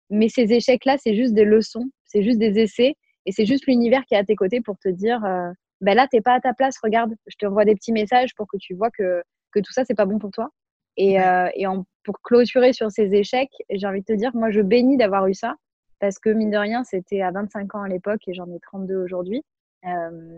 Mais 0.10 0.30
ces 0.30 0.52
échecs-là, 0.54 0.98
c'est 0.98 1.16
juste 1.16 1.34
des 1.34 1.46
leçons, 1.46 1.90
c'est 2.06 2.24
juste 2.24 2.40
des 2.40 2.60
essais 2.60 2.96
et 3.26 3.32
c'est 3.32 3.46
juste 3.46 3.68
l'univers 3.68 4.04
qui 4.06 4.16
est 4.16 4.18
à 4.18 4.24
tes 4.24 4.36
côtés 4.36 4.62
pour 4.62 4.78
te 4.80 4.90
dire 4.90 5.24
euh, 5.24 5.52
ben 5.82 5.96
là, 5.96 6.08
t'es 6.10 6.22
pas 6.22 6.34
à 6.34 6.40
ta 6.40 6.54
place, 6.54 6.76
regarde, 6.84 7.14
je 7.28 7.36
te 7.38 7.46
envoie 7.46 7.66
des 7.66 7.76
petits 7.76 7.92
messages 7.92 8.36
pour 8.36 8.48
que 8.48 8.58
tu 8.58 8.74
vois 8.74 8.90
que, 8.92 9.24
que 9.52 9.60
tout 9.60 9.72
ça, 9.72 9.84
c'est 9.86 9.96
pas 9.96 10.06
bon 10.06 10.20
pour 10.20 10.32
toi. 10.32 10.50
Et, 10.98 11.22
euh, 11.22 11.48
et 11.56 11.66
en, 11.68 11.86
pour 12.04 12.20
clôturer 12.22 12.74
sur 12.74 12.92
ces 12.92 13.14
échecs, 13.14 13.52
j'ai 13.70 13.88
envie 13.88 14.02
de 14.02 14.06
te 14.06 14.14
dire, 14.14 14.32
moi, 14.34 14.52
je 14.52 14.62
bénis 14.62 14.98
d'avoir 14.98 15.28
eu 15.28 15.34
ça 15.34 15.56
parce 16.00 16.20
que 16.20 16.30
mine 16.30 16.52
de 16.52 16.58
rien, 16.58 16.84
c'était 16.84 17.22
à 17.22 17.32
25 17.32 17.76
ans 17.76 17.84
à 17.84 17.88
l'époque 17.88 18.22
et 18.28 18.34
j'en 18.34 18.50
ai 18.52 18.60
32 18.60 18.96
aujourd'hui. 18.96 19.44
Euh, 19.86 20.38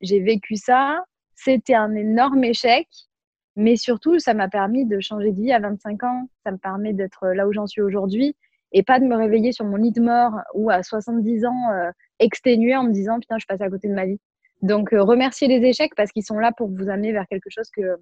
j'ai 0.00 0.20
vécu 0.20 0.56
ça, 0.56 1.04
c'était 1.34 1.74
un 1.74 1.94
énorme 1.94 2.44
échec, 2.44 2.88
mais 3.56 3.76
surtout, 3.76 4.18
ça 4.18 4.34
m'a 4.34 4.48
permis 4.48 4.84
de 4.84 5.00
changer 5.00 5.32
de 5.32 5.40
vie 5.40 5.52
à 5.52 5.58
25 5.58 6.02
ans, 6.04 6.28
ça 6.44 6.52
me 6.52 6.58
permet 6.58 6.92
d'être 6.92 7.28
là 7.28 7.46
où 7.48 7.52
j'en 7.52 7.66
suis 7.66 7.80
aujourd'hui 7.80 8.36
et 8.72 8.82
pas 8.82 9.00
de 9.00 9.04
me 9.04 9.16
réveiller 9.16 9.52
sur 9.52 9.64
mon 9.64 9.76
lit 9.76 9.92
de 9.92 10.02
mort 10.02 10.32
ou 10.54 10.70
à 10.70 10.82
70 10.82 11.46
ans 11.46 11.70
euh, 11.72 11.90
exténué 12.18 12.76
en 12.76 12.84
me 12.84 12.92
disant 12.92 13.18
putain, 13.20 13.38
je 13.38 13.46
passe 13.46 13.60
à 13.60 13.70
côté 13.70 13.88
de 13.88 13.94
ma 13.94 14.06
vie. 14.06 14.18
Donc, 14.62 14.92
euh, 14.92 15.02
remercier 15.02 15.48
les 15.48 15.66
échecs 15.66 15.94
parce 15.96 16.12
qu'ils 16.12 16.24
sont 16.24 16.38
là 16.38 16.52
pour 16.52 16.68
vous 16.68 16.88
amener 16.88 17.12
vers 17.12 17.26
quelque 17.26 17.50
chose 17.50 17.70
que, 17.70 17.96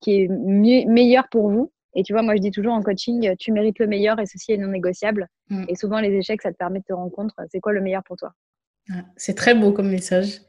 qui 0.00 0.22
est 0.22 0.28
meilleur 0.28 1.28
pour 1.28 1.50
vous. 1.50 1.72
Et 1.98 2.04
tu 2.04 2.12
vois, 2.12 2.22
moi, 2.22 2.36
je 2.36 2.40
dis 2.40 2.52
toujours 2.52 2.74
en 2.74 2.80
coaching, 2.80 3.34
tu 3.40 3.50
mérites 3.50 3.80
le 3.80 3.88
meilleur 3.88 4.20
et 4.20 4.26
ceci 4.26 4.52
est 4.52 4.56
non 4.56 4.68
négociable. 4.68 5.26
Mm. 5.50 5.64
Et 5.66 5.74
souvent, 5.74 5.98
les 5.98 6.14
échecs, 6.14 6.42
ça 6.42 6.52
te 6.52 6.56
permet 6.56 6.78
de 6.78 6.84
te 6.84 6.92
rendre 6.92 7.10
compte, 7.10 7.32
c'est 7.50 7.58
quoi 7.58 7.72
le 7.72 7.80
meilleur 7.80 8.04
pour 8.04 8.16
toi. 8.16 8.32
C'est 9.16 9.34
très 9.34 9.52
beau 9.52 9.72
comme 9.72 9.90
message. 9.90 10.40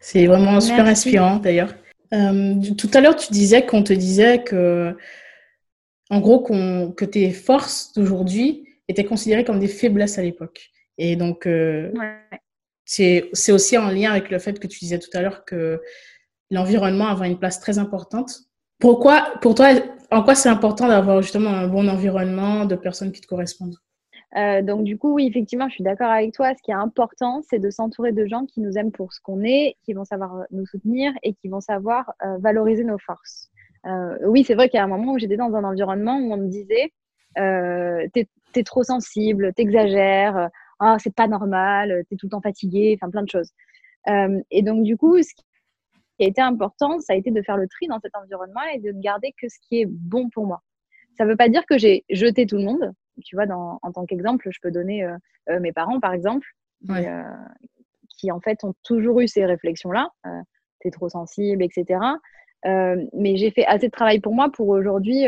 C'est 0.00 0.26
vraiment 0.26 0.60
super 0.60 0.84
inspirant 0.84 1.36
d'ailleurs. 1.36 1.74
Euh, 2.12 2.60
tout 2.76 2.90
à 2.92 3.00
l'heure, 3.00 3.16
tu 3.16 3.32
disais 3.32 3.64
qu'on 3.64 3.82
te 3.82 3.94
disait 3.94 4.42
que, 4.42 4.94
en 6.10 6.20
gros, 6.20 6.40
que 6.40 7.04
tes 7.06 7.30
forces 7.30 7.94
d'aujourd'hui 7.94 8.68
étaient 8.86 9.06
considérées 9.06 9.44
comme 9.44 9.60
des 9.60 9.68
faiblesses 9.68 10.18
à 10.18 10.22
l'époque. 10.22 10.68
Et 10.98 11.16
donc, 11.16 11.46
euh, 11.46 11.90
c'est 12.84 13.30
aussi 13.50 13.78
en 13.78 13.88
lien 13.88 14.10
avec 14.10 14.30
le 14.30 14.38
fait 14.38 14.60
que 14.60 14.66
tu 14.66 14.78
disais 14.80 14.98
tout 14.98 15.10
à 15.14 15.22
l'heure 15.22 15.46
que 15.46 15.80
l'environnement 16.50 17.06
avait 17.06 17.28
une 17.28 17.38
place 17.38 17.60
très 17.60 17.78
importante. 17.78 18.51
Pourquoi, 18.82 19.34
pour 19.40 19.54
toi, 19.54 19.68
en 20.10 20.24
quoi 20.24 20.34
c'est 20.34 20.48
important 20.48 20.88
d'avoir 20.88 21.22
justement 21.22 21.50
un 21.50 21.68
bon 21.68 21.88
environnement 21.88 22.64
de 22.64 22.74
personnes 22.74 23.12
qui 23.12 23.20
te 23.20 23.28
correspondent? 23.28 23.76
Euh, 24.36 24.60
donc 24.60 24.82
du 24.82 24.98
coup, 24.98 25.14
oui, 25.14 25.28
effectivement, 25.28 25.68
je 25.68 25.74
suis 25.74 25.84
d'accord 25.84 26.10
avec 26.10 26.34
toi. 26.34 26.52
Ce 26.56 26.62
qui 26.64 26.72
est 26.72 26.74
important, 26.74 27.42
c'est 27.48 27.60
de 27.60 27.70
s'entourer 27.70 28.10
de 28.10 28.26
gens 28.26 28.44
qui 28.44 28.60
nous 28.60 28.76
aiment 28.76 28.90
pour 28.90 29.12
ce 29.12 29.20
qu'on 29.20 29.44
est, 29.44 29.76
qui 29.84 29.92
vont 29.92 30.04
savoir 30.04 30.46
nous 30.50 30.66
soutenir 30.66 31.12
et 31.22 31.32
qui 31.32 31.46
vont 31.46 31.60
savoir 31.60 32.12
euh, 32.24 32.38
valoriser 32.38 32.82
nos 32.82 32.98
forces. 32.98 33.52
Euh, 33.86 34.18
oui, 34.26 34.42
c'est 34.42 34.54
vrai 34.54 34.68
qu'il 34.68 34.78
y 34.78 34.80
a 34.80 34.84
un 34.84 34.88
moment 34.88 35.12
où 35.12 35.18
j'étais 35.18 35.36
dans 35.36 35.54
un 35.54 35.62
environnement 35.62 36.18
où 36.18 36.32
on 36.32 36.38
me 36.38 36.48
disait 36.48 36.92
t'es 37.36 38.26
es 38.56 38.64
trop 38.64 38.82
sensible, 38.82 39.52
t'exagères, 39.54 40.48
ah 40.80 40.96
c'est 40.98 41.14
pas 41.14 41.28
normal, 41.28 42.02
t'es 42.10 42.16
tout 42.16 42.26
le 42.26 42.30
temps 42.30 42.40
fatigué, 42.40 42.98
enfin 43.00 43.10
plein 43.10 43.22
de 43.22 43.30
choses. 43.30 43.52
et 44.50 44.62
donc 44.62 44.82
du 44.82 44.96
coup, 44.96 45.22
ce 45.22 45.32
qui 46.16 46.24
a 46.24 46.28
été 46.28 46.40
important, 46.40 46.98
ça 47.00 47.14
a 47.14 47.16
été 47.16 47.30
de 47.30 47.42
faire 47.42 47.56
le 47.56 47.66
tri 47.68 47.86
dans 47.86 48.00
cet 48.00 48.14
environnement 48.16 48.62
et 48.74 48.78
de 48.78 48.92
ne 48.92 49.00
garder 49.00 49.32
que 49.40 49.48
ce 49.48 49.58
qui 49.68 49.80
est 49.80 49.86
bon 49.86 50.28
pour 50.30 50.46
moi. 50.46 50.62
Ça 51.16 51.24
ne 51.24 51.30
veut 51.30 51.36
pas 51.36 51.48
dire 51.48 51.64
que 51.66 51.78
j'ai 51.78 52.04
jeté 52.10 52.46
tout 52.46 52.56
le 52.56 52.64
monde, 52.64 52.92
tu 53.24 53.36
vois, 53.36 53.46
dans, 53.46 53.78
en 53.82 53.92
tant 53.92 54.06
qu'exemple, 54.06 54.48
je 54.50 54.58
peux 54.62 54.70
donner 54.70 55.04
euh, 55.04 55.16
euh, 55.50 55.60
mes 55.60 55.72
parents, 55.72 56.00
par 56.00 56.12
exemple, 56.12 56.46
euh, 56.90 57.22
qui, 58.08 58.30
en 58.30 58.40
fait 58.40 58.64
ont 58.64 58.74
toujours 58.82 59.20
eu 59.20 59.28
ces 59.28 59.44
réflexions-là. 59.44 60.10
T'es 60.80 60.90
trop 60.90 61.08
sensible, 61.08 61.62
etc. 61.62 62.00
mais 62.64 63.36
j'ai 63.36 63.50
fait 63.50 63.64
assez 63.66 63.86
de 63.86 63.92
travail 63.92 64.20
pour 64.20 64.34
moi 64.34 64.50
pour 64.50 64.68
aujourd'hui 64.68 65.24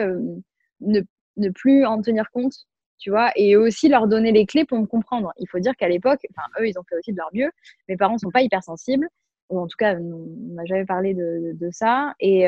ne, 0.81 1.01
ne, 1.37 1.49
plus 1.51 1.85
en 1.85 2.03
tenir 2.03 2.31
compte, 2.33 2.55
tu 2.99 3.11
vois, 3.11 3.31
et 3.37 3.57
aussi 3.57 3.89
leur 3.89 4.09
donner 4.09 4.33
les 4.33 4.47
clés 4.47 4.65
pour 4.65 4.79
me 4.79 4.87
comprendre. 4.87 5.33
Il 5.39 5.49
faut 5.49 5.61
dire 5.61 5.77
qu'à 5.77 5.89
l'époque, 5.89 6.27
enfin, 6.31 6.49
eux, 6.61 6.69
ils 6.69 6.79
ont 6.79 6.83
fait 6.89 6.97
aussi 6.97 7.13
de 7.13 7.19
leur 7.19 7.31
mieux. 7.33 7.51
Mes 7.89 7.97
parents 7.97 8.19
sont 8.19 8.31
pas 8.31 8.43
hypersensibles 8.43 9.09
ou 9.51 9.59
en 9.59 9.67
tout 9.67 9.77
cas, 9.79 9.97
on 9.97 10.55
n'a 10.55 10.65
jamais 10.65 10.87
parlé 10.87 11.15
de, 11.15 11.53
de 11.55 11.71
ça. 11.71 12.15
Et, 12.21 12.47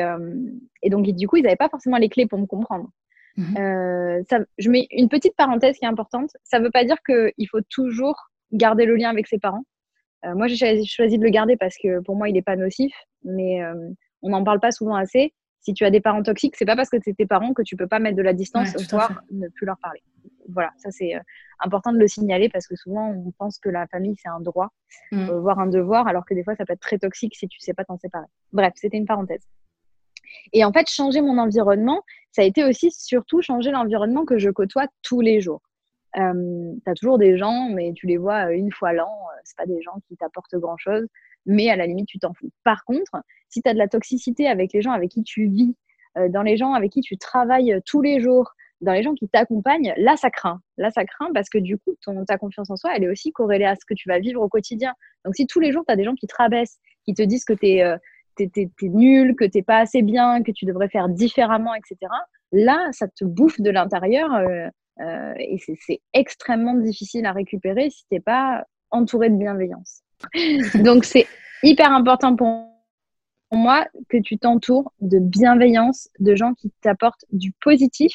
et, 0.81 0.89
donc, 0.89 1.05
du 1.05 1.27
coup, 1.27 1.37
ils 1.37 1.43
n'avaient 1.43 1.55
pas 1.55 1.69
forcément 1.69 1.97
les 1.97 2.09
clés 2.09 2.25
pour 2.25 2.39
me 2.39 2.45
comprendre. 2.45 2.89
Mhm. 3.37 3.57
Euh, 3.57 4.23
ça, 4.29 4.39
je 4.57 4.69
mets 4.69 4.87
une 4.91 5.09
petite 5.09 5.35
parenthèse 5.35 5.77
qui 5.77 5.85
est 5.85 5.87
importante. 5.87 6.31
Ça 6.43 6.59
ne 6.59 6.65
veut 6.65 6.71
pas 6.71 6.83
dire 6.83 6.97
qu'il 7.05 7.47
faut 7.49 7.61
toujours 7.69 8.15
garder 8.51 8.85
le 8.85 8.95
lien 8.95 9.09
avec 9.09 9.27
ses 9.27 9.37
parents. 9.37 9.63
Euh, 10.25 10.33
moi, 10.33 10.47
j'ai 10.47 10.83
choisi 10.85 11.17
de 11.19 11.23
le 11.23 11.29
garder 11.29 11.55
parce 11.55 11.75
que 11.81 12.01
pour 12.01 12.15
moi, 12.15 12.29
il 12.29 12.33
n'est 12.33 12.41
pas 12.41 12.55
nocif, 12.55 12.93
mais 13.23 13.63
euh, 13.63 13.73
on 14.23 14.29
n'en 14.29 14.43
parle 14.43 14.59
pas 14.59 14.71
souvent 14.71 14.95
assez. 14.95 15.33
Si 15.61 15.73
tu 15.73 15.85
as 15.85 15.91
des 15.91 16.01
parents 16.01 16.23
toxiques, 16.23 16.55
c'est 16.55 16.65
pas 16.65 16.75
parce 16.75 16.89
que 16.89 16.97
c'est 17.03 17.13
tes 17.13 17.27
parents 17.27 17.53
que 17.53 17.61
tu 17.61 17.75
peux 17.75 17.87
pas 17.87 17.99
mettre 17.99 18.17
de 18.17 18.23
la 18.23 18.33
distance, 18.33 18.73
ouais, 18.73 18.83
voire 18.89 19.21
ne 19.31 19.47
plus 19.49 19.65
leur 19.65 19.77
parler. 19.77 20.01
Voilà, 20.47 20.71
ça 20.77 20.91
c'est 20.91 21.13
important 21.59 21.91
de 21.91 21.97
le 21.97 22.07
signaler 22.07 22.49
parce 22.49 22.67
que 22.67 22.75
souvent 22.75 23.09
on 23.09 23.31
pense 23.31 23.59
que 23.59 23.69
la 23.69 23.85
famille 23.87 24.15
c'est 24.21 24.29
un 24.29 24.39
droit, 24.39 24.69
mm. 25.11 25.29
voire 25.39 25.59
un 25.59 25.67
devoir, 25.67 26.07
alors 26.07 26.25
que 26.25 26.33
des 26.33 26.43
fois 26.43 26.55
ça 26.55 26.65
peut 26.65 26.73
être 26.73 26.79
très 26.79 26.97
toxique 26.97 27.35
si 27.35 27.47
tu 27.47 27.59
sais 27.59 27.73
pas 27.73 27.83
t'en 27.83 27.97
séparer. 27.97 28.27
Bref, 28.53 28.73
c'était 28.75 28.97
une 28.97 29.05
parenthèse. 29.05 29.45
Et 30.53 30.63
en 30.63 30.71
fait, 30.71 30.89
changer 30.89 31.21
mon 31.21 31.37
environnement, 31.37 32.03
ça 32.31 32.41
a 32.41 32.45
été 32.45 32.63
aussi 32.63 32.91
surtout 32.91 33.41
changer 33.41 33.71
l'environnement 33.71 34.25
que 34.25 34.37
je 34.37 34.49
côtoie 34.49 34.87
tous 35.01 35.21
les 35.21 35.41
jours. 35.41 35.61
Euh, 36.17 36.73
tu 36.83 36.91
as 36.91 36.93
toujours 36.95 37.17
des 37.17 37.37
gens, 37.37 37.69
mais 37.69 37.93
tu 37.93 38.07
les 38.07 38.17
vois 38.17 38.47
euh, 38.47 38.55
une 38.55 38.71
fois 38.71 38.93
l'an, 38.93 39.09
euh, 39.09 39.39
c'est 39.43 39.57
pas 39.57 39.65
des 39.65 39.81
gens 39.81 39.99
qui 40.07 40.15
t'apportent 40.17 40.55
grand 40.55 40.77
chose, 40.77 41.05
mais 41.45 41.69
à 41.69 41.75
la 41.75 41.85
limite, 41.85 42.07
tu 42.07 42.17
t'en 42.17 42.33
fous. 42.33 42.49
Par 42.63 42.85
contre, 42.85 43.11
si 43.49 43.61
tu 43.61 43.69
as 43.69 43.73
de 43.73 43.77
la 43.77 43.87
toxicité 43.87 44.47
avec 44.47 44.73
les 44.73 44.81
gens 44.81 44.91
avec 44.91 45.11
qui 45.11 45.23
tu 45.23 45.47
vis, 45.47 45.75
euh, 46.17 46.29
dans 46.29 46.41
les 46.41 46.57
gens 46.57 46.73
avec 46.73 46.91
qui 46.91 47.01
tu 47.01 47.17
travailles 47.17 47.79
tous 47.85 48.01
les 48.01 48.19
jours, 48.19 48.53
dans 48.81 48.93
les 48.93 49.03
gens 49.03 49.13
qui 49.13 49.27
t'accompagnent, 49.27 49.93
là, 49.97 50.15
ça 50.17 50.29
craint. 50.29 50.61
Là, 50.77 50.91
ça 50.91 51.05
craint 51.05 51.29
parce 51.33 51.49
que 51.49 51.57
du 51.57 51.77
coup, 51.77 51.95
ta 52.27 52.37
confiance 52.37 52.69
en 52.69 52.75
soi, 52.75 52.91
elle 52.95 53.03
est 53.03 53.09
aussi 53.09 53.31
corrélée 53.31 53.65
à 53.65 53.75
ce 53.75 53.85
que 53.87 53.93
tu 53.93 54.07
vas 54.07 54.19
vivre 54.19 54.41
au 54.41 54.49
quotidien. 54.49 54.93
Donc, 55.25 55.35
si 55.35 55.47
tous 55.47 55.59
les 55.59 55.71
jours, 55.71 55.83
tu 55.87 55.91
as 55.91 55.95
des 55.95 56.03
gens 56.03 56.15
qui 56.15 56.27
te 56.27 56.35
rabaissent, 56.37 56.77
qui 57.05 57.13
te 57.13 57.21
disent 57.21 57.45
que 57.45 57.53
tu 57.53 57.67
es 57.67 57.97
es, 58.39 58.69
nul, 58.81 59.35
que 59.35 59.45
t'es 59.45 59.61
pas 59.61 59.79
assez 59.79 60.01
bien, 60.01 60.43
que 60.43 60.51
tu 60.51 60.65
devrais 60.65 60.89
faire 60.89 61.09
différemment, 61.09 61.73
etc. 61.73 61.97
Là, 62.51 62.87
ça 62.91 63.07
te 63.07 63.25
bouffe 63.25 63.59
de 63.59 63.69
l'intérieur 63.69 64.33
euh, 64.33 64.67
euh, 64.99 65.33
et 65.37 65.57
c'est 65.59 66.01
extrêmement 66.13 66.73
difficile 66.73 67.25
à 67.25 67.31
récupérer 67.31 67.89
si 67.89 68.05
t'es 68.09 68.19
pas 68.19 68.63
entouré 68.89 69.29
de 69.29 69.35
bienveillance. 69.35 70.01
Donc 70.83 71.05
c'est 71.05 71.27
hyper 71.63 71.91
important 71.91 72.35
pour 72.35 72.67
moi 73.51 73.87
que 74.09 74.17
tu 74.17 74.37
t'entoures 74.37 74.91
de 75.01 75.19
bienveillance, 75.19 76.09
de 76.19 76.35
gens 76.35 76.53
qui 76.53 76.71
t'apportent 76.81 77.25
du 77.31 77.51
positif 77.61 78.13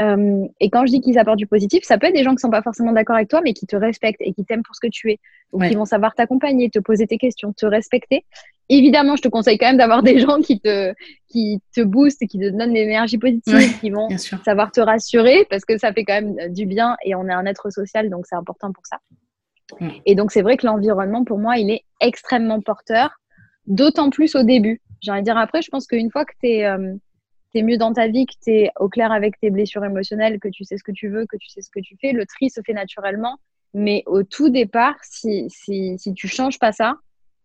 euh, 0.00 0.46
et 0.58 0.70
quand 0.70 0.86
je 0.86 0.92
dis 0.92 1.00
qu'ils 1.00 1.18
apportent 1.18 1.38
du 1.38 1.46
positif, 1.46 1.84
ça 1.84 1.98
peut 1.98 2.08
être 2.08 2.14
des 2.14 2.24
gens 2.24 2.30
qui 2.30 2.36
ne 2.36 2.40
sont 2.40 2.50
pas 2.50 2.62
forcément 2.62 2.92
d'accord 2.92 3.16
avec 3.16 3.28
toi, 3.28 3.40
mais 3.42 3.52
qui 3.52 3.66
te 3.66 3.76
respectent 3.76 4.20
et 4.20 4.32
qui 4.32 4.44
t'aiment 4.44 4.62
pour 4.62 4.74
ce 4.74 4.80
que 4.80 4.90
tu 4.90 5.12
es, 5.12 5.20
ou 5.52 5.60
qui 5.60 5.74
vont 5.74 5.84
savoir 5.84 6.14
t'accompagner, 6.14 6.68
te 6.68 6.80
poser 6.80 7.06
tes 7.06 7.18
questions, 7.18 7.52
te 7.52 7.66
respecter. 7.66 8.24
Évidemment, 8.68 9.14
je 9.14 9.22
te 9.22 9.28
conseille 9.28 9.58
quand 9.58 9.66
même 9.66 9.76
d'avoir 9.76 10.02
des 10.02 10.18
gens 10.18 10.40
qui 10.40 10.58
te, 10.58 10.92
qui 11.28 11.60
te 11.74 11.82
boostent 11.82 12.22
et 12.22 12.26
qui 12.26 12.38
te 12.38 12.48
donnent 12.48 12.70
de 12.70 12.74
l'énergie 12.74 13.18
positive, 13.18 13.78
qui 13.80 13.90
vont 13.90 14.08
savoir 14.44 14.72
te 14.72 14.80
rassurer, 14.80 15.46
parce 15.48 15.64
que 15.64 15.78
ça 15.78 15.92
fait 15.92 16.04
quand 16.04 16.20
même 16.20 16.52
du 16.52 16.66
bien 16.66 16.96
et 17.04 17.14
on 17.14 17.28
est 17.28 17.32
un 17.32 17.46
être 17.46 17.70
social, 17.70 18.10
donc 18.10 18.26
c'est 18.26 18.36
important 18.36 18.72
pour 18.72 18.86
ça. 18.86 18.98
Et 20.06 20.14
donc, 20.14 20.32
c'est 20.32 20.42
vrai 20.42 20.56
que 20.56 20.66
l'environnement, 20.66 21.24
pour 21.24 21.38
moi, 21.38 21.56
il 21.56 21.70
est 21.70 21.82
extrêmement 22.00 22.60
porteur, 22.60 23.10
d'autant 23.66 24.10
plus 24.10 24.34
au 24.34 24.42
début. 24.42 24.80
J'ai 25.00 25.10
envie 25.10 25.20
de 25.20 25.24
dire 25.24 25.36
après, 25.36 25.62
je 25.62 25.70
pense 25.70 25.86
qu'une 25.86 26.10
fois 26.10 26.24
que 26.24 26.32
tu 26.40 26.48
es. 26.48 26.64
Euh, 26.64 26.94
mieux 27.62 27.76
dans 27.76 27.92
ta 27.92 28.08
vie, 28.08 28.26
que 28.26 28.34
tu 28.42 28.50
es 28.50 28.70
au 28.78 28.88
clair 28.88 29.12
avec 29.12 29.38
tes 29.38 29.50
blessures 29.50 29.84
émotionnelles, 29.84 30.40
que 30.40 30.48
tu 30.48 30.64
sais 30.64 30.76
ce 30.76 30.84
que 30.84 30.92
tu 30.92 31.08
veux, 31.08 31.26
que 31.26 31.36
tu 31.36 31.48
sais 31.48 31.60
ce 31.60 31.70
que 31.70 31.80
tu 31.80 31.96
fais, 32.00 32.12
le 32.12 32.26
tri 32.26 32.50
se 32.50 32.60
fait 32.64 32.72
naturellement. 32.72 33.38
Mais 33.74 34.02
au 34.06 34.22
tout 34.22 34.50
départ, 34.50 34.96
si, 35.02 35.46
si, 35.50 35.98
si 35.98 36.14
tu 36.14 36.28
changes 36.28 36.58
pas 36.58 36.72
ça, 36.72 36.96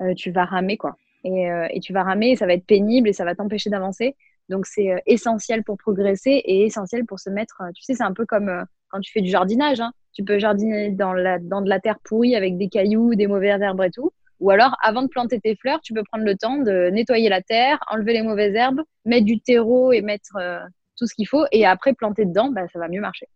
euh, 0.02 0.14
tu 0.14 0.32
vas 0.32 0.46
ramer, 0.46 0.78
quoi. 0.78 0.96
Et, 1.24 1.52
euh, 1.52 1.68
et, 1.72 1.80
tu 1.80 1.92
vas 1.92 2.04
ramer 2.04 2.32
et 2.32 2.36
ça 2.36 2.46
va 2.46 2.54
être 2.54 2.66
pénible 2.66 3.10
et 3.10 3.14
ça 3.14 3.26
va 3.26 3.36
t'empêcher 3.36 3.70
d'avancer. 3.70 4.16
Donc, 4.48 4.66
c'est 4.66 4.92
euh, 4.92 5.00
essentiel 5.06 5.64
pour 5.64 5.78
progresser 5.78 6.32
et 6.32 6.66
essentiel 6.66 7.06
pour 7.06 7.20
se 7.20 7.30
mettre. 7.30 7.62
tu 7.76 7.84
sais, 7.84 7.96
c'est 7.96 8.04
un 8.04 8.14
peu 8.14 8.26
comme 8.26 8.66
quand 8.90 9.00
tu 9.00 9.12
fais 9.12 9.22
du 9.22 9.30
jardinage. 9.30 9.80
Hein. 9.80 9.92
Tu 10.14 10.24
peux 10.24 10.40
jardiner 10.40 10.92
dans, 10.92 11.14
la, 11.14 11.40
dans 11.40 11.62
de 11.62 11.70
la 11.70 11.80
terre 11.80 12.00
pourrie 12.04 12.36
avec 12.36 12.58
des 12.58 12.70
cailloux, 12.70 13.16
des 13.16 13.28
mauvais 13.28 13.48
herbes 13.48 13.84
et 13.84 13.92
tout. 13.92 14.12
Ou 14.40 14.52
alors, 14.52 14.76
avant 14.82 15.02
de 15.02 15.08
planter 15.08 15.40
tes 15.40 15.56
fleurs, 15.56 15.82
tu 15.82 15.94
peux 15.94 16.04
prendre 16.04 16.26
le 16.26 16.36
temps 16.36 16.58
de 16.58 16.90
nettoyer 16.92 17.30
la 17.30 17.42
terre, 17.42 17.80
enlever 17.90 18.14
les 18.14 18.22
mauvaises 18.22 18.56
herbes, 18.56 18.82
mettre 19.06 19.26
du 19.26 19.40
terreau 19.42 19.92
et 19.92 20.02
mettre 20.02 20.38
euh, 20.38 20.60
tout 20.98 21.08
ce 21.08 21.14
qu'il 21.14 21.28
faut. 21.28 21.46
Et 21.52 21.66
après, 21.66 21.94
planter 21.94 22.26
dedans, 22.26 22.50
bah, 22.50 22.68
ça 22.72 22.80
va 22.80 22.88
mieux 22.88 23.02
marcher. 23.02 23.28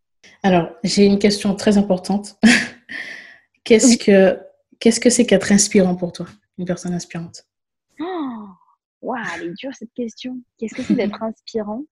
Alors, 0.43 0.69
j'ai 0.83 1.05
une 1.05 1.19
question 1.19 1.55
très 1.55 1.77
importante. 1.77 2.37
qu'est-ce 3.63 3.97
que 3.97 4.39
qu'est-ce 4.79 4.99
que 4.99 5.09
c'est 5.09 5.25
qu'être 5.25 5.51
inspirant 5.51 5.95
pour 5.95 6.11
toi, 6.11 6.25
une 6.57 6.65
personne 6.65 6.93
inspirante? 6.93 7.43
Oh, 7.99 8.47
Waouh, 9.01 9.19
elle 9.35 9.47
est 9.47 9.53
dure 9.53 9.73
cette 9.73 9.93
question. 9.93 10.37
Qu'est-ce 10.57 10.75
que 10.75 10.81
c'est 10.81 10.95
d'être 10.95 11.21
inspirant? 11.23 11.83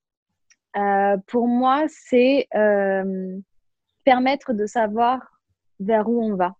Euh, 0.77 1.17
Pour 1.27 1.47
moi, 1.47 1.85
c'est 1.89 2.47
euh, 2.55 3.37
permettre 4.05 4.53
de 4.53 4.65
savoir 4.65 5.19
vers 5.79 6.07
où 6.09 6.23
on 6.23 6.35
va 6.35 6.55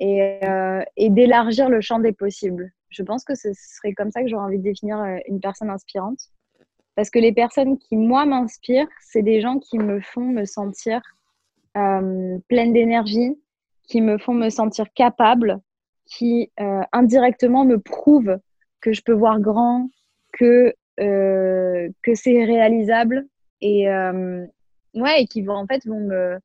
et, 0.00 0.44
euh, 0.44 0.82
et 0.96 1.10
d'élargir 1.10 1.68
le 1.68 1.80
champ 1.80 1.98
des 1.98 2.12
possibles. 2.12 2.72
Je 2.90 3.02
pense 3.02 3.24
que 3.24 3.34
ce 3.34 3.52
serait 3.54 3.92
comme 3.92 4.10
ça 4.10 4.22
que 4.22 4.28
j'aurais 4.28 4.44
envie 4.44 4.58
de 4.58 4.62
définir 4.62 4.98
euh, 4.98 5.16
une 5.28 5.40
personne 5.40 5.70
inspirante. 5.70 6.30
Parce 6.94 7.10
que 7.10 7.18
les 7.18 7.32
personnes 7.32 7.78
qui, 7.78 7.96
moi, 7.96 8.24
m'inspirent, 8.24 8.88
c'est 9.00 9.22
des 9.22 9.40
gens 9.40 9.58
qui 9.58 9.78
me 9.78 10.00
font 10.00 10.26
me 10.26 10.44
sentir 10.44 11.02
euh, 11.76 12.38
pleine 12.48 12.72
d'énergie, 12.72 13.36
qui 13.88 14.00
me 14.00 14.16
font 14.18 14.34
me 14.34 14.48
sentir 14.48 14.86
capable, 14.94 15.60
qui 16.06 16.52
euh, 16.60 16.82
indirectement 16.92 17.64
me 17.64 17.78
prouvent 17.78 18.38
que 18.80 18.92
je 18.92 19.02
peux 19.02 19.12
voir 19.12 19.40
grand, 19.40 19.88
que, 20.32 20.74
euh, 21.00 21.88
que 22.02 22.14
c'est 22.14 22.44
réalisable 22.44 23.26
et, 23.60 23.88
euh, 23.88 24.46
ouais, 24.94 25.22
et 25.22 25.26
qui 25.26 25.42
vont 25.42 25.54
en 25.54 25.66
fait 25.66 25.84
vont 25.86 26.00
me, 26.00 26.38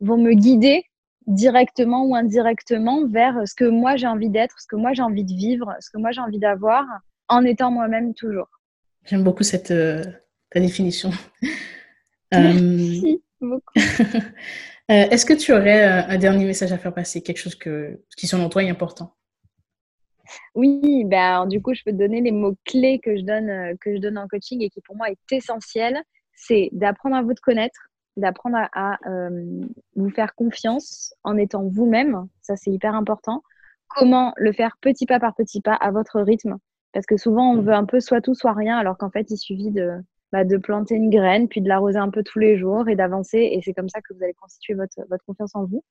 vont 0.00 0.18
me 0.18 0.32
guider 0.34 0.84
directement 1.26 2.04
ou 2.06 2.14
indirectement 2.14 3.06
vers 3.06 3.46
ce 3.46 3.54
que 3.54 3.64
moi 3.64 3.96
j'ai 3.96 4.06
envie 4.06 4.30
d'être, 4.30 4.60
ce 4.60 4.66
que 4.66 4.76
moi 4.76 4.92
j'ai 4.92 5.02
envie 5.02 5.24
de 5.24 5.32
vivre, 5.32 5.74
ce 5.80 5.90
que 5.90 5.98
moi 5.98 6.12
j'ai 6.12 6.20
envie 6.20 6.38
d'avoir, 6.38 6.84
en 7.28 7.44
étant 7.44 7.70
moi-même 7.70 8.14
toujours. 8.14 8.48
J'aime 9.04 9.24
beaucoup 9.24 9.42
cette 9.42 9.70
euh, 9.70 10.02
ta 10.50 10.60
définition. 10.60 11.10
Euh, 12.34 12.38
Merci. 12.42 13.22
beaucoup. 13.40 13.72
Est-ce 14.88 15.24
que 15.24 15.32
tu 15.32 15.52
aurais 15.52 15.84
un 15.84 16.18
dernier 16.18 16.44
message 16.44 16.72
à 16.72 16.76
faire 16.76 16.92
passer, 16.92 17.22
quelque 17.22 17.38
chose 17.38 17.54
que, 17.54 18.02
qui 18.16 18.26
selon 18.26 18.48
toi 18.48 18.64
est 18.64 18.68
important? 18.68 19.14
Oui, 20.56 21.04
ben, 21.04 21.46
du 21.46 21.62
coup, 21.62 21.72
je 21.72 21.82
peux 21.84 21.92
te 21.92 21.96
donner 21.96 22.20
les 22.20 22.32
mots-clés 22.32 22.98
que, 22.98 23.16
je 23.16 23.22
donne, 23.22 23.78
que 23.78 23.94
je 23.94 24.00
donne 24.00 24.18
en 24.18 24.26
coaching 24.26 24.60
et 24.62 24.70
qui 24.70 24.80
pour 24.80 24.96
moi 24.96 25.08
est 25.08 25.32
essentiel. 25.32 26.02
C'est 26.34 26.68
d'apprendre 26.72 27.14
à 27.14 27.22
vous 27.22 27.32
de 27.32 27.40
connaître, 27.40 27.90
d'apprendre 28.16 28.58
à, 28.72 28.98
vous 29.94 30.10
faire 30.10 30.34
confiance 30.34 31.14
en 31.24 31.36
étant 31.36 31.62
vous-même. 31.64 32.26
Ça, 32.42 32.56
c'est 32.56 32.70
hyper 32.70 32.94
important. 32.94 33.42
Comment 33.88 34.32
le 34.36 34.52
faire 34.52 34.76
petit 34.80 35.06
pas 35.06 35.20
par 35.20 35.34
petit 35.34 35.60
pas 35.60 35.74
à 35.74 35.90
votre 35.90 36.20
rythme. 36.20 36.56
Parce 36.92 37.06
que 37.06 37.16
souvent, 37.16 37.52
on 37.52 37.60
veut 37.60 37.74
un 37.74 37.84
peu 37.84 38.00
soit 38.00 38.20
tout, 38.20 38.34
soit 38.34 38.52
rien, 38.52 38.76
alors 38.78 38.96
qu'en 38.96 39.10
fait, 39.10 39.30
il 39.30 39.36
suffit 39.36 39.70
de, 39.70 39.92
bah, 40.32 40.44
de 40.44 40.56
planter 40.56 40.94
une 40.94 41.10
graine, 41.10 41.48
puis 41.48 41.60
de 41.60 41.68
l'arroser 41.68 41.98
un 41.98 42.10
peu 42.10 42.22
tous 42.22 42.38
les 42.38 42.56
jours 42.56 42.88
et 42.88 42.96
d'avancer. 42.96 43.38
Et 43.38 43.60
c'est 43.62 43.74
comme 43.74 43.88
ça 43.88 44.00
que 44.00 44.14
vous 44.14 44.22
allez 44.22 44.34
constituer 44.34 44.74
votre, 44.74 45.00
votre 45.08 45.24
confiance 45.24 45.54
en 45.54 45.64
vous. 45.64 45.84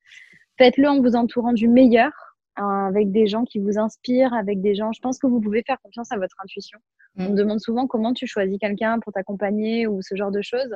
Faites-le 0.57 0.88
en 0.88 1.01
vous 1.01 1.15
entourant 1.15 1.53
du 1.53 1.67
meilleur, 1.67 2.11
hein, 2.55 2.88
avec 2.88 3.11
des 3.11 3.28
gens 3.28 3.45
qui 3.45 3.59
vous 3.59 3.78
inspirent, 3.78 4.34
avec 4.34 4.61
des 4.61 4.76
gens. 4.76 4.91
Je 4.91 5.01
pense 5.01 5.19
que 5.19 5.28
vous 5.28 5.39
pouvez 5.39 5.63
faire 5.63 5.80
confiance 5.82 6.11
à 6.11 6.17
votre 6.17 6.36
intuition. 6.43 6.80
On 7.17 7.26
me 7.26 7.30
mm. 7.30 7.36
demande 7.36 7.59
souvent 7.59 7.88
comment 7.88 8.13
tu 8.13 8.28
choisis 8.28 8.57
quelqu'un 8.59 8.99
pour 8.99 9.13
t'accompagner 9.13 9.88
ou 9.88 10.01
ce 10.01 10.15
genre 10.15 10.32
de 10.32 10.41
choses. 10.41 10.76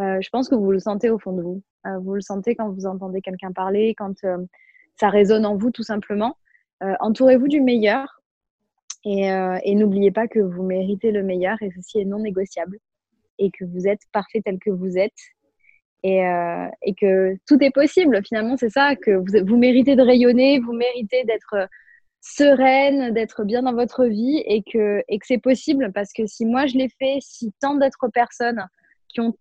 Euh, 0.00 0.18
je 0.20 0.28
pense 0.30 0.48
que 0.48 0.54
vous 0.54 0.70
le 0.70 0.78
sentez 0.78 1.10
au 1.10 1.18
fond 1.18 1.32
de 1.32 1.42
vous. 1.42 1.62
Euh, 1.86 1.98
vous 1.98 2.14
le 2.14 2.20
sentez 2.20 2.54
quand 2.54 2.70
vous 2.70 2.86
entendez 2.86 3.20
quelqu'un 3.20 3.52
parler, 3.52 3.94
quand 3.96 4.24
euh, 4.24 4.38
ça 4.96 5.08
résonne 5.08 5.46
en 5.46 5.56
vous 5.56 5.70
tout 5.70 5.82
simplement. 5.82 6.36
Entourez-vous 7.00 7.48
du 7.48 7.60
meilleur 7.60 8.22
et, 9.04 9.74
n'oubliez 9.74 10.12
pas 10.12 10.28
que 10.28 10.38
vous 10.38 10.62
méritez 10.62 11.10
le 11.10 11.24
meilleur 11.24 11.60
et 11.60 11.72
ceci 11.74 11.98
est 11.98 12.04
non 12.04 12.20
négociable 12.20 12.78
et 13.40 13.50
que 13.50 13.64
vous 13.64 13.88
êtes 13.88 14.02
parfait 14.12 14.42
tel 14.44 14.60
que 14.60 14.70
vous 14.70 14.96
êtes 14.96 15.18
et, 16.04 16.18
et 16.82 16.94
que 16.94 17.36
tout 17.48 17.60
est 17.64 17.72
possible 17.72 18.20
finalement. 18.24 18.56
C'est 18.56 18.70
ça, 18.70 18.94
que 18.94 19.10
vous, 19.10 19.44
vous 19.44 19.56
méritez 19.56 19.96
de 19.96 20.02
rayonner, 20.02 20.60
vous 20.60 20.72
méritez 20.72 21.24
d'être 21.24 21.68
sereine, 22.20 23.12
d'être 23.12 23.42
bien 23.42 23.62
dans 23.62 23.74
votre 23.74 24.04
vie 24.04 24.40
et 24.46 24.62
que, 24.62 25.02
et 25.08 25.18
que 25.18 25.26
c'est 25.26 25.38
possible 25.38 25.90
parce 25.92 26.12
que 26.12 26.26
si 26.26 26.46
moi 26.46 26.66
je 26.66 26.76
l'ai 26.76 26.90
fait, 27.00 27.18
si 27.20 27.52
tant 27.60 27.74
d'autres 27.74 28.06
personnes 28.14 28.64
qui 29.08 29.20
ont 29.20 29.34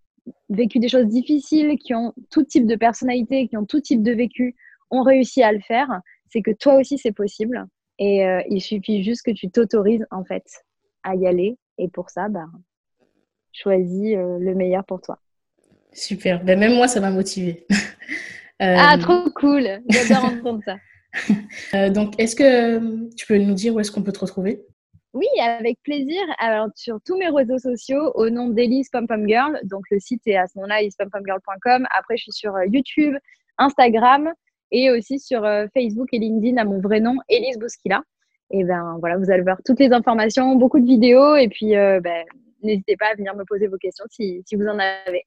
vécu 0.50 0.80
des 0.80 0.90
choses 0.90 1.08
difficiles, 1.08 1.78
qui 1.78 1.94
ont 1.94 2.14
tout 2.30 2.44
type 2.44 2.66
de 2.66 2.76
personnalité, 2.76 3.48
qui 3.48 3.58
ont 3.58 3.66
tout 3.66 3.82
type 3.82 4.04
de 4.04 4.12
vécu, 4.12 4.56
ont 4.92 5.04
réussi 5.04 5.44
à 5.44 5.52
le 5.52 5.60
faire, 5.60 5.88
c'est 6.30 6.42
que 6.42 6.52
toi 6.52 6.76
aussi 6.76 6.98
c'est 6.98 7.12
possible. 7.12 7.66
Et 8.00 8.26
euh, 8.26 8.42
il 8.50 8.62
suffit 8.62 9.04
juste 9.04 9.24
que 9.26 9.32
tu 9.32 9.50
t'autorises 9.50 10.06
en 10.12 10.24
fait 10.24 10.44
à 11.04 11.16
y 11.16 11.28
aller. 11.28 11.58
Et 11.78 11.88
pour 11.88 12.10
ça, 12.10 12.30
bah, 12.30 12.46
choisis 13.52 14.16
euh, 14.16 14.38
le 14.40 14.56
meilleur 14.56 14.84
pour 14.86 15.02
toi. 15.02 15.20
Super. 15.94 16.44
Ben, 16.44 16.60
même 16.60 16.76
moi, 16.76 16.88
ça 16.88 17.00
m'a 17.00 17.12
motivée. 17.12 17.66
Ah, 18.60 18.96
euh, 18.96 18.98
trop 18.98 19.30
cool. 19.36 19.68
J'adore 19.88 20.26
entendre 20.34 20.64
ça. 20.66 21.90
donc, 21.92 22.20
est-ce 22.20 22.36
que 22.36 23.14
tu 23.14 23.28
peux 23.28 23.38
nous 23.38 23.54
dire 23.54 23.76
où 23.76 23.80
est-ce 23.80 23.92
qu'on 23.92 24.02
peut 24.02 24.12
te 24.12 24.18
retrouver? 24.18 24.66
Oui, 25.18 25.28
avec 25.42 25.78
plaisir. 25.84 26.22
Alors, 26.38 26.68
sur 26.76 27.00
tous 27.06 27.18
mes 27.18 27.30
réseaux 27.30 27.58
sociaux, 27.58 28.12
au 28.16 28.30
nom 28.30 28.50
d'Elise 28.50 28.90
Pom 28.90 29.08
Pom 29.08 29.28
Girl. 29.28 29.60
Donc, 29.64 29.86
le 29.90 30.00
site 30.00 30.22
est 30.28 30.38
à 30.38 30.48
ce 30.48 30.58
moment-là, 30.58 30.82
elisepompomgirl.com. 30.82 31.88
Après, 31.98 32.18
je 32.18 32.24
suis 32.24 32.32
sur 32.32 32.56
euh, 32.56 32.66
YouTube, 32.68 33.16
Instagram 33.58 34.32
et 34.72 34.92
aussi 34.92 35.20
sur 35.20 35.44
euh, 35.46 35.66
Facebook 35.74 36.10
et 36.12 36.20
LinkedIn 36.20 36.58
à 36.58 36.66
mon 36.66 36.80
vrai 36.80 37.00
nom, 37.00 37.18
Elise 37.30 37.58
Bouskila. 37.58 38.04
Et 38.52 38.64
ben 38.64 38.98
voilà, 39.00 39.18
vous 39.18 39.30
allez 39.30 39.42
voir 39.42 39.58
toutes 39.66 39.80
les 39.80 39.92
informations, 39.92 40.56
beaucoup 40.56 40.80
de 40.80 40.86
vidéos. 40.86 41.36
Et 41.36 41.50
puis, 41.50 41.76
euh, 41.76 42.00
ben, 42.00 42.24
n'hésitez 42.64 42.96
pas 42.96 43.08
à 43.08 43.16
venir 43.16 43.36
me 43.36 43.44
poser 43.44 43.68
vos 43.68 43.78
questions 43.78 44.06
si, 44.10 44.44
vous 44.54 44.68
en 44.68 44.80
avez. 44.80 45.24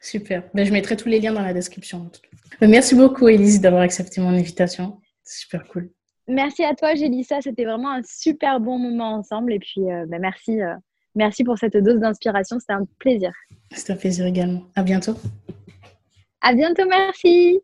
Super. 0.00 0.42
Ben, 0.54 0.64
je 0.64 0.72
mettrai 0.72 0.96
tous 0.96 1.08
les 1.08 1.20
liens 1.20 1.32
dans 1.32 1.42
la 1.42 1.54
description. 1.54 2.10
Merci 2.60 2.94
beaucoup, 2.94 3.28
Elise, 3.28 3.60
d'avoir 3.60 3.82
accepté 3.82 4.20
mon 4.20 4.28
invitation. 4.28 5.00
Super 5.24 5.66
cool. 5.68 5.90
Merci 6.28 6.64
à 6.64 6.74
toi, 6.74 6.94
Gélissa. 6.94 7.40
C'était 7.40 7.64
vraiment 7.64 7.92
un 7.92 8.02
super 8.02 8.60
bon 8.60 8.78
moment 8.78 9.14
ensemble. 9.14 9.52
Et 9.52 9.58
puis, 9.58 9.90
euh, 9.90 10.06
bah, 10.08 10.18
merci, 10.18 10.60
euh, 10.60 10.74
merci 11.14 11.44
pour 11.44 11.56
cette 11.58 11.76
dose 11.76 12.00
d'inspiration. 12.00 12.58
C'était 12.58 12.72
un 12.72 12.86
plaisir. 12.98 13.32
C'était 13.72 13.92
un 13.92 13.96
plaisir 13.96 14.26
également. 14.26 14.62
À 14.74 14.82
bientôt. 14.82 15.14
À 16.40 16.54
bientôt, 16.54 16.86
merci. 16.88 17.60